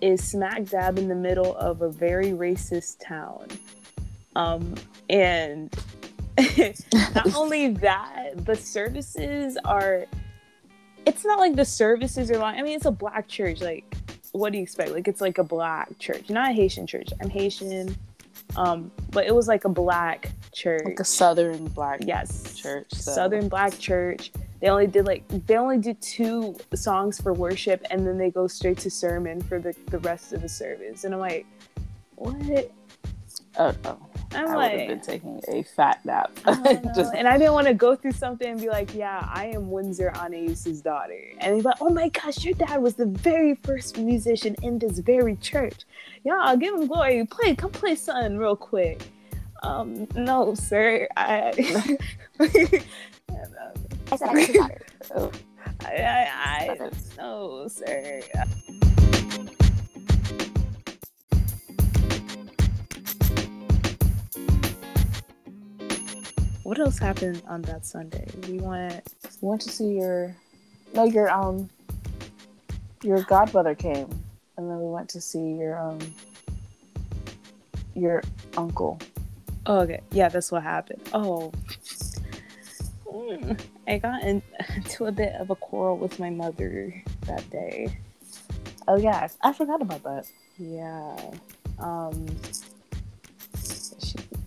is 0.00 0.22
smack 0.22 0.64
dab 0.64 0.98
in 0.98 1.08
the 1.08 1.14
middle 1.14 1.54
of 1.56 1.82
a 1.82 1.88
very 1.88 2.28
racist 2.28 2.98
town. 3.04 3.46
Um, 4.36 4.74
and 5.08 5.74
not 7.14 7.34
only 7.34 7.68
that, 7.68 8.44
the 8.44 8.56
services 8.56 9.58
are, 9.64 10.06
it's 11.06 11.24
not 11.24 11.38
like 11.38 11.56
the 11.56 11.64
services 11.64 12.30
are 12.30 12.38
like, 12.38 12.56
I 12.56 12.62
mean, 12.62 12.76
it's 12.76 12.86
a 12.86 12.90
black 12.90 13.28
church. 13.28 13.60
Like, 13.60 13.94
what 14.32 14.52
do 14.52 14.58
you 14.58 14.62
expect? 14.62 14.92
Like, 14.92 15.08
it's 15.08 15.20
like 15.20 15.38
a 15.38 15.44
black 15.44 15.98
church, 15.98 16.30
not 16.30 16.50
a 16.50 16.52
Haitian 16.52 16.86
church. 16.86 17.08
I'm 17.20 17.30
Haitian. 17.30 17.96
Um, 18.56 18.90
but 19.10 19.26
it 19.26 19.34
was 19.34 19.48
like 19.48 19.64
a 19.64 19.68
black 19.68 20.32
church. 20.52 20.82
Like 20.84 21.00
a 21.00 21.04
southern 21.04 21.66
black 21.68 22.00
yes. 22.04 22.54
church. 22.54 22.86
So. 22.92 23.12
Southern 23.12 23.48
black 23.48 23.78
church 23.78 24.32
they 24.60 24.68
only 24.68 24.86
did 24.86 25.06
like 25.06 25.26
they 25.46 25.56
only 25.56 25.78
did 25.78 26.00
two 26.00 26.56
songs 26.74 27.20
for 27.20 27.32
worship 27.32 27.84
and 27.90 28.06
then 28.06 28.18
they 28.18 28.30
go 28.30 28.46
straight 28.46 28.78
to 28.78 28.90
sermon 28.90 29.40
for 29.40 29.58
the, 29.58 29.74
the 29.86 29.98
rest 30.00 30.32
of 30.32 30.42
the 30.42 30.48
service 30.48 31.04
and 31.04 31.14
i'm 31.14 31.20
like 31.20 31.46
what 32.16 32.70
oh 33.58 33.74
no 33.84 34.09
I'm 34.32 34.48
I 34.48 34.54
like, 34.54 34.72
would 34.72 34.80
have 34.80 34.88
been 34.88 35.00
taking 35.00 35.40
a 35.48 35.62
fat 35.62 36.04
nap. 36.04 36.30
Just... 36.94 37.14
And 37.14 37.26
I 37.26 37.36
didn't 37.36 37.52
want 37.52 37.66
to 37.66 37.74
go 37.74 37.96
through 37.96 38.12
something 38.12 38.48
and 38.48 38.60
be 38.60 38.68
like, 38.68 38.94
yeah, 38.94 39.28
I 39.32 39.46
am 39.46 39.70
Windsor 39.70 40.12
Anais's 40.14 40.80
daughter. 40.80 41.20
And 41.38 41.56
they're 41.56 41.62
like, 41.62 41.78
oh 41.80 41.90
my 41.90 42.08
gosh, 42.10 42.44
your 42.44 42.54
dad 42.54 42.80
was 42.80 42.94
the 42.94 43.06
very 43.06 43.56
first 43.56 43.98
musician 43.98 44.54
in 44.62 44.78
this 44.78 44.98
very 45.00 45.36
church. 45.36 45.82
Yeah, 46.24 46.54
give 46.56 46.74
him 46.74 46.86
glory. 46.86 47.26
Play, 47.26 47.56
come 47.56 47.70
play 47.70 47.94
something 47.96 48.38
real 48.38 48.56
quick. 48.56 49.02
Um, 49.62 50.06
no, 50.14 50.54
sir. 50.54 51.08
I, 51.16 51.52
I 52.40 52.46
said 54.16 54.28
I 54.28 54.32
was 54.32 54.48
daughter. 54.48 54.82
I, 55.82 55.92
I, 55.92 56.78
I 56.80 56.90
no, 57.18 57.68
sir. 57.68 58.22
What 66.62 66.78
else 66.78 66.98
happened 66.98 67.42
on 67.48 67.62
that 67.62 67.86
Sunday? 67.86 68.26
We 68.46 68.58
went. 68.58 69.12
We 69.40 69.48
went 69.48 69.62
to 69.62 69.70
see 69.70 69.92
your. 69.98 70.36
No, 70.94 71.04
your 71.04 71.30
um. 71.30 71.68
Your 73.02 73.22
godmother 73.22 73.74
came, 73.74 74.08
and 74.56 74.70
then 74.70 74.78
we 74.78 74.90
went 74.90 75.08
to 75.10 75.20
see 75.20 75.52
your 75.54 75.78
um. 75.78 75.98
Your 77.94 78.22
uncle. 78.56 78.98
Oh, 79.66 79.80
okay. 79.80 80.00
Yeah, 80.12 80.28
that's 80.28 80.52
what 80.52 80.62
happened. 80.62 81.02
Oh, 81.12 81.52
Mm, 83.12 83.60
I 83.88 83.98
got 83.98 84.22
into 84.76 85.06
a 85.06 85.12
bit 85.12 85.34
of 85.34 85.50
a 85.50 85.56
quarrel 85.56 85.96
with 85.96 86.18
my 86.18 86.30
mother 86.30 86.94
that 87.26 87.48
day. 87.50 87.96
Oh 88.88 88.96
yeah, 88.96 89.28
I 89.42 89.52
forgot 89.52 89.82
about 89.82 90.02
that. 90.04 90.26
Yeah. 90.58 91.16
Um 91.78 92.26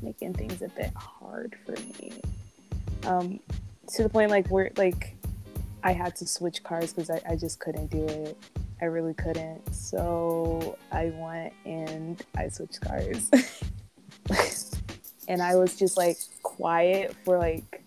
making 0.03 0.33
things 0.33 0.61
a 0.61 0.69
bit 0.69 0.91
hard 0.95 1.55
for 1.65 1.71
me. 1.71 2.13
Um 3.05 3.39
to 3.89 4.03
the 4.03 4.09
point 4.09 4.29
like 4.29 4.47
where 4.47 4.71
like 4.77 5.15
I 5.83 5.91
had 5.91 6.15
to 6.17 6.27
switch 6.27 6.63
cars 6.63 6.93
because 6.93 7.09
I, 7.09 7.21
I 7.29 7.35
just 7.35 7.59
couldn't 7.59 7.87
do 7.87 8.05
it. 8.05 8.37
I 8.81 8.85
really 8.85 9.13
couldn't. 9.13 9.73
So 9.73 10.77
I 10.91 11.11
went 11.15 11.53
and 11.65 12.21
I 12.35 12.47
switched 12.47 12.81
cars. 12.81 13.29
and 15.27 15.41
I 15.41 15.55
was 15.55 15.77
just 15.77 15.97
like 15.97 16.17
quiet 16.41 17.15
for 17.25 17.37
like 17.37 17.83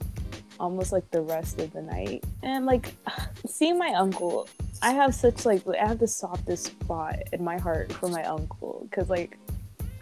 almost 0.60 0.92
like 0.92 1.10
the 1.10 1.22
rest 1.22 1.60
of 1.60 1.72
the 1.72 1.82
night. 1.82 2.24
And 2.42 2.66
like 2.66 2.94
seeing 3.46 3.78
my 3.78 3.92
uncle, 3.96 4.48
I 4.82 4.92
have 4.92 5.14
such 5.14 5.46
like 5.46 5.62
I 5.68 5.86
have 5.86 5.98
the 5.98 6.08
softest 6.08 6.66
spot 6.66 7.16
in 7.32 7.42
my 7.42 7.58
heart 7.58 7.92
for 7.92 8.08
my 8.08 8.24
uncle 8.24 8.86
because 8.88 9.08
like 9.08 9.38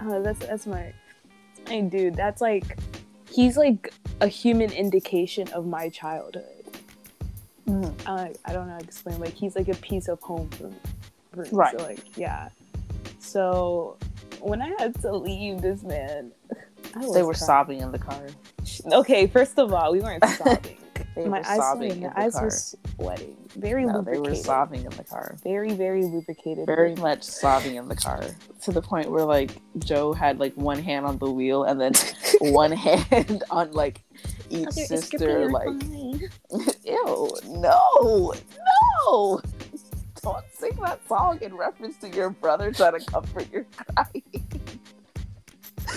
uh, 0.00 0.18
that's 0.20 0.40
that's 0.40 0.66
my 0.66 0.92
my 1.68 1.80
dude. 1.80 2.14
That's 2.14 2.40
like 2.40 2.78
he's 3.30 3.56
like 3.56 3.92
a 4.20 4.28
human 4.28 4.70
indication 4.72 5.48
of 5.48 5.66
my 5.66 5.88
childhood. 5.88 6.64
Mm. 7.68 7.94
I, 8.06 8.34
I 8.44 8.52
don't 8.52 8.66
know 8.66 8.74
how 8.74 8.78
to 8.78 8.84
explain. 8.84 9.20
Like 9.20 9.34
he's 9.34 9.56
like 9.56 9.68
a 9.68 9.74
piece 9.76 10.08
of 10.08 10.20
home 10.20 10.48
for 10.50 10.68
me. 10.68 10.76
For. 11.32 11.44
Right. 11.52 11.78
So, 11.78 11.84
like 11.84 12.18
yeah. 12.18 12.48
So 13.18 13.96
when 14.40 14.60
I 14.60 14.72
had 14.78 15.00
to 15.02 15.16
leave 15.16 15.62
this 15.62 15.82
man, 15.82 16.32
they 17.12 17.22
were 17.22 17.32
crying. 17.32 17.34
sobbing 17.34 17.80
in 17.80 17.92
the 17.92 17.98
car. 17.98 18.20
Okay, 18.92 19.26
first 19.26 19.58
of 19.58 19.72
all, 19.72 19.92
we 19.92 20.00
weren't 20.00 20.24
sobbing. 20.38 20.76
My 21.16 21.38
eyes, 21.38 21.56
sobbing 21.56 22.00
my 22.02 22.12
eyes 22.16 22.34
car. 22.34 22.44
were 22.44 22.50
sweating. 22.50 23.36
Very 23.56 23.84
no, 23.84 23.98
lubricated. 23.98 24.24
They 24.24 24.30
were 24.30 24.36
sobbing 24.36 24.84
in 24.84 24.90
the 24.90 25.04
car. 25.04 25.36
Very, 25.42 25.72
very 25.72 26.04
lubricated. 26.04 26.66
Very 26.66 26.94
much 26.96 27.22
sobbing 27.22 27.76
in 27.76 27.88
the 27.88 27.96
car 27.96 28.24
to 28.62 28.72
the 28.72 28.82
point 28.82 29.10
where 29.10 29.24
like 29.24 29.52
Joe 29.78 30.12
had 30.12 30.38
like 30.38 30.54
one 30.54 30.78
hand 30.78 31.06
on 31.06 31.18
the 31.18 31.30
wheel 31.30 31.64
and 31.64 31.80
then 31.80 31.92
one 32.40 32.72
hand 32.72 33.44
on 33.50 33.72
like 33.72 34.02
each 34.50 34.68
okay, 34.68 34.84
sister. 34.86 35.50
Like, 35.50 35.68
ew, 36.84 37.30
no, 37.46 38.34
no. 39.06 39.40
Don't 40.22 40.44
sing 40.52 40.76
that 40.82 41.06
song 41.06 41.38
in 41.42 41.54
reference 41.54 41.98
to 41.98 42.08
your 42.08 42.30
brother 42.30 42.72
trying 42.72 42.98
to 42.98 43.04
comfort 43.04 43.46
your 43.52 43.66
crying. 43.76 44.22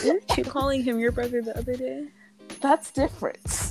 Weren't 0.03 0.37
you 0.37 0.43
calling 0.43 0.83
him 0.83 0.99
your 0.99 1.11
brother 1.11 1.41
the 1.41 1.57
other 1.57 1.75
day? 1.75 2.07
That's 2.61 2.91
different. 2.91 3.66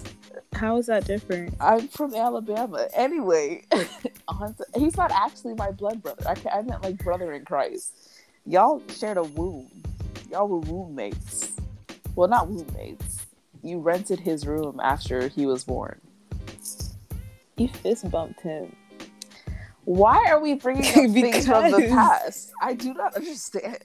How 0.54 0.76
is 0.76 0.86
that 0.86 1.04
different? 1.04 1.54
I'm 1.60 1.88
from 1.88 2.14
Alabama. 2.14 2.88
Anyway, 2.94 3.64
he's 4.74 4.96
not 4.96 5.10
actually 5.12 5.54
my 5.54 5.70
blood 5.70 6.02
brother. 6.02 6.24
I, 6.26 6.58
I 6.58 6.62
meant 6.62 6.82
like 6.82 6.98
brother 6.98 7.32
in 7.32 7.44
Christ. 7.44 7.92
Y'all 8.46 8.82
shared 8.88 9.16
a 9.16 9.24
womb. 9.24 9.70
Y'all 10.30 10.48
were 10.48 10.60
roommates. 10.60 11.52
Well, 12.14 12.28
not 12.28 12.48
roommates. 12.48 13.26
You 13.62 13.80
rented 13.80 14.20
his 14.20 14.46
room 14.46 14.80
after 14.82 15.28
he 15.28 15.46
was 15.46 15.64
born. 15.64 16.00
You 17.56 17.68
fist 17.68 18.10
bumped 18.10 18.40
him. 18.42 18.74
Why 19.84 20.26
are 20.28 20.40
we 20.40 20.54
bringing 20.54 20.86
up 20.86 20.92
things 21.12 21.46
from 21.46 21.70
the 21.70 21.88
past? 21.88 22.52
I 22.60 22.74
do 22.74 22.92
not 22.92 23.14
understand 23.16 23.78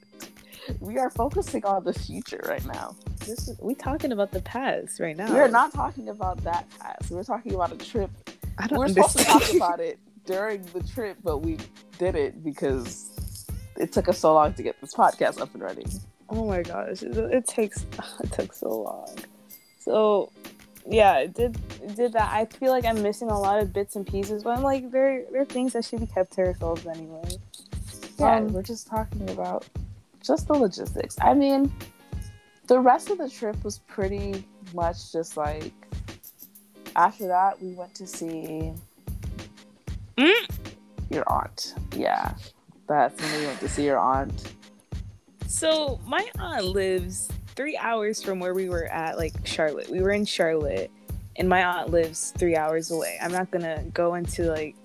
we 0.80 0.98
are 0.98 1.10
focusing 1.10 1.66
on 1.66 1.84
the 1.84 1.94
future 1.94 2.42
right 2.48 2.66
now. 2.66 2.96
This 3.20 3.48
is, 3.48 3.60
we 3.60 3.76
talking 3.76 4.12
about 4.12 4.32
the 4.32 4.42
past 4.42 5.00
right 5.00 5.16
now. 5.16 5.32
We're 5.34 5.48
not 5.48 5.74
talking 5.74 6.10
about 6.10 6.44
that 6.44 6.68
past. 6.80 7.12
We're 7.12 7.24
talking 7.24 7.54
about 7.54 7.72
a 7.72 7.78
trip. 7.78 8.10
I 8.58 8.68
don't. 8.68 8.80
We're 8.80 8.88
supposed 8.90 9.18
to 9.18 9.24
talk 9.24 9.54
about 9.56 9.80
it 9.80 10.00
during 10.26 10.64
the 10.74 10.84
trip, 10.84 11.18
but 11.24 11.40
we 11.40 11.58
did 11.98 12.16
it 12.16 12.44
because 12.44 13.46
it 13.78 13.92
took 13.92 14.08
us 14.10 14.20
so 14.20 14.34
long 14.34 14.54
to 14.54 14.64
get 14.64 14.80
this 14.82 14.94
podcast 14.94 15.42
up 15.42 15.54
and 15.54 15.64
running. 15.64 15.90
Oh 16.30 16.46
my 16.46 16.62
gosh, 16.62 17.04
it, 17.04 17.18
it 17.18 17.48
takes 17.48 17.86
it 18.24 18.32
took 18.32 18.54
so 18.54 18.70
long. 18.70 19.18
So 19.80 20.32
yeah, 20.88 21.20
it 21.20 21.34
did 21.34 21.58
it 21.84 21.96
did 21.96 22.14
that. 22.14 22.32
I 22.32 22.46
feel 22.46 22.72
like 22.72 22.86
I'm 22.86 23.02
missing 23.02 23.30
a 23.30 23.40
lot 23.40 23.62
of 23.62 23.74
bits 23.74 23.96
and 23.96 24.06
pieces, 24.06 24.44
but 24.44 24.58
I'm 24.58 24.64
like 24.64 24.92
there 24.92 25.26
there 25.32 25.42
are 25.42 25.46
things 25.46 25.74
that 25.74 25.86
should 25.86 26.00
be 26.00 26.08
kept 26.08 26.34
to 26.34 26.42
ourselves 26.42 26.86
anyway. 26.86 27.38
Yeah, 28.20 28.38
um, 28.38 28.54
we're 28.54 28.64
just 28.64 28.88
talking 28.88 29.30
about 29.30 29.66
just 30.24 30.48
the 30.48 30.54
logistics. 30.54 31.18
I 31.22 31.34
mean, 31.34 31.72
the 32.68 32.80
rest 32.80 33.10
of 33.10 33.18
the 33.18 33.30
trip 33.30 33.64
was 33.64 33.80
pretty 33.80 34.46
much 34.74 35.12
just 35.12 35.36
like 35.38 35.74
after 36.96 37.28
that 37.28 37.62
we 37.62 37.74
went 37.74 37.94
to 37.96 38.06
see 38.08 38.74
Mm. 40.18 40.50
Your 41.10 41.24
aunt. 41.28 41.74
Yeah. 41.96 42.34
That's 42.88 43.20
when 43.22 43.40
we 43.40 43.48
went 43.48 43.60
to 43.62 43.70
see 43.70 43.86
your 43.86 43.98
aunt. 43.98 44.54
So 45.48 46.00
my 46.06 46.28
aunt 46.38 46.66
lives 46.66 47.30
three 47.56 47.76
hours 47.78 48.22
from 48.22 48.40
where 48.40 48.54
we 48.54 48.70
were 48.70 48.86
at, 48.86 49.18
like 49.18 49.34
Charlotte. 49.46 49.90
We 49.90 50.02
were 50.02 50.12
in 50.12 50.26
Charlotte, 50.26 50.92
and 51.38 51.50
my 51.50 51.64
aunt 51.64 51.90
lives 51.90 52.34
three 52.38 52.56
hours 52.56 52.92
away. 52.92 53.18
I'm 53.22 53.32
not 53.32 53.52
gonna 53.52 53.84
go 53.94 54.14
into 54.16 54.44
like 54.44 54.76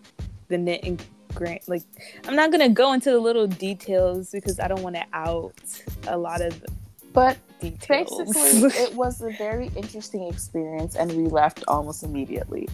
the 0.49 0.57
knit 0.57 0.81
and 0.85 1.05
grant, 1.37 1.69
like 1.69 1.83
I'm 2.27 2.35
not 2.35 2.51
gonna 2.51 2.69
go 2.69 2.93
into 2.93 3.11
the 3.13 3.21
little 3.21 3.47
details 3.47 4.31
because 4.33 4.59
I 4.59 4.67
don't 4.67 4.83
want 4.83 4.97
to 4.97 5.05
out 5.13 5.55
a 6.09 6.17
lot 6.19 6.41
of 6.41 6.53
But 7.13 7.37
details. 7.61 8.11
basically, 8.35 8.71
it 8.83 8.95
was 9.03 9.21
a 9.23 9.31
very 9.39 9.71
interesting 9.77 10.25
experience, 10.27 10.97
and 10.97 11.13
we 11.13 11.27
left 11.29 11.63
almost 11.69 12.03
immediately. 12.03 12.69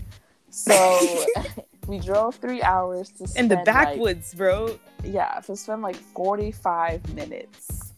So 0.49 0.75
we 1.87 1.99
drove 1.99 2.37
three 2.37 2.63
hours 2.63 3.11
to 3.19 3.29
in 3.39 3.49
the 3.49 3.57
like- 3.57 3.65
backwoods, 3.67 4.33
bro. 4.35 4.79
yeah, 5.05 5.41
to 5.47 5.57
spend 5.57 5.83
like 5.83 5.97
45 5.97 7.15
minutes. 7.15 7.93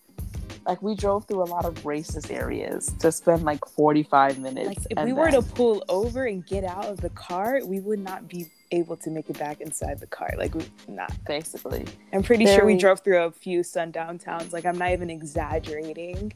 Like 0.67 0.81
we 0.83 0.95
drove 0.95 1.27
through 1.27 1.43
a 1.43 1.51
lot 1.57 1.67
of 1.67 1.75
racist 1.83 2.33
areas 2.33 2.87
to 3.01 3.13
spend 3.13 3.43
like 3.45 3.63
45 3.67 4.39
minutes. 4.39 4.69
Like 4.69 4.79
if 4.89 5.05
we 5.05 5.13
were 5.13 5.31
to 5.31 5.43
pull 5.43 5.85
over 5.91 6.25
and 6.25 6.45
get 6.47 6.65
out 6.65 6.87
of 6.87 7.03
the 7.03 7.11
car, 7.11 7.61
we 7.65 7.81
would 7.81 7.99
not 7.99 8.29
be 8.29 8.47
able 8.71 8.97
to 8.97 9.11
make 9.11 9.31
it 9.31 9.39
back 9.39 9.61
inside 9.61 10.01
the 10.01 10.07
car. 10.07 10.31
Like 10.37 10.55
we 10.55 10.65
not. 10.89 11.13
basically, 11.27 11.85
I'm 12.13 12.23
pretty 12.23 12.47
sure 12.47 12.65
we 12.65 12.77
drove 12.77 13.01
through 13.01 13.23
a 13.25 13.31
few 13.31 13.63
sundown 13.63 14.19
towns. 14.19 14.53
Like 14.53 14.65
I'm 14.67 14.79
not 14.79 14.93
even 14.93 15.11
exaggerating. 15.11 16.33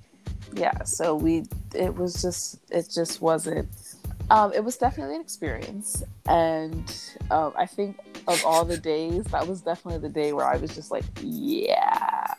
yeah. 0.55 0.83
So 0.85 1.15
we, 1.15 1.45
it 1.75 1.95
was 1.95 2.23
just, 2.23 2.59
it 2.71 2.89
just 2.93 3.21
wasn't. 3.21 3.69
Um, 4.31 4.53
it 4.53 4.63
was 4.63 4.77
definitely 4.77 5.15
an 5.15 5.23
experience, 5.23 6.03
and 6.27 6.95
um, 7.31 7.55
I 7.57 7.65
think 7.65 7.97
of 8.27 8.45
all 8.45 8.63
the 8.67 8.77
days, 8.77 9.25
that 9.27 9.49
was 9.49 9.63
definitely 9.63 10.07
the 10.07 10.13
day 10.13 10.35
where 10.35 10.45
I 10.45 10.59
was 10.59 10.75
just 10.75 10.91
like, 10.91 11.05
yeah, 11.23 12.35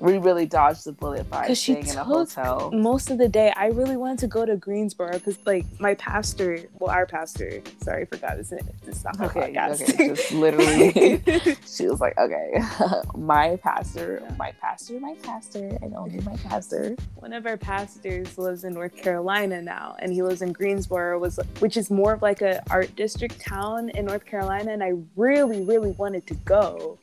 we 0.00 0.18
really 0.18 0.46
dodged 0.46 0.84
the 0.84 0.92
bullet 0.92 1.28
by 1.30 1.52
staying 1.54 1.88
in 1.88 1.96
a 1.96 2.04
hotel. 2.04 2.70
Most 2.72 3.10
of 3.10 3.18
the 3.18 3.28
day, 3.28 3.52
I 3.56 3.68
really 3.68 3.96
wanted 3.96 4.18
to 4.20 4.26
go 4.26 4.44
to 4.44 4.56
Greensboro 4.56 5.12
because, 5.12 5.38
like, 5.46 5.64
my 5.78 5.94
pastor, 5.94 6.58
well, 6.78 6.90
our 6.90 7.06
pastor, 7.06 7.62
sorry, 7.82 8.02
I 8.02 8.04
forgot, 8.06 8.38
it's, 8.38 8.52
it's 8.52 9.04
not 9.04 9.20
Okay, 9.20 9.52
podcast. 9.52 9.82
okay, 9.82 10.08
just 10.08 10.32
literally. 10.32 11.22
she 11.66 11.86
was 11.86 12.00
like, 12.00 12.18
okay, 12.18 12.60
my 13.16 13.56
pastor, 13.62 14.22
my 14.38 14.52
pastor, 14.60 14.98
my 15.00 15.14
pastor, 15.22 15.78
and 15.80 15.94
only 15.94 16.20
my 16.20 16.36
pastor. 16.38 16.96
One 17.16 17.32
of 17.32 17.46
our 17.46 17.56
pastors 17.56 18.36
lives 18.36 18.64
in 18.64 18.74
North 18.74 18.96
Carolina 18.96 19.62
now, 19.62 19.96
and 20.00 20.12
he 20.12 20.22
lives 20.22 20.42
in 20.42 20.52
Greensboro, 20.52 21.18
was 21.18 21.38
which 21.60 21.76
is 21.76 21.90
more 21.90 22.12
of 22.14 22.22
like 22.22 22.42
a 22.42 22.62
art 22.70 22.94
district 22.96 23.40
town 23.40 23.90
in 23.90 24.06
North 24.06 24.26
Carolina. 24.26 24.72
And 24.72 24.82
I 24.82 24.92
really, 25.16 25.64
really 25.64 25.92
wanted 25.92 26.26
to 26.26 26.34
go, 26.34 26.98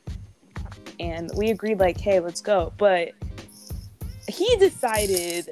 and 1.00 1.30
we 1.36 1.50
agreed 1.50 1.78
like, 1.78 2.00
hey, 2.00 2.20
let's 2.20 2.40
go. 2.40 2.72
But 2.78 3.12
he 4.28 4.56
decided, 4.56 5.50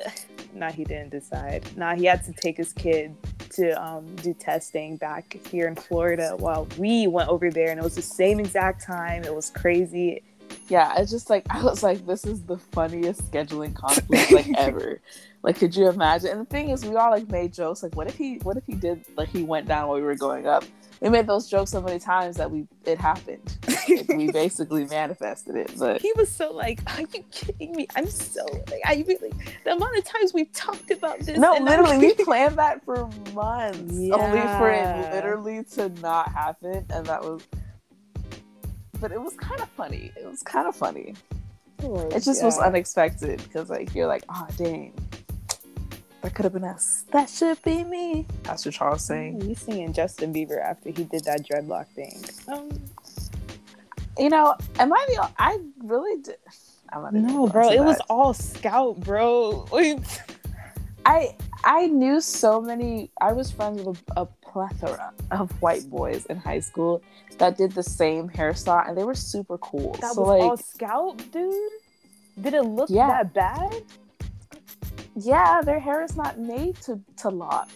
nah, 0.54 0.70
he 0.70 0.84
didn't 0.84 1.10
decide. 1.10 1.64
Nah, 1.76 1.94
he 1.94 2.04
had 2.04 2.24
to 2.24 2.32
take 2.32 2.56
his 2.56 2.72
kid 2.72 3.14
to 3.50 3.70
um, 3.82 4.14
do 4.16 4.32
testing 4.32 4.96
back 4.96 5.38
here 5.50 5.66
in 5.66 5.74
Florida 5.74 6.34
while 6.38 6.66
we 6.78 7.06
went 7.06 7.28
over 7.28 7.50
there, 7.50 7.70
and 7.70 7.80
it 7.80 7.82
was 7.82 7.96
the 7.96 8.02
same 8.02 8.40
exact 8.40 8.82
time. 8.82 9.24
It 9.24 9.34
was 9.34 9.50
crazy. 9.50 10.22
Yeah, 10.68 10.94
it's 10.98 11.10
just 11.10 11.30
like 11.30 11.44
I 11.50 11.62
was 11.62 11.82
like, 11.82 12.06
this 12.06 12.24
is 12.24 12.42
the 12.42 12.58
funniest 12.58 13.30
scheduling 13.30 13.74
conflict 13.74 14.30
like 14.30 14.48
ever. 14.56 15.00
Like, 15.42 15.58
could 15.58 15.74
you 15.74 15.88
imagine? 15.88 16.30
And 16.30 16.40
the 16.40 16.44
thing 16.44 16.70
is, 16.70 16.84
we 16.84 16.94
all 16.96 17.10
like 17.10 17.28
made 17.28 17.52
jokes. 17.52 17.82
Like, 17.82 17.96
what 17.96 18.06
if 18.06 18.16
he, 18.16 18.36
what 18.38 18.56
if 18.56 18.64
he 18.66 18.74
did 18.74 19.04
like 19.16 19.28
he 19.28 19.42
went 19.42 19.66
down 19.66 19.88
while 19.88 19.96
we 19.96 20.02
were 20.02 20.14
going 20.14 20.46
up? 20.46 20.64
We 21.00 21.08
made 21.08 21.26
those 21.26 21.48
jokes 21.48 21.70
so 21.70 21.80
many 21.80 21.98
times 21.98 22.36
that 22.36 22.50
we 22.50 22.66
it 22.84 22.98
happened. 22.98 23.56
We 24.08 24.30
basically 24.32 24.84
manifested 24.84 25.56
it. 25.56 25.72
But 25.78 26.02
he 26.02 26.12
was 26.14 26.30
so 26.30 26.52
like, 26.52 26.80
"Are 26.94 27.00
you 27.00 27.24
kidding 27.30 27.72
me? 27.74 27.86
I'm 27.96 28.06
so 28.06 28.44
like, 28.70 28.82
I 28.84 29.02
really 29.08 29.32
the 29.64 29.72
amount 29.72 29.96
of 29.96 30.04
times 30.04 30.34
we've 30.34 30.52
talked 30.52 30.90
about 30.90 31.20
this." 31.20 31.38
no, 31.38 31.54
I'm- 31.54 31.64
literally, 31.64 31.98
we 31.98 32.14
planned 32.14 32.56
that 32.56 32.84
for 32.84 33.08
months, 33.32 33.92
only 33.92 34.40
for 34.40 34.70
it 34.70 35.12
literally 35.14 35.64
to 35.74 35.88
not 36.00 36.30
happen, 36.32 36.84
and 36.90 37.06
that 37.06 37.22
was. 37.22 37.46
But 39.00 39.12
it 39.12 39.20
was 39.20 39.32
kind 39.34 39.62
of 39.62 39.68
funny. 39.70 40.12
It 40.20 40.26
was 40.26 40.42
kind 40.42 40.68
of 40.68 40.76
funny. 40.76 41.14
It 41.82 42.22
just 42.22 42.44
was 42.44 42.58
unexpected 42.58 43.42
because, 43.42 43.70
like, 43.70 43.94
you're 43.94 44.06
like, 44.06 44.22
oh, 44.28 44.46
dang, 44.58 44.92
that 46.22 46.34
could 46.34 46.44
have 46.44 46.52
been 46.52 46.64
us. 46.64 47.04
That 47.12 47.28
should 47.30 47.60
be 47.62 47.84
me. 47.84 48.26
Pastor 48.42 48.70
Charles 48.70 49.04
saying, 49.04 49.40
You 49.42 49.54
singing 49.54 49.92
Justin 49.92 50.32
Bieber 50.32 50.60
after 50.62 50.90
he 50.90 51.04
did 51.04 51.24
that 51.24 51.46
dreadlock 51.46 51.86
thing? 51.88 52.22
Um, 52.48 52.68
you 54.18 54.28
know, 54.28 54.54
am 54.78 54.92
I 54.92 55.06
the? 55.08 55.30
I 55.38 55.58
really 55.82 56.20
did. 56.22 56.36
I'm 56.92 57.02
not 57.02 57.14
no, 57.14 57.46
bro, 57.46 57.70
to 57.70 57.74
it 57.74 57.80
was 57.84 57.98
all 58.10 58.34
Scout, 58.34 59.00
bro. 59.00 59.66
Like, 59.70 59.98
I 61.06 61.36
I 61.64 61.86
knew 61.86 62.20
so 62.20 62.60
many. 62.60 63.10
I 63.20 63.32
was 63.32 63.50
friends 63.50 63.82
with 63.82 64.02
a, 64.16 64.22
a 64.22 64.26
plethora 64.26 65.12
of 65.30 65.50
white 65.62 65.88
boys 65.88 66.26
in 66.26 66.36
high 66.36 66.60
school 66.60 67.02
that 67.38 67.56
did 67.56 67.72
the 67.72 67.82
same 67.82 68.28
hairstyle, 68.28 68.86
and 68.88 68.98
they 68.98 69.04
were 69.04 69.14
super 69.14 69.56
cool. 69.58 69.92
that 70.00 70.12
so 70.12 70.20
was 70.22 70.28
like, 70.28 70.42
all 70.42 70.56
Scout, 70.58 71.22
dude. 71.32 71.54
Did 72.40 72.54
it 72.54 72.62
look 72.62 72.90
Yeah. 72.90 73.06
that 73.08 73.32
bad? 73.32 73.82
Yeah, 75.16 75.60
their 75.62 75.80
hair 75.80 76.02
is 76.02 76.16
not 76.16 76.38
made 76.38 76.76
to 76.82 77.00
to 77.18 77.28
lock. 77.28 77.68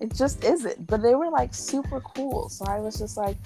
It 0.00 0.12
just 0.14 0.44
isn't. 0.44 0.86
But 0.86 1.02
they 1.02 1.14
were 1.14 1.30
like 1.30 1.54
super 1.54 2.00
cool. 2.00 2.48
So 2.48 2.64
I 2.66 2.78
was 2.80 2.98
just 2.98 3.16
like, 3.16 3.36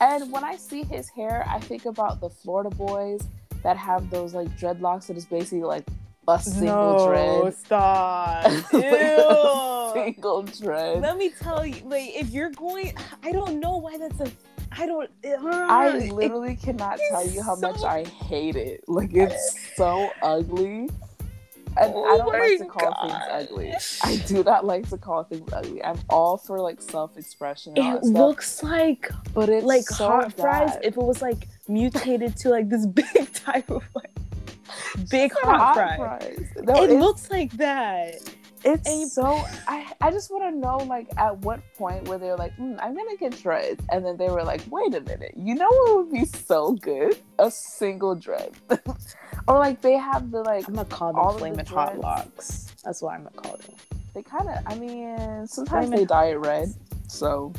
and 0.00 0.30
when 0.32 0.44
I 0.44 0.56
see 0.56 0.82
his 0.82 1.08
hair, 1.08 1.44
I 1.48 1.60
think 1.60 1.84
about 1.86 2.20
the 2.20 2.30
Florida 2.30 2.70
boys 2.70 3.20
that 3.62 3.76
have 3.76 4.08
those 4.10 4.34
like 4.34 4.48
dreadlocks 4.58 5.06
that 5.08 5.16
is 5.16 5.26
basically 5.26 5.62
like 5.64 5.84
a 6.26 6.38
single 6.40 7.06
dread. 7.08 7.54
stop. 7.56 8.50
Like 8.72 10.14
single 10.14 10.42
dread. 10.42 11.00
Let 11.00 11.16
me 11.16 11.30
tell 11.30 11.64
you, 11.64 11.82
like, 11.86 12.10
if 12.14 12.28
you're 12.30 12.50
going, 12.50 12.92
I 13.24 13.32
don't 13.32 13.58
know 13.58 13.78
why 13.78 13.96
that's 13.98 14.20
a. 14.20 14.30
I 14.70 14.84
don't. 14.86 15.10
Uh, 15.24 15.36
I 15.68 15.88
it- 15.96 16.12
literally 16.12 16.56
cannot 16.56 16.98
tell 17.10 17.26
you 17.26 17.42
how 17.42 17.56
much 17.56 17.82
I 17.82 18.04
hate 18.04 18.54
it. 18.56 18.84
Like 18.86 19.10
it's 19.14 19.56
so 19.76 20.10
ugly. 20.22 20.90
And 21.80 21.92
I 21.92 21.96
Oh 21.96 22.18
don't 22.18 22.32
like 22.38 22.58
to 22.58 22.64
call 22.66 22.94
things 23.02 23.24
ugly. 23.30 23.74
I 24.02 24.16
do 24.26 24.42
not 24.44 24.64
like 24.64 24.88
to 24.90 24.98
call 24.98 25.24
things 25.24 25.52
ugly. 25.52 25.82
I'm 25.84 25.98
all 26.10 26.36
for 26.36 26.60
like 26.60 26.80
self-expression 26.82 27.74
and 27.76 27.86
all 27.86 27.96
It 27.98 28.04
looks 28.04 28.62
like 28.62 29.10
but 29.34 29.48
it's 29.48 29.64
like 29.64 29.84
so 29.84 30.06
hot 30.08 30.32
fries 30.32 30.72
bad. 30.72 30.84
if 30.84 30.96
it 30.96 31.02
was 31.02 31.22
like 31.22 31.48
mutated 31.68 32.36
to 32.38 32.50
like 32.50 32.68
this 32.68 32.86
big 33.00 33.32
type 33.32 33.70
of 33.70 33.84
like 33.94 34.10
big 35.10 35.32
hot, 35.42 35.58
hot 35.58 35.74
fry. 35.74 35.96
fries. 35.96 36.48
No, 36.56 36.82
it 36.84 36.90
looks 36.98 37.30
like 37.30 37.52
that. 37.58 38.16
it's 38.64 38.88
and 38.88 39.08
so 39.08 39.40
I, 39.68 39.86
I 40.00 40.10
just 40.10 40.30
want 40.30 40.52
to 40.52 40.58
know 40.58 40.78
like 40.78 41.08
at 41.16 41.38
what 41.38 41.60
point 41.74 42.08
where 42.08 42.18
they're 42.18 42.36
like 42.36 42.56
mm, 42.56 42.76
i'm 42.82 42.94
gonna 42.96 43.16
get 43.16 43.40
dreads 43.40 43.84
and 43.90 44.04
then 44.04 44.16
they 44.16 44.28
were 44.28 44.42
like 44.42 44.62
wait 44.68 44.94
a 44.94 45.00
minute 45.00 45.32
you 45.36 45.54
know 45.54 45.68
what 45.70 45.96
would 45.98 46.12
be 46.12 46.24
so 46.24 46.72
good 46.72 47.16
a 47.38 47.50
single 47.52 48.16
dread 48.16 48.52
or 49.48 49.58
like 49.58 49.80
they 49.80 49.94
have 49.94 50.30
the 50.30 50.42
like 50.42 50.68
I'm 50.68 50.74
gonna 50.74 50.86
call 50.88 51.16
All 51.16 51.32
them 51.32 51.52
of 51.52 51.58
the 51.58 51.64
flaming 51.64 51.66
hot 51.66 51.98
locks. 52.00 52.72
That's 52.84 53.02
what 53.02 53.14
I'm 53.14 53.24
gonna 53.24 53.36
call 53.36 53.56
them. 53.56 53.74
they 54.14 54.22
kind 54.22 54.48
of 54.48 54.56
i 54.66 54.74
mean 54.74 55.46
sometimes 55.46 55.86
Flamin' 55.88 55.90
they 56.00 56.04
dye 56.04 56.26
it 56.30 56.34
red 56.38 56.68
so 57.08 57.52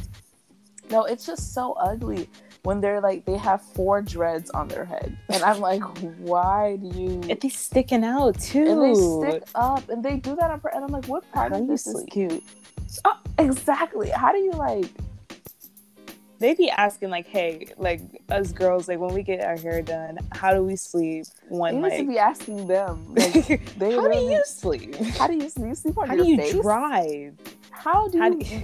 no 0.90 1.04
it's 1.06 1.26
just 1.26 1.54
so 1.54 1.74
ugly 1.74 2.30
when 2.64 2.82
they're 2.82 3.00
like 3.00 3.24
they 3.26 3.38
have 3.38 3.62
four 3.62 4.02
dreads 4.02 4.50
on 4.52 4.68
their 4.68 4.84
head 4.84 5.16
and 5.30 5.42
i'm 5.44 5.60
like 5.60 5.82
why 6.20 6.76
do 6.78 6.88
you 7.00 7.22
And 7.30 7.40
they 7.40 7.50
sticking 7.50 8.04
out 8.04 8.40
too. 8.40 8.66
and 8.68 8.84
they 8.84 8.96
stick 8.96 9.44
up 9.56 9.88
and 9.90 10.04
they 10.04 10.18
do 10.18 10.36
that 10.38 10.52
on 10.52 10.62
and 10.74 10.84
i'm 10.84 10.92
like 10.92 11.06
what 11.08 11.24
part 11.32 11.52
How 11.54 11.60
of 11.62 11.68
this 11.68 11.88
is 11.88 12.04
cute 12.12 12.44
oh, 13.06 13.18
exactly 13.38 14.10
how 14.10 14.32
do 14.32 14.40
you 14.40 14.52
like 14.52 14.90
they 16.40 16.54
be 16.56 16.70
asking 16.70 17.10
like, 17.10 17.28
hey, 17.28 17.68
like 17.78 18.02
us 18.30 18.52
girls, 18.52 18.88
like 18.88 19.00
when 19.00 19.14
we 19.14 19.24
get 19.24 19.42
our 19.44 19.58
hair 19.58 19.82
done, 19.82 20.18
how 20.32 20.54
do 20.54 20.64
we 20.64 20.76
sleep? 20.76 21.26
One 21.50 21.76
you 21.76 21.82
need 21.90 21.98
to 21.98 22.08
be 22.08 22.18
asking 22.18 22.68
them 22.68 23.14
like 23.16 23.34
they 23.78 23.92
how 23.92 24.08
do 24.10 24.18
you 24.18 24.42
sleep? 24.46 24.96
how 24.96 25.28
do 25.28 25.34
you, 25.36 25.50
do 25.50 25.68
you 25.68 25.76
sleep 25.76 25.98
on 25.98 26.08
How 26.08 26.16
your 26.16 26.24
do 26.26 26.32
you 26.32 26.38
face 26.38 26.54
drive? 26.62 27.34
how 27.72 28.08
do 28.08 28.18
you 28.18 28.24
How 28.24 28.30
do 28.32 28.64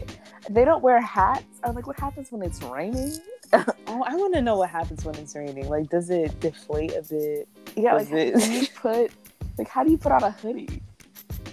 they 0.50 0.64
don't 0.66 0.84
wear 0.84 1.00
hats 1.02 1.44
i'm 1.64 1.74
like 1.74 1.88
what 1.88 2.00
happens 2.00 2.32
when 2.32 2.42
it's 2.44 2.62
raining 2.64 3.14
Oh, 3.54 4.04
I 4.04 4.16
want 4.16 4.34
to 4.34 4.42
know 4.42 4.58
what 4.58 4.70
happens 4.70 5.06
when 5.06 5.16
it's 5.16 5.36
raining. 5.36 5.70
Like, 5.70 5.90
does 5.90 6.10
it 6.10 6.38
deflate 6.40 6.94
a 6.94 7.04
bit? 7.04 7.48
Yeah, 7.78 7.94
Was 7.94 8.10
like 8.12 8.36
it- 8.36 8.62
you 8.62 8.68
put 8.76 9.12
like 9.58 9.68
how 9.70 9.84
do 9.84 9.92
you 9.92 9.98
put 9.98 10.12
on 10.12 10.24
a 10.24 10.32
hoodie? 10.32 10.82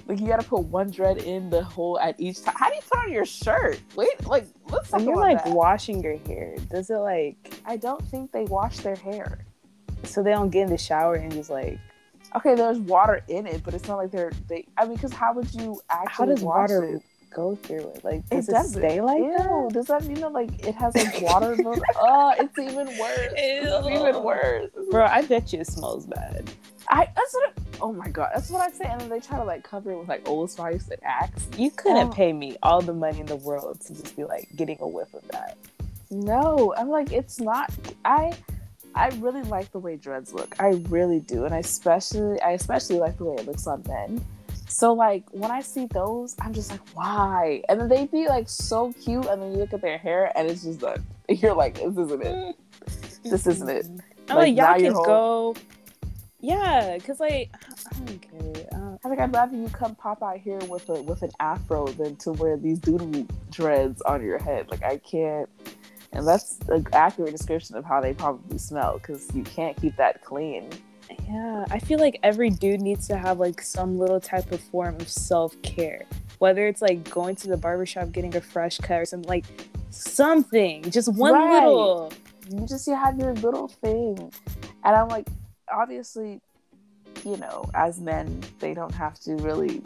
Like 0.08 0.20
you 0.20 0.26
gotta 0.26 0.42
put 0.42 0.64
one 0.64 0.90
dread 0.90 1.18
in 1.18 1.48
the 1.50 1.62
hole 1.62 1.98
at 2.00 2.18
each 2.20 2.42
time. 2.42 2.54
How 2.58 2.68
do 2.68 2.74
you 2.74 2.80
put 2.90 2.98
on 2.98 3.12
your 3.12 3.24
shirt? 3.24 3.80
Wait, 3.96 4.26
like 4.26 4.46
let's 4.68 4.90
talk 4.90 4.98
When 5.00 5.08
you're 5.08 5.16
like 5.16 5.44
that. 5.44 5.54
washing 5.54 6.02
your 6.02 6.18
hair, 6.18 6.56
does 6.70 6.90
it 6.90 6.96
like 6.96 7.36
I 7.64 7.76
don't 7.76 8.02
think 8.08 8.32
they 8.32 8.44
wash 8.44 8.78
their 8.78 8.96
hair. 8.96 9.44
so 10.04 10.22
they 10.22 10.30
don't 10.32 10.50
get 10.50 10.64
in 10.64 10.70
the 10.70 10.78
shower 10.78 11.14
and 11.14 11.32
just 11.32 11.50
like 11.50 11.78
Okay, 12.34 12.54
there's 12.54 12.78
water 12.78 13.22
in 13.28 13.46
it, 13.46 13.62
but 13.62 13.74
it's 13.74 13.86
not 13.86 13.96
like 13.96 14.10
they're 14.10 14.32
they. 14.48 14.66
I 14.78 14.84
mean, 14.86 14.94
because 14.94 15.12
how 15.12 15.34
would 15.34 15.52
you 15.54 15.80
actually 15.90 16.12
how 16.14 16.24
does 16.24 16.40
wash 16.42 16.70
water 16.70 16.84
it? 16.84 17.02
go 17.34 17.54
through 17.56 17.88
it? 17.90 18.04
Like, 18.04 18.26
does 18.30 18.48
it, 18.48 18.52
doesn't. 18.52 18.80
stay 18.80 19.00
like 19.02 19.18
Ew, 19.18 19.34
that? 19.36 19.70
Does 19.74 19.86
that 19.88 20.04
mean 20.04 20.20
that 20.20 20.32
like 20.32 20.66
it 20.66 20.74
has 20.74 20.94
like 20.96 21.20
water? 21.20 21.56
oh, 21.96 22.34
it's 22.38 22.58
even 22.58 22.86
worse. 22.86 23.32
It's 23.36 23.86
even 23.86 24.22
worse. 24.24 24.70
Bro, 24.90 25.04
I 25.06 25.22
bet 25.22 25.52
you 25.52 25.60
it 25.60 25.66
smells 25.66 26.06
bad. 26.06 26.50
I 26.88 27.06
that's 27.14 27.34
what. 27.34 27.52
I, 27.58 27.61
oh 27.82 27.92
my 27.92 28.08
god, 28.08 28.30
that's 28.34 28.48
what 28.50 28.62
I 28.62 28.70
say. 28.72 28.84
And 28.86 29.00
then 29.00 29.08
they 29.10 29.20
try 29.20 29.36
to 29.38 29.44
like 29.44 29.62
cover 29.64 29.92
it 29.92 29.98
with 29.98 30.08
like 30.08 30.26
Old 30.28 30.50
Spice 30.50 30.88
and 30.88 31.02
Axe. 31.04 31.48
You 31.58 31.70
couldn't 31.70 32.08
Oh. 32.08 32.12
pay 32.12 32.32
me 32.32 32.56
all 32.62 32.80
the 32.80 32.94
money 32.94 33.20
in 33.20 33.26
the 33.26 33.36
world 33.36 33.80
to 33.82 33.94
just 33.94 34.16
be 34.16 34.24
like 34.24 34.48
getting 34.56 34.78
a 34.80 34.88
whiff 34.88 35.12
of 35.14 35.26
that. 35.28 35.58
No, 36.10 36.74
I'm 36.76 36.88
like 36.88 37.12
it's 37.12 37.40
not. 37.40 37.70
I 38.04 38.32
I 38.94 39.08
really 39.20 39.42
like 39.42 39.72
the 39.72 39.78
way 39.78 39.96
dreads 39.96 40.32
look. 40.32 40.54
I 40.60 40.70
really 40.88 41.20
do, 41.20 41.44
and 41.44 41.54
I 41.54 41.58
especially 41.58 42.40
I 42.40 42.52
especially 42.52 42.98
like 42.98 43.18
the 43.18 43.24
way 43.24 43.36
it 43.36 43.46
looks 43.46 43.66
on 43.66 43.82
men. 43.88 44.24
So 44.68 44.92
like 44.94 45.24
when 45.32 45.50
I 45.50 45.60
see 45.60 45.86
those, 45.86 46.34
I'm 46.40 46.52
just 46.54 46.70
like, 46.70 46.80
why? 46.94 47.62
And 47.68 47.78
then 47.80 47.88
they 47.88 48.06
be 48.06 48.26
like 48.28 48.48
so 48.48 48.92
cute, 49.04 49.26
and 49.26 49.42
then 49.42 49.52
you 49.52 49.58
look 49.58 49.72
at 49.74 49.82
their 49.82 49.98
hair, 49.98 50.30
and 50.36 50.48
it's 50.50 50.62
just 50.64 50.82
like 50.82 51.00
you're 51.28 51.54
like, 51.54 51.74
this 51.74 51.96
isn't 51.96 52.22
it. 52.22 52.56
This 53.24 53.46
isn't 53.46 53.68
it. 53.68 53.86
I'm 54.28 54.36
Like, 54.36 54.56
like, 54.56 54.56
y'all 54.56 54.92
can 54.92 54.92
go. 55.04 55.54
Yeah, 56.42 56.98
cause 56.98 57.20
like 57.20 57.50
I 57.90 57.94
don't 57.98 58.20
get 58.20 58.56
it. 58.56 58.68
I 58.72 58.76
don't- 58.76 58.98
I 59.04 59.08
think 59.08 59.20
I'd 59.20 59.32
rather 59.34 59.56
you 59.56 59.68
come 59.68 59.94
pop 59.94 60.22
out 60.22 60.38
here 60.38 60.58
with 60.68 60.88
a 60.88 61.00
with 61.02 61.22
an 61.22 61.30
afro 61.40 61.86
than 61.88 62.16
to 62.16 62.32
wear 62.32 62.56
these 62.56 62.78
doodle 62.78 63.26
dreads 63.50 64.02
on 64.02 64.22
your 64.22 64.38
head. 64.38 64.70
Like 64.70 64.82
I 64.84 64.98
can't, 64.98 65.48
and 66.12 66.26
that's 66.26 66.58
an 66.68 66.86
accurate 66.92 67.32
description 67.32 67.76
of 67.76 67.84
how 67.84 68.00
they 68.00 68.12
probably 68.12 68.58
smell 68.58 68.98
because 68.98 69.28
you 69.34 69.42
can't 69.44 69.76
keep 69.80 69.96
that 69.96 70.22
clean. 70.24 70.68
Yeah, 71.28 71.64
I 71.70 71.78
feel 71.78 71.98
like 71.98 72.18
every 72.22 72.50
dude 72.50 72.80
needs 72.80 73.06
to 73.08 73.16
have 73.16 73.38
like 73.38 73.60
some 73.62 73.98
little 73.98 74.20
type 74.20 74.50
of 74.52 74.60
form 74.60 74.96
of 74.96 75.08
self 75.08 75.60
care. 75.62 76.04
Whether 76.38 76.66
it's 76.66 76.82
like 76.82 77.08
going 77.10 77.36
to 77.36 77.48
the 77.48 77.56
barbershop, 77.56 78.10
getting 78.12 78.34
a 78.36 78.40
fresh 78.40 78.78
cut, 78.78 79.00
or 79.00 79.04
something 79.04 79.28
like 79.28 79.44
something, 79.90 80.82
just 80.90 81.12
one 81.12 81.32
Right. 81.34 81.54
little. 81.64 82.12
You 82.50 82.66
just 82.66 82.86
you 82.86 82.94
have 82.94 83.18
your 83.18 83.34
little 83.34 83.68
thing, 83.68 84.32
and 84.84 84.96
I'm 84.96 85.08
like, 85.08 85.28
obviously, 85.72 86.40
you 87.24 87.36
know, 87.36 87.64
as 87.74 88.00
men, 88.00 88.40
they 88.58 88.74
don't 88.74 88.94
have 88.94 89.18
to 89.20 89.34
really 89.36 89.82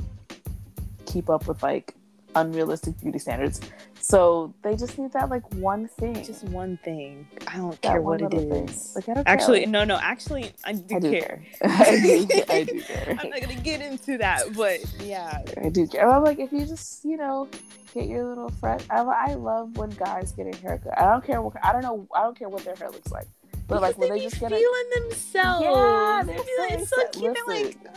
keep 1.06 1.30
up 1.30 1.46
with 1.46 1.62
like 1.62 1.94
unrealistic 2.34 3.00
beauty 3.00 3.18
standards, 3.18 3.60
so 4.00 4.54
they 4.62 4.76
just 4.76 4.98
need 4.98 5.12
that 5.12 5.30
like 5.30 5.52
one 5.54 5.88
thing. 5.88 6.22
Just 6.22 6.44
one 6.44 6.78
thing. 6.84 7.26
I 7.48 7.56
don't 7.56 7.70
that 7.70 7.82
care 7.82 8.00
what 8.00 8.22
it 8.22 8.32
is. 8.32 8.44
thing. 8.44 8.68
Like 8.94 9.08
I 9.08 9.14
don't 9.14 9.24
care. 9.24 9.34
Actually, 9.34 9.66
no, 9.66 9.84
no. 9.84 9.98
Actually, 10.00 10.52
I 10.64 10.74
do, 10.74 10.96
I 10.96 10.98
do 11.00 11.10
care. 11.10 11.42
I 11.62 12.00
do, 12.00 12.42
I 12.48 12.62
do 12.64 12.80
care. 12.86 13.16
I'm 13.18 13.30
not 13.30 13.40
gonna 13.40 13.54
get 13.56 13.80
into 13.80 14.18
that, 14.18 14.54
but 14.54 14.80
yeah, 15.00 15.42
I 15.62 15.70
do 15.70 15.86
care. 15.86 16.08
I'm 16.08 16.22
like, 16.22 16.38
if 16.38 16.52
you 16.52 16.66
just, 16.66 17.04
you 17.04 17.16
know, 17.16 17.48
get 17.96 18.08
your 18.08 18.28
little 18.28 18.50
fresh. 18.50 18.82
I, 18.90 19.00
I 19.00 19.34
love 19.34 19.76
when 19.76 19.90
guys 19.90 20.32
get 20.32 20.54
a 20.54 20.56
haircut. 20.58 20.98
I 20.98 21.10
don't 21.10 21.24
care 21.24 21.40
what. 21.40 21.56
I 21.64 21.72
don't 21.72 21.82
know. 21.82 22.06
I 22.14 22.22
don't 22.22 22.38
care 22.38 22.48
what 22.48 22.64
their 22.64 22.76
hair 22.76 22.90
looks 22.90 23.10
like. 23.10 23.26
But 23.68 23.82
like 23.82 23.98
when 23.98 24.10
they 24.10 24.16
be 24.16 24.22
just 24.22 24.40
get 24.40 24.52
a 24.52 24.56
feeling 24.56 24.90
themselves. 24.94 25.64
Yeah, 25.64 26.22
They 26.24 26.34
they're 26.34 26.78
like, 26.78 26.86
so 26.86 27.00
it's 27.00 27.16
so 27.16 27.20
cute. 27.20 27.38
Listen. 27.46 27.80
like, 27.80 27.96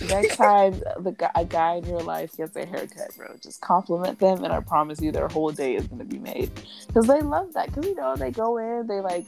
next 0.08 0.36
time 0.36 0.80
the 1.00 1.12
guy, 1.12 1.30
a 1.34 1.44
guy 1.44 1.74
in 1.76 1.84
your 1.86 2.02
life 2.02 2.36
gets 2.36 2.54
a 2.56 2.66
haircut, 2.66 3.16
bro, 3.16 3.34
just 3.42 3.60
compliment 3.60 4.18
them, 4.18 4.44
and 4.44 4.52
I 4.52 4.60
promise 4.60 5.00
you, 5.00 5.10
their 5.12 5.28
whole 5.28 5.50
day 5.50 5.74
is 5.74 5.86
gonna 5.86 6.04
be 6.04 6.18
made 6.18 6.50
because 6.86 7.06
they 7.06 7.20
love 7.20 7.52
that. 7.54 7.66
Because 7.66 7.86
you 7.86 7.94
know 7.94 8.14
they 8.16 8.30
go 8.30 8.58
in, 8.58 8.86
they 8.86 9.00
like 9.00 9.26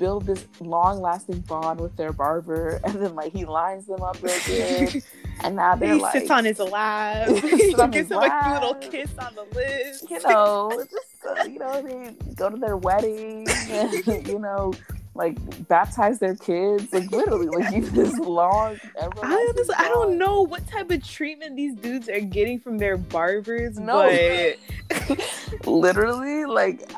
build 0.00 0.26
this 0.26 0.48
long-lasting 0.60 1.40
bond 1.40 1.78
with 1.80 1.94
their 1.96 2.12
barber, 2.12 2.80
and 2.84 2.94
then 2.94 3.14
like 3.14 3.32
he 3.32 3.44
lines 3.44 3.86
them 3.86 4.02
up 4.02 4.20
real 4.22 4.34
good, 4.46 5.02
and 5.44 5.54
now 5.56 5.76
they're 5.76 5.94
he 5.94 6.00
like, 6.00 6.12
sits 6.18 6.30
on 6.30 6.44
his 6.44 6.58
lap. 6.58 7.28
Sits 7.28 7.42
he 7.42 7.74
gives 7.74 7.94
his 7.94 8.10
him 8.10 8.18
a 8.18 8.54
little 8.54 8.74
kiss 8.74 9.10
on 9.18 9.34
the 9.36 9.44
lips. 9.54 10.04
you 10.10 10.18
know, 10.28 10.84
just 10.90 11.38
uh, 11.38 11.44
you 11.44 11.58
know, 11.58 11.82
they 11.82 12.14
go 12.34 12.48
to 12.50 12.56
their 12.56 12.76
wedding, 12.76 13.46
and, 13.68 14.26
you 14.26 14.38
know, 14.38 14.72
like 15.14 15.36
baptize 15.68 16.18
their 16.18 16.34
kids, 16.36 16.92
like 16.92 17.10
literally, 17.10 17.48
like 17.48 17.74
you 17.74 17.82
this 17.90 18.18
long. 18.18 18.78
I 18.98 19.04
everlasting 19.04 19.48
honestly, 19.48 19.74
I 19.76 19.88
don't 19.88 20.16
know 20.16 20.40
what 20.42 20.66
type 20.66 20.90
of 20.90 21.04
treatment 21.06 21.56
these 21.56 21.74
dudes 21.74 22.08
are 22.08 22.20
getting 22.20 22.58
from 22.58 22.78
their 22.78 22.96
barbers, 22.96 23.78
No. 23.78 24.08
but 24.08 25.20
literally 25.66 26.46
like 26.46 26.90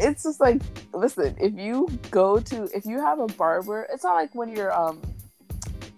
it's 0.00 0.22
just 0.24 0.40
like 0.40 0.60
listen 0.94 1.36
if 1.40 1.52
you 1.54 1.86
go 2.10 2.40
to 2.40 2.64
if 2.74 2.84
you 2.86 2.98
have 2.98 3.18
a 3.18 3.26
barber 3.26 3.86
it's 3.92 4.04
not 4.04 4.14
like 4.14 4.34
when 4.34 4.48
you're 4.54 4.72
um 4.72 5.00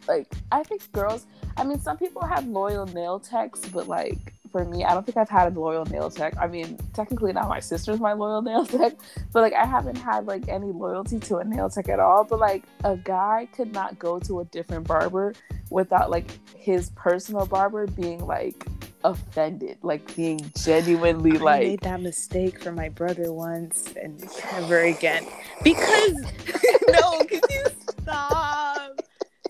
like 0.09 0.27
i 0.51 0.63
think 0.63 0.91
girls 0.93 1.27
i 1.57 1.65
mean 1.65 1.79
some 1.79 1.97
people 1.97 2.23
have 2.23 2.47
loyal 2.47 2.87
nail 2.87 3.21
techs 3.21 3.61
but 3.69 3.89
like 3.89 4.35
for 4.53 4.65
me 4.67 4.85
i 4.85 4.95
don't 4.95 5.05
think 5.05 5.17
i've 5.17 5.29
had 5.29 5.53
a 5.57 5.59
loyal 5.59 5.85
nail 5.87 6.11
tech 6.11 6.35
i 6.39 6.47
mean 6.47 6.79
technically 6.93 7.33
now 7.33 7.49
my 7.49 7.59
sister's 7.59 7.99
my 7.99 8.13
loyal 8.13 8.43
nail 8.51 8.65
tech 8.65 8.93
but 9.33 9.41
like 9.41 9.55
i 9.55 9.65
haven't 9.65 9.97
had 9.97 10.27
like 10.27 10.49
any 10.49 10.71
loyalty 10.71 11.19
to 11.19 11.39
a 11.39 11.45
nail 11.45 11.69
tech 11.69 11.89
at 11.89 11.99
all 11.99 12.23
but 12.23 12.39
like 12.39 12.63
a 12.85 12.97
guy 12.97 13.49
could 13.53 13.73
not 13.73 13.99
go 13.99 14.19
to 14.21 14.41
a 14.41 14.45
different 14.47 14.87
barber 14.87 15.35
without 15.71 16.11
like 16.11 16.31
his 16.57 16.91
personal 16.91 17.47
barber 17.47 17.87
being 17.87 18.25
like 18.27 18.67
offended 19.05 19.79
like 19.83 20.15
being 20.15 20.39
genuinely 20.57 21.37
I 21.39 21.43
like 21.43 21.63
made 21.63 21.81
that 21.81 22.01
mistake 22.01 22.63
for 22.63 22.73
my 22.73 22.89
brother 22.89 23.33
once 23.33 23.93
and 24.01 24.25
never 24.53 24.81
again. 24.83 25.27
Because 25.63 26.13
no, 26.89 27.19
could 27.25 27.43
you 27.51 27.65
stop? 28.01 29.01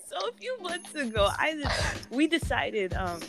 So 0.07 0.17
a 0.29 0.33
few 0.33 0.59
months 0.61 0.95
ago, 0.95 1.29
I 1.31 1.63
we 2.11 2.27
decided. 2.27 2.95
Um, 2.95 3.21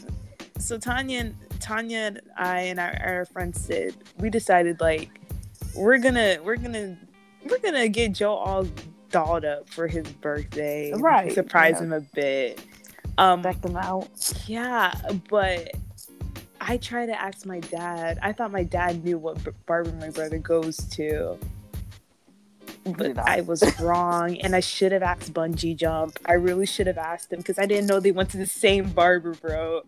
so 0.59 0.78
Tanya, 0.78 1.19
and 1.19 1.36
Tanya, 1.64 1.97
and 1.97 2.22
I 2.38 2.59
and 2.61 2.80
our, 2.80 2.97
our 3.01 3.26
friend 3.26 3.55
Sid, 3.55 3.95
we 4.20 4.30
decided 4.30 4.80
like 4.82 5.09
we're 5.76 5.97
gonna 5.97 6.38
we're 6.43 6.57
gonna 6.57 6.97
we're 7.49 7.59
gonna 7.59 7.88
get 7.88 8.11
Joe 8.11 8.34
all 8.34 8.68
dolled 9.09 9.45
up 9.45 9.70
for 9.70 9.88
his 9.88 10.07
birthday, 10.14 10.91
Right, 10.93 11.32
Surprise 11.32 11.76
yeah. 11.78 11.84
him 11.84 11.93
a 11.93 12.01
bit. 12.01 12.61
Um, 13.18 13.43
deck 13.43 13.61
them 13.61 13.78
out 13.78 14.09
yeah, 14.47 14.91
but 15.30 15.72
I 16.59 16.78
try 16.78 17.05
to 17.05 17.20
ask 17.20 17.45
my 17.45 17.59
dad. 17.59 18.20
I 18.22 18.32
thought 18.32 18.51
my 18.51 18.64
dad 18.64 19.03
knew 19.03 19.18
what 19.18 19.38
barber 19.66 19.91
my 19.93 20.09
brother 20.09 20.38
goes 20.38 20.78
to. 20.78 21.38
But. 22.86 23.18
I 23.18 23.41
was 23.41 23.64
wrong, 23.82 24.38
and 24.38 24.55
I 24.55 24.59
should 24.59 24.91
have 24.91 25.03
asked 25.03 25.34
Bungee 25.34 25.76
Jump. 25.76 26.20
I 26.26 26.34
really 26.34 26.66
should 26.66 26.88
have 26.88 26.97
asked 26.97 27.32
him 27.32 27.39
because 27.39 27.57
I 27.59 27.66
didn't 27.66 27.88
know 27.88 27.99
they 27.99 28.11
went 28.11 28.30
to 28.32 28.38
the 28.38 28.45
same 28.45 28.89
barber, 28.89 29.34
bro. 29.34 29.84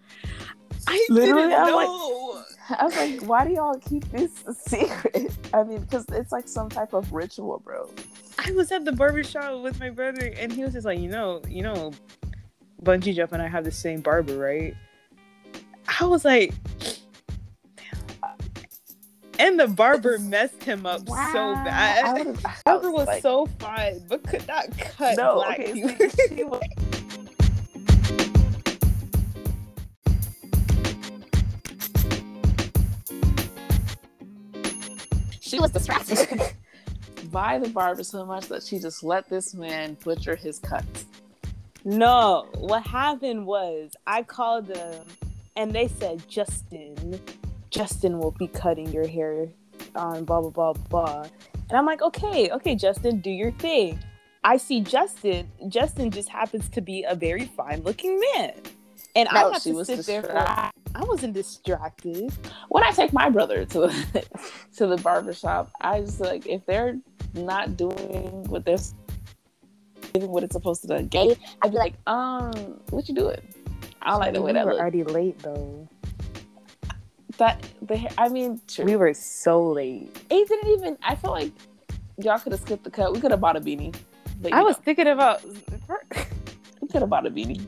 I 0.87 1.05
Literally, 1.09 1.43
didn't 1.43 1.53
I'm 1.59 1.73
like- 1.73 1.87
know. 1.87 2.43
I 2.79 2.83
was 2.85 2.95
like, 2.95 3.21
why 3.21 3.45
do 3.47 3.53
y'all 3.53 3.77
keep 3.79 4.09
this 4.11 4.31
a 4.47 4.53
secret? 4.53 5.31
I 5.53 5.63
mean, 5.63 5.81
because 5.81 6.05
it's 6.11 6.31
like 6.31 6.47
some 6.47 6.67
type 6.69 6.93
of 6.93 7.13
ritual, 7.13 7.59
bro. 7.59 7.89
I 8.39 8.51
was 8.51 8.71
at 8.71 8.85
the 8.85 8.91
barber 8.91 9.23
shop 9.23 9.61
with 9.61 9.79
my 9.79 9.91
brother, 9.91 10.33
and 10.39 10.51
he 10.51 10.63
was 10.63 10.73
just 10.73 10.85
like, 10.85 10.99
you 10.99 11.07
know, 11.09 11.41
you 11.47 11.61
know, 11.61 11.91
Bungee 12.83 13.15
Jump 13.15 13.33
and 13.33 13.41
I 13.41 13.47
have 13.47 13.63
the 13.65 13.71
same 13.71 14.01
barber, 14.01 14.37
right? 14.37 14.75
I 15.99 16.05
was 16.05 16.25
like. 16.25 16.53
And 19.37 19.59
the 19.59 19.67
barber 19.67 20.17
messed 20.17 20.63
him 20.63 20.85
up 20.85 21.01
so 21.09 21.53
bad. 21.55 22.05
I 22.05 22.23
Barber 22.63 22.89
was 22.89 22.99
was 22.99 23.07
like, 23.07 23.21
so 23.21 23.47
fine, 23.59 24.01
but 24.07 24.23
could 24.23 24.47
not 24.47 24.65
cut 24.77 25.17
no, 25.17 25.35
black 25.35 25.59
okay, 25.59 25.73
she 26.35 26.43
was- 26.45 26.61
She 35.55 35.61
was 35.61 35.71
distracted. 35.71 36.41
by 37.31 37.57
the 37.57 37.69
barber 37.69 38.03
so 38.03 38.25
much 38.25 38.47
that 38.49 38.61
she 38.61 38.77
just 38.77 39.05
let 39.05 39.29
this 39.29 39.53
man 39.53 39.95
butcher 40.03 40.35
his 40.35 40.59
cuts. 40.59 41.05
No, 41.85 42.49
what 42.55 42.83
happened 42.83 43.45
was 43.45 43.91
I 44.05 44.23
called 44.23 44.67
them 44.67 45.05
and 45.55 45.71
they 45.71 45.87
said, 45.87 46.27
Justin, 46.27 47.21
Justin 47.69 48.19
will 48.19 48.31
be 48.31 48.47
cutting 48.47 48.91
your 48.91 49.07
hair 49.07 49.47
on 49.95 50.25
blah, 50.25 50.41
blah, 50.41 50.49
blah, 50.49 50.73
blah. 50.73 51.25
And 51.69 51.77
I'm 51.79 51.85
like, 51.85 52.01
okay, 52.01 52.49
okay, 52.51 52.75
Justin, 52.75 53.21
do 53.21 53.29
your 53.29 53.51
thing. 53.53 53.97
I 54.43 54.57
see 54.57 54.81
Justin. 54.81 55.49
Justin 55.69 56.11
just 56.11 56.27
happens 56.27 56.67
to 56.67 56.81
be 56.81 57.05
a 57.07 57.15
very 57.15 57.45
fine 57.45 57.81
looking 57.83 58.21
man. 58.33 58.55
And 59.15 59.29
I 59.29 59.43
No, 59.43 59.51
have 59.53 59.61
she 59.61 59.71
to 59.71 59.75
was 59.77 59.87
sit 59.87 60.05
there 60.05 60.21
for. 60.23 60.37
I 60.37 61.03
wasn't 61.03 61.33
distracted. 61.33 62.31
When 62.69 62.83
I 62.83 62.91
take 62.91 63.13
my 63.13 63.29
brother 63.29 63.65
to 63.65 63.89
to 64.77 64.87
the 64.87 64.97
barber 64.97 65.33
shop, 65.33 65.71
I 65.81 66.01
just 66.01 66.19
like 66.19 66.45
if 66.47 66.65
they're 66.65 66.97
not 67.33 67.77
doing 67.77 68.43
what 68.49 68.65
they're 68.65 68.77
doing 70.13 70.29
what 70.29 70.43
it's 70.43 70.53
supposed 70.53 70.81
to 70.83 70.87
do, 70.87 71.03
gay, 71.03 71.35
I'd 71.61 71.71
be 71.71 71.77
like, 71.77 71.93
um, 72.07 72.51
what 72.89 73.07
you 73.09 73.15
doing? 73.15 73.39
I 74.01 74.11
don't 74.11 74.19
like 74.19 74.33
the 74.33 74.41
way 74.41 74.51
we 74.51 74.53
that 74.53 74.65
were 74.65 74.73
already 74.73 75.03
late 75.03 75.39
though. 75.39 75.87
That 77.37 77.61
the 77.81 78.09
I 78.17 78.29
mean, 78.29 78.61
true. 78.67 78.85
We 78.85 78.95
were 78.95 79.13
so 79.13 79.71
late. 79.71 80.15
it 80.29 80.47
didn't 80.47 80.69
even. 80.77 80.97
I 81.03 81.15
felt 81.15 81.33
like 81.33 81.51
y'all 82.17 82.39
could 82.39 82.53
have 82.53 82.61
skipped 82.61 82.83
the 82.85 82.91
cut. 82.91 83.13
We 83.13 83.19
could 83.19 83.31
have 83.31 83.41
bought 83.41 83.57
a 83.57 83.61
beanie. 83.61 83.93
But, 84.41 84.53
I 84.53 84.61
was 84.61 84.77
thinking 84.77 85.07
about. 85.07 85.43
we 85.45 86.87
could 86.87 87.01
have 87.01 87.09
bought 87.09 87.25
a 87.25 87.31
beanie. 87.31 87.65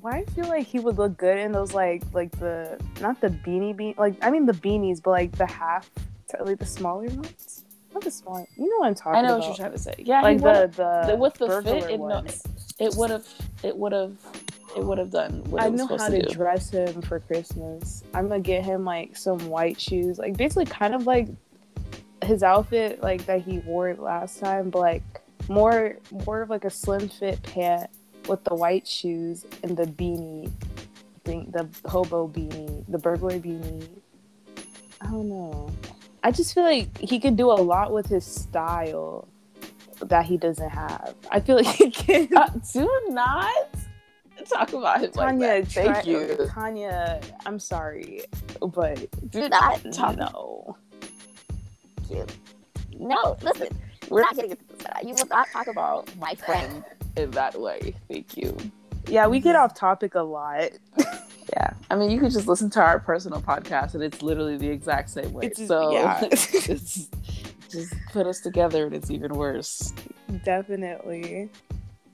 Why 0.00 0.18
I 0.18 0.24
feel 0.26 0.46
like 0.48 0.66
he 0.66 0.78
would 0.78 0.96
look 0.98 1.16
good 1.16 1.38
in 1.38 1.52
those 1.52 1.72
like 1.74 2.02
like 2.12 2.30
the 2.38 2.80
not 3.00 3.20
the 3.20 3.28
beanie 3.28 3.76
bean 3.76 3.94
like 3.98 4.14
I 4.22 4.30
mean 4.30 4.46
the 4.46 4.52
beanies, 4.52 5.02
but 5.02 5.10
like 5.10 5.32
the 5.32 5.46
half 5.46 5.90
like 6.40 6.58
the 6.58 6.66
smaller 6.66 7.06
ones. 7.08 7.64
Not 7.92 8.04
the 8.04 8.10
small. 8.10 8.46
You 8.56 8.68
know 8.70 8.76
what 8.78 8.86
I'm 8.88 8.94
talking 8.94 9.18
I 9.18 9.22
know 9.22 9.36
about. 9.36 9.38
what 9.40 9.46
you're 9.48 9.56
trying 9.56 9.72
to 9.72 9.78
say. 9.78 9.94
Yeah, 9.98 10.20
like 10.22 10.38
the 10.38 10.70
the, 10.76 11.04
the- 11.12 11.16
with 11.16 11.34
the 11.34 11.60
fit, 11.62 11.90
it, 11.90 11.98
no, 11.98 12.24
it 12.78 12.94
would 12.96 13.10
have, 13.10 13.26
it 13.64 13.76
would 13.76 13.90
have, 13.92 14.16
it 14.76 14.84
would 14.84 14.98
have 14.98 15.10
done 15.10 15.42
what 15.50 15.60
I 15.62 15.68
know 15.70 15.84
supposed 15.84 16.02
how 16.02 16.08
to 16.08 16.20
to 16.22 16.28
do. 16.28 16.34
dress 16.34 16.70
him 16.70 17.02
for 17.02 17.18
Christmas. 17.18 18.04
I'm 18.14 18.28
gonna 18.28 18.38
get 18.40 18.64
him 18.64 18.84
like 18.84 19.16
some 19.16 19.38
white 19.48 19.80
shoes, 19.80 20.18
like 20.18 20.36
basically 20.36 20.66
kind 20.66 20.94
of 20.94 21.06
like 21.08 21.26
his 22.22 22.44
outfit 22.44 23.02
like 23.02 23.26
that 23.26 23.40
he 23.42 23.58
wore 23.60 23.92
last 23.94 24.38
time, 24.38 24.70
but 24.70 24.78
like 24.78 25.02
more 25.48 25.96
more 26.26 26.42
of 26.42 26.50
like 26.50 26.64
a 26.64 26.70
slim 26.70 27.08
fit 27.08 27.42
pant 27.42 27.90
with 28.28 28.44
the 28.44 28.54
white 28.54 28.86
shoes 28.86 29.44
and 29.62 29.76
the 29.76 29.84
beanie 29.84 30.50
thing, 31.24 31.50
the 31.52 31.68
hobo 31.88 32.28
beanie, 32.28 32.84
the 32.88 32.98
burglar 32.98 33.38
beanie. 33.38 33.86
I 35.00 35.06
don't 35.06 35.28
know. 35.28 35.70
I 36.22 36.30
just 36.30 36.54
feel 36.54 36.64
like 36.64 36.96
he 36.98 37.18
could 37.18 37.36
do 37.36 37.50
a 37.50 37.54
lot 37.54 37.92
with 37.92 38.06
his 38.06 38.24
style 38.24 39.26
that 40.02 40.26
he 40.26 40.36
doesn't 40.36 40.68
have. 40.68 41.14
I 41.30 41.40
feel 41.40 41.56
like 41.56 41.66
he 41.66 41.90
can. 41.90 42.28
Uh, 42.36 42.48
do 42.72 42.90
not 43.08 43.68
talk 44.48 44.72
about 44.72 45.00
him 45.00 45.10
Tanya, 45.12 45.46
like 45.46 45.64
that. 45.64 45.72
Thank 45.72 45.94
try- 45.94 46.02
you. 46.02 46.48
Tanya. 46.52 47.20
I'm 47.46 47.58
sorry, 47.58 48.22
but 48.60 49.06
Do 49.30 49.48
not 49.48 49.80
talk. 49.92 50.16
no. 50.16 50.76
No, 52.98 53.36
listen. 53.42 53.68
We're 54.08 54.22
not 54.22 54.34
getting 54.34 54.50
into 54.52 54.64
this. 54.64 54.86
You 55.02 55.14
will 55.14 55.26
not 55.26 55.48
talk 55.52 55.68
about 55.68 56.14
my 56.16 56.34
friend. 56.34 56.84
In 57.16 57.30
that 57.32 57.60
way. 57.60 57.94
Thank 58.08 58.36
you. 58.36 58.56
Yeah, 59.08 59.26
we 59.26 59.40
get 59.40 59.56
off 59.56 59.74
topic 59.74 60.14
a 60.14 60.22
lot. 60.22 60.70
Yeah, 61.52 61.72
I 61.90 61.96
mean, 61.96 62.12
you 62.12 62.20
could 62.20 62.30
just 62.30 62.46
listen 62.46 62.70
to 62.70 62.80
our 62.80 63.00
personal 63.00 63.40
podcast, 63.40 63.94
and 63.94 64.02
it's 64.04 64.22
literally 64.22 64.56
the 64.56 64.68
exact 64.68 65.10
same 65.10 65.32
way. 65.32 65.46
It's- 65.46 65.66
so 65.66 65.90
yeah. 65.92 66.20
it's 66.30 67.08
just 67.68 67.94
put 68.12 68.26
us 68.26 68.40
together, 68.40 68.86
and 68.86 68.94
it's 68.94 69.10
even 69.10 69.34
worse. 69.34 69.92
Definitely. 70.44 71.48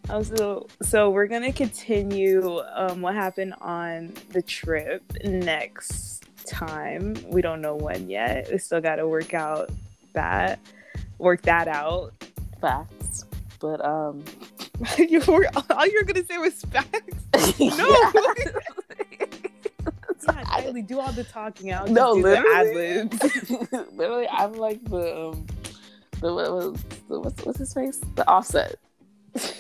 Also, 0.09 0.67
so 0.83 1.11
we're 1.11 1.27
gonna 1.27 1.53
continue 1.53 2.61
um, 2.75 3.03
what 3.03 3.15
happened 3.15 3.55
on 3.61 4.15
the 4.31 4.41
trip 4.41 5.03
next 5.25 6.25
time. 6.47 7.17
We 7.27 7.43
don't 7.43 7.61
know 7.61 7.75
when 7.75 8.09
yet. 8.09 8.49
We 8.51 8.59
still 8.59 8.81
got 8.81 8.97
to 8.97 9.09
work 9.09 9.35
out 9.35 9.71
that, 10.13 10.61
work 11.19 11.43
that 11.43 11.69
out. 11.69 12.15
Facts, 12.61 13.25
but 13.61 13.85
um, 13.85 14.25
you 14.99 15.21
were, 15.27 15.49
all 15.71 15.87
you're 15.87 16.05
gonna 16.05 16.25
say 16.25 16.39
was 16.39 16.63
facts. 16.65 17.59
No. 17.61 18.13
Yeah, 20.27 20.43
Kylie, 20.43 20.85
do 20.85 20.99
all 20.99 21.13
the 21.13 21.23
talking 21.23 21.71
out. 21.71 21.89
no, 21.89 22.11
literally, 22.13 23.09
literally, 23.93 24.29
I'm 24.29 24.55
like 24.55 24.83
the 24.85 25.29
um, 25.29 25.47
the, 26.21 26.35
what 26.35 26.53
was 26.53 26.83
the 27.09 27.21
what's, 27.21 27.45
what's 27.45 27.59
his 27.61 27.73
face? 27.73 28.01
The 28.17 28.29
offset. 28.29 28.75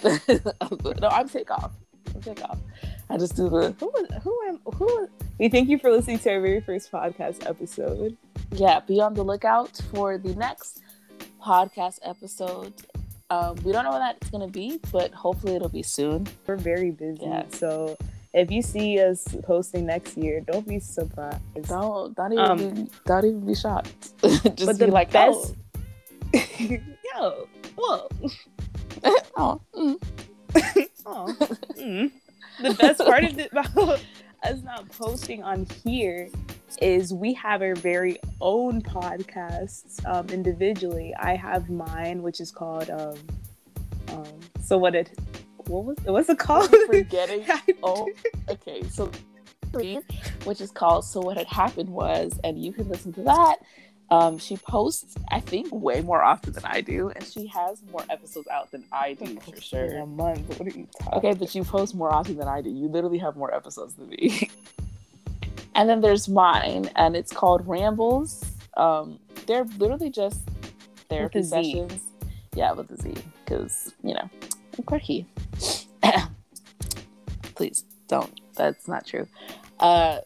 no, 0.02 1.08
I'm 1.08 1.28
takeoff. 1.28 1.72
I'm 2.12 2.20
takeoff. 2.20 2.58
I 3.08 3.16
just 3.16 3.36
do 3.36 3.48
the 3.48 3.76
Who 3.78 3.86
was 3.86 4.08
who 4.24 4.40
am 4.48 4.58
who? 4.74 5.08
We 5.38 5.48
thank 5.48 5.68
you 5.68 5.78
for 5.78 5.92
listening 5.92 6.18
to 6.20 6.30
our 6.32 6.40
very 6.40 6.60
first 6.60 6.90
podcast 6.90 7.46
episode. 7.48 8.16
yeah. 8.50 8.80
Be 8.80 9.00
on 9.00 9.14
the 9.14 9.22
lookout 9.22 9.80
for 9.92 10.18
the 10.18 10.34
next 10.34 10.82
podcast 11.40 12.00
episode. 12.02 12.72
Um, 13.28 13.56
we 13.64 13.72
don't 13.72 13.84
know 13.84 13.90
when 13.90 14.00
that's 14.00 14.30
gonna 14.30 14.46
be, 14.48 14.80
but 14.92 15.12
hopefully 15.12 15.56
it'll 15.56 15.68
be 15.68 15.82
soon. 15.82 16.26
We're 16.46 16.56
very 16.56 16.90
busy, 16.92 17.24
Yeah. 17.26 17.44
so 17.50 17.96
if 18.32 18.50
you 18.50 18.62
see 18.62 19.00
us 19.00 19.24
posting 19.42 19.86
next 19.86 20.16
year, 20.16 20.40
don't 20.40 20.66
be 20.66 20.78
surprised. 20.78 21.40
Don't 21.68 22.14
don't 22.14 22.32
even 22.32 22.44
Um, 22.44 22.58
be, 22.58 22.90
don't 23.04 23.24
even 23.24 23.46
be 23.46 23.54
shocked. 23.54 24.12
just 24.22 24.66
but 24.66 24.78
be 24.78 24.86
the 24.86 24.92
like 24.92 25.10
best, 25.10 25.54
yo, 26.60 27.48
whoa, 27.76 28.08
oh, 29.04 29.20
oh, 29.36 29.60
mm. 29.74 29.98
oh, 31.06 31.36
mm. 31.80 32.10
the 32.62 32.74
best 32.74 33.00
part 33.00 33.24
of 33.24 33.38
it 33.38 33.50
about 33.52 34.00
us 34.42 34.62
not 34.62 34.88
posting 34.90 35.42
on 35.42 35.66
here 35.84 36.28
is 36.80 37.12
we 37.12 37.32
have 37.34 37.62
our 37.62 37.74
very 37.74 38.18
own 38.40 38.82
podcasts 38.82 40.04
um, 40.06 40.28
individually. 40.28 41.14
I 41.18 41.36
have 41.36 41.70
mine, 41.70 42.22
which 42.22 42.40
is 42.40 42.50
called 42.50 42.90
um, 42.90 43.16
um, 44.08 44.40
so 44.62 44.78
what 44.78 44.94
it 44.94 45.10
what 45.66 45.84
was 45.84 45.96
what's 46.04 46.28
it 46.28 46.38
called? 46.38 46.74
forgetting. 46.86 47.44
Oh, 47.82 48.08
okay. 48.48 48.82
So, 48.88 49.10
please, 49.72 50.02
which 50.44 50.60
is 50.60 50.70
called 50.70 51.04
"So 51.04 51.20
What 51.20 51.36
Had 51.36 51.46
Happened 51.46 51.90
Was," 51.90 52.38
and 52.44 52.62
you 52.62 52.72
can 52.72 52.88
listen 52.88 53.12
to 53.14 53.22
that. 53.22 53.56
Um, 54.10 54.38
she 54.38 54.56
posts, 54.56 55.16
I 55.30 55.40
think, 55.40 55.68
way 55.72 56.00
more 56.00 56.22
often 56.22 56.52
than 56.52 56.64
I 56.64 56.80
do, 56.80 57.08
and 57.08 57.24
she 57.24 57.48
has 57.48 57.82
more 57.90 58.04
episodes 58.08 58.46
out 58.46 58.70
than 58.70 58.84
I 58.92 59.14
do 59.14 59.38
for 59.40 59.60
sure. 59.60 59.98
a 59.98 60.06
month. 60.06 60.48
What 60.60 60.68
are 60.68 60.78
you 60.78 60.86
talking? 61.00 61.18
Okay, 61.18 61.34
but 61.34 61.52
you 61.54 61.64
post 61.64 61.94
more 61.94 62.12
often 62.12 62.36
than 62.36 62.46
I 62.46 62.60
do. 62.60 62.70
You 62.70 62.86
literally 62.88 63.18
have 63.18 63.36
more 63.36 63.52
episodes 63.52 63.94
than 63.94 64.08
me. 64.10 64.48
and 65.74 65.88
then 65.88 66.00
there's 66.00 66.28
mine, 66.28 66.88
and 66.94 67.16
it's 67.16 67.32
called 67.32 67.66
Rambles. 67.66 68.44
Um, 68.76 69.18
they're 69.46 69.64
literally 69.78 70.10
just 70.10 70.40
therapy 71.08 71.40
a 71.40 71.42
Z. 71.42 71.50
sessions. 71.50 72.02
Yeah, 72.54 72.72
with 72.72 72.88
the 72.88 72.96
Z, 72.96 73.14
because 73.44 73.92
you 74.04 74.14
know, 74.14 74.30
I'm 74.78 74.84
quirky. 74.84 75.26
Please 77.56 77.84
don't. 78.06 78.40
That's 78.54 78.86
not 78.86 79.04
true. 79.04 79.26
Uh, 79.80 80.20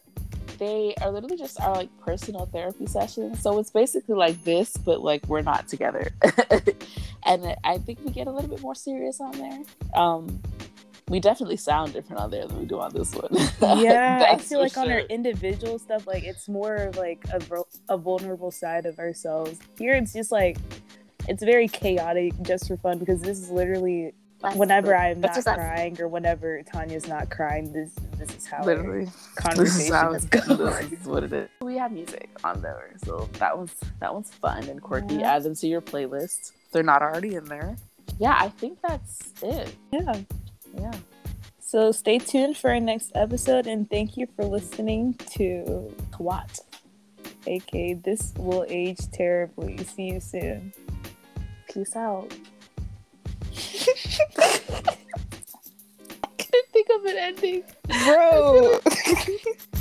they 0.60 0.94
are 1.00 1.10
literally 1.10 1.38
just 1.38 1.58
our 1.60 1.74
like 1.74 1.88
personal 1.98 2.46
therapy 2.46 2.86
sessions. 2.86 3.42
So 3.42 3.58
it's 3.58 3.70
basically 3.70 4.14
like 4.14 4.44
this, 4.44 4.76
but 4.76 5.00
like 5.02 5.26
we're 5.26 5.40
not 5.40 5.66
together. 5.66 6.10
and 7.24 7.56
I 7.64 7.78
think 7.78 7.98
we 8.04 8.12
get 8.12 8.28
a 8.28 8.30
little 8.30 8.48
bit 8.48 8.60
more 8.60 8.74
serious 8.74 9.20
on 9.20 9.32
there. 9.32 9.62
Um, 9.94 10.40
we 11.08 11.18
definitely 11.18 11.56
sound 11.56 11.94
different 11.94 12.20
on 12.20 12.30
there 12.30 12.46
than 12.46 12.60
we 12.60 12.66
do 12.66 12.78
on 12.78 12.92
this 12.92 13.12
one. 13.14 13.80
yeah, 13.82 14.26
I 14.28 14.36
feel 14.36 14.60
like 14.60 14.76
on 14.76 14.92
our 14.92 15.00
individual 15.00 15.78
stuff, 15.78 16.06
like 16.06 16.24
it's 16.24 16.48
more 16.48 16.76
of 16.76 16.96
like 16.96 17.24
a, 17.32 17.40
a 17.88 17.96
vulnerable 17.96 18.50
side 18.50 18.84
of 18.84 18.98
ourselves. 18.98 19.58
Here, 19.78 19.94
it's 19.94 20.12
just 20.12 20.30
like 20.30 20.58
it's 21.26 21.42
very 21.42 21.68
chaotic, 21.68 22.34
just 22.42 22.68
for 22.68 22.76
fun, 22.76 22.98
because 22.98 23.22
this 23.22 23.38
is 23.38 23.50
literally 23.50 24.12
That's 24.42 24.56
whenever 24.56 24.88
good. 24.88 24.96
I'm 24.96 25.20
That's 25.20 25.32
not 25.32 25.36
just 25.36 25.48
us. 25.48 25.56
crying 25.56 26.00
or 26.00 26.08
whenever 26.08 26.62
Tanya's 26.62 27.06
not 27.06 27.30
crying. 27.30 27.72
This 27.72 27.90
this 28.18 28.34
is 28.36 28.46
how 28.46 28.64
literally 28.64 29.06
our 29.44 29.54
this 29.54 29.76
is 29.76 29.90
conversation 29.90 29.94
how 29.94 30.12
is 30.14 30.26
this 30.90 31.00
is 31.00 31.06
what 31.06 31.24
it 31.24 31.32
is. 31.32 31.48
We 31.60 31.76
have 31.76 31.92
music 31.92 32.30
on 32.42 32.62
there, 32.62 32.94
so 33.04 33.28
that 33.34 33.56
was 33.56 33.70
that 34.00 34.12
one's 34.12 34.30
fun 34.30 34.64
and 34.64 34.80
quirky. 34.80 35.16
Yeah. 35.16 35.36
Add 35.36 35.42
them 35.42 35.54
to 35.56 35.66
your 35.66 35.82
playlist. 35.82 36.52
If 36.64 36.72
they're 36.72 36.82
not 36.82 37.02
already 37.02 37.34
in 37.34 37.44
there. 37.44 37.76
Yeah, 38.18 38.36
I 38.38 38.48
think 38.48 38.78
that's 38.82 39.32
it. 39.42 39.74
Yeah. 39.92 40.14
Yeah. 40.74 40.92
So 41.60 41.92
stay 41.92 42.18
tuned 42.18 42.56
for 42.56 42.70
our 42.70 42.80
next 42.80 43.12
episode, 43.14 43.66
and 43.66 43.88
thank 43.88 44.16
you 44.16 44.26
for 44.36 44.44
listening 44.44 45.14
to 45.36 45.94
What? 46.18 46.58
AK. 47.46 48.02
This 48.02 48.32
will 48.36 48.66
age 48.68 48.98
terribly. 49.12 49.78
See 49.84 50.08
you 50.08 50.20
soon. 50.20 50.72
Peace 51.72 51.94
out. 51.94 52.34
I 54.38 54.60
couldn't 56.38 56.70
think 56.72 56.88
of 56.94 57.04
an 57.04 57.16
ending. 57.18 57.62
Bro. 58.04 58.80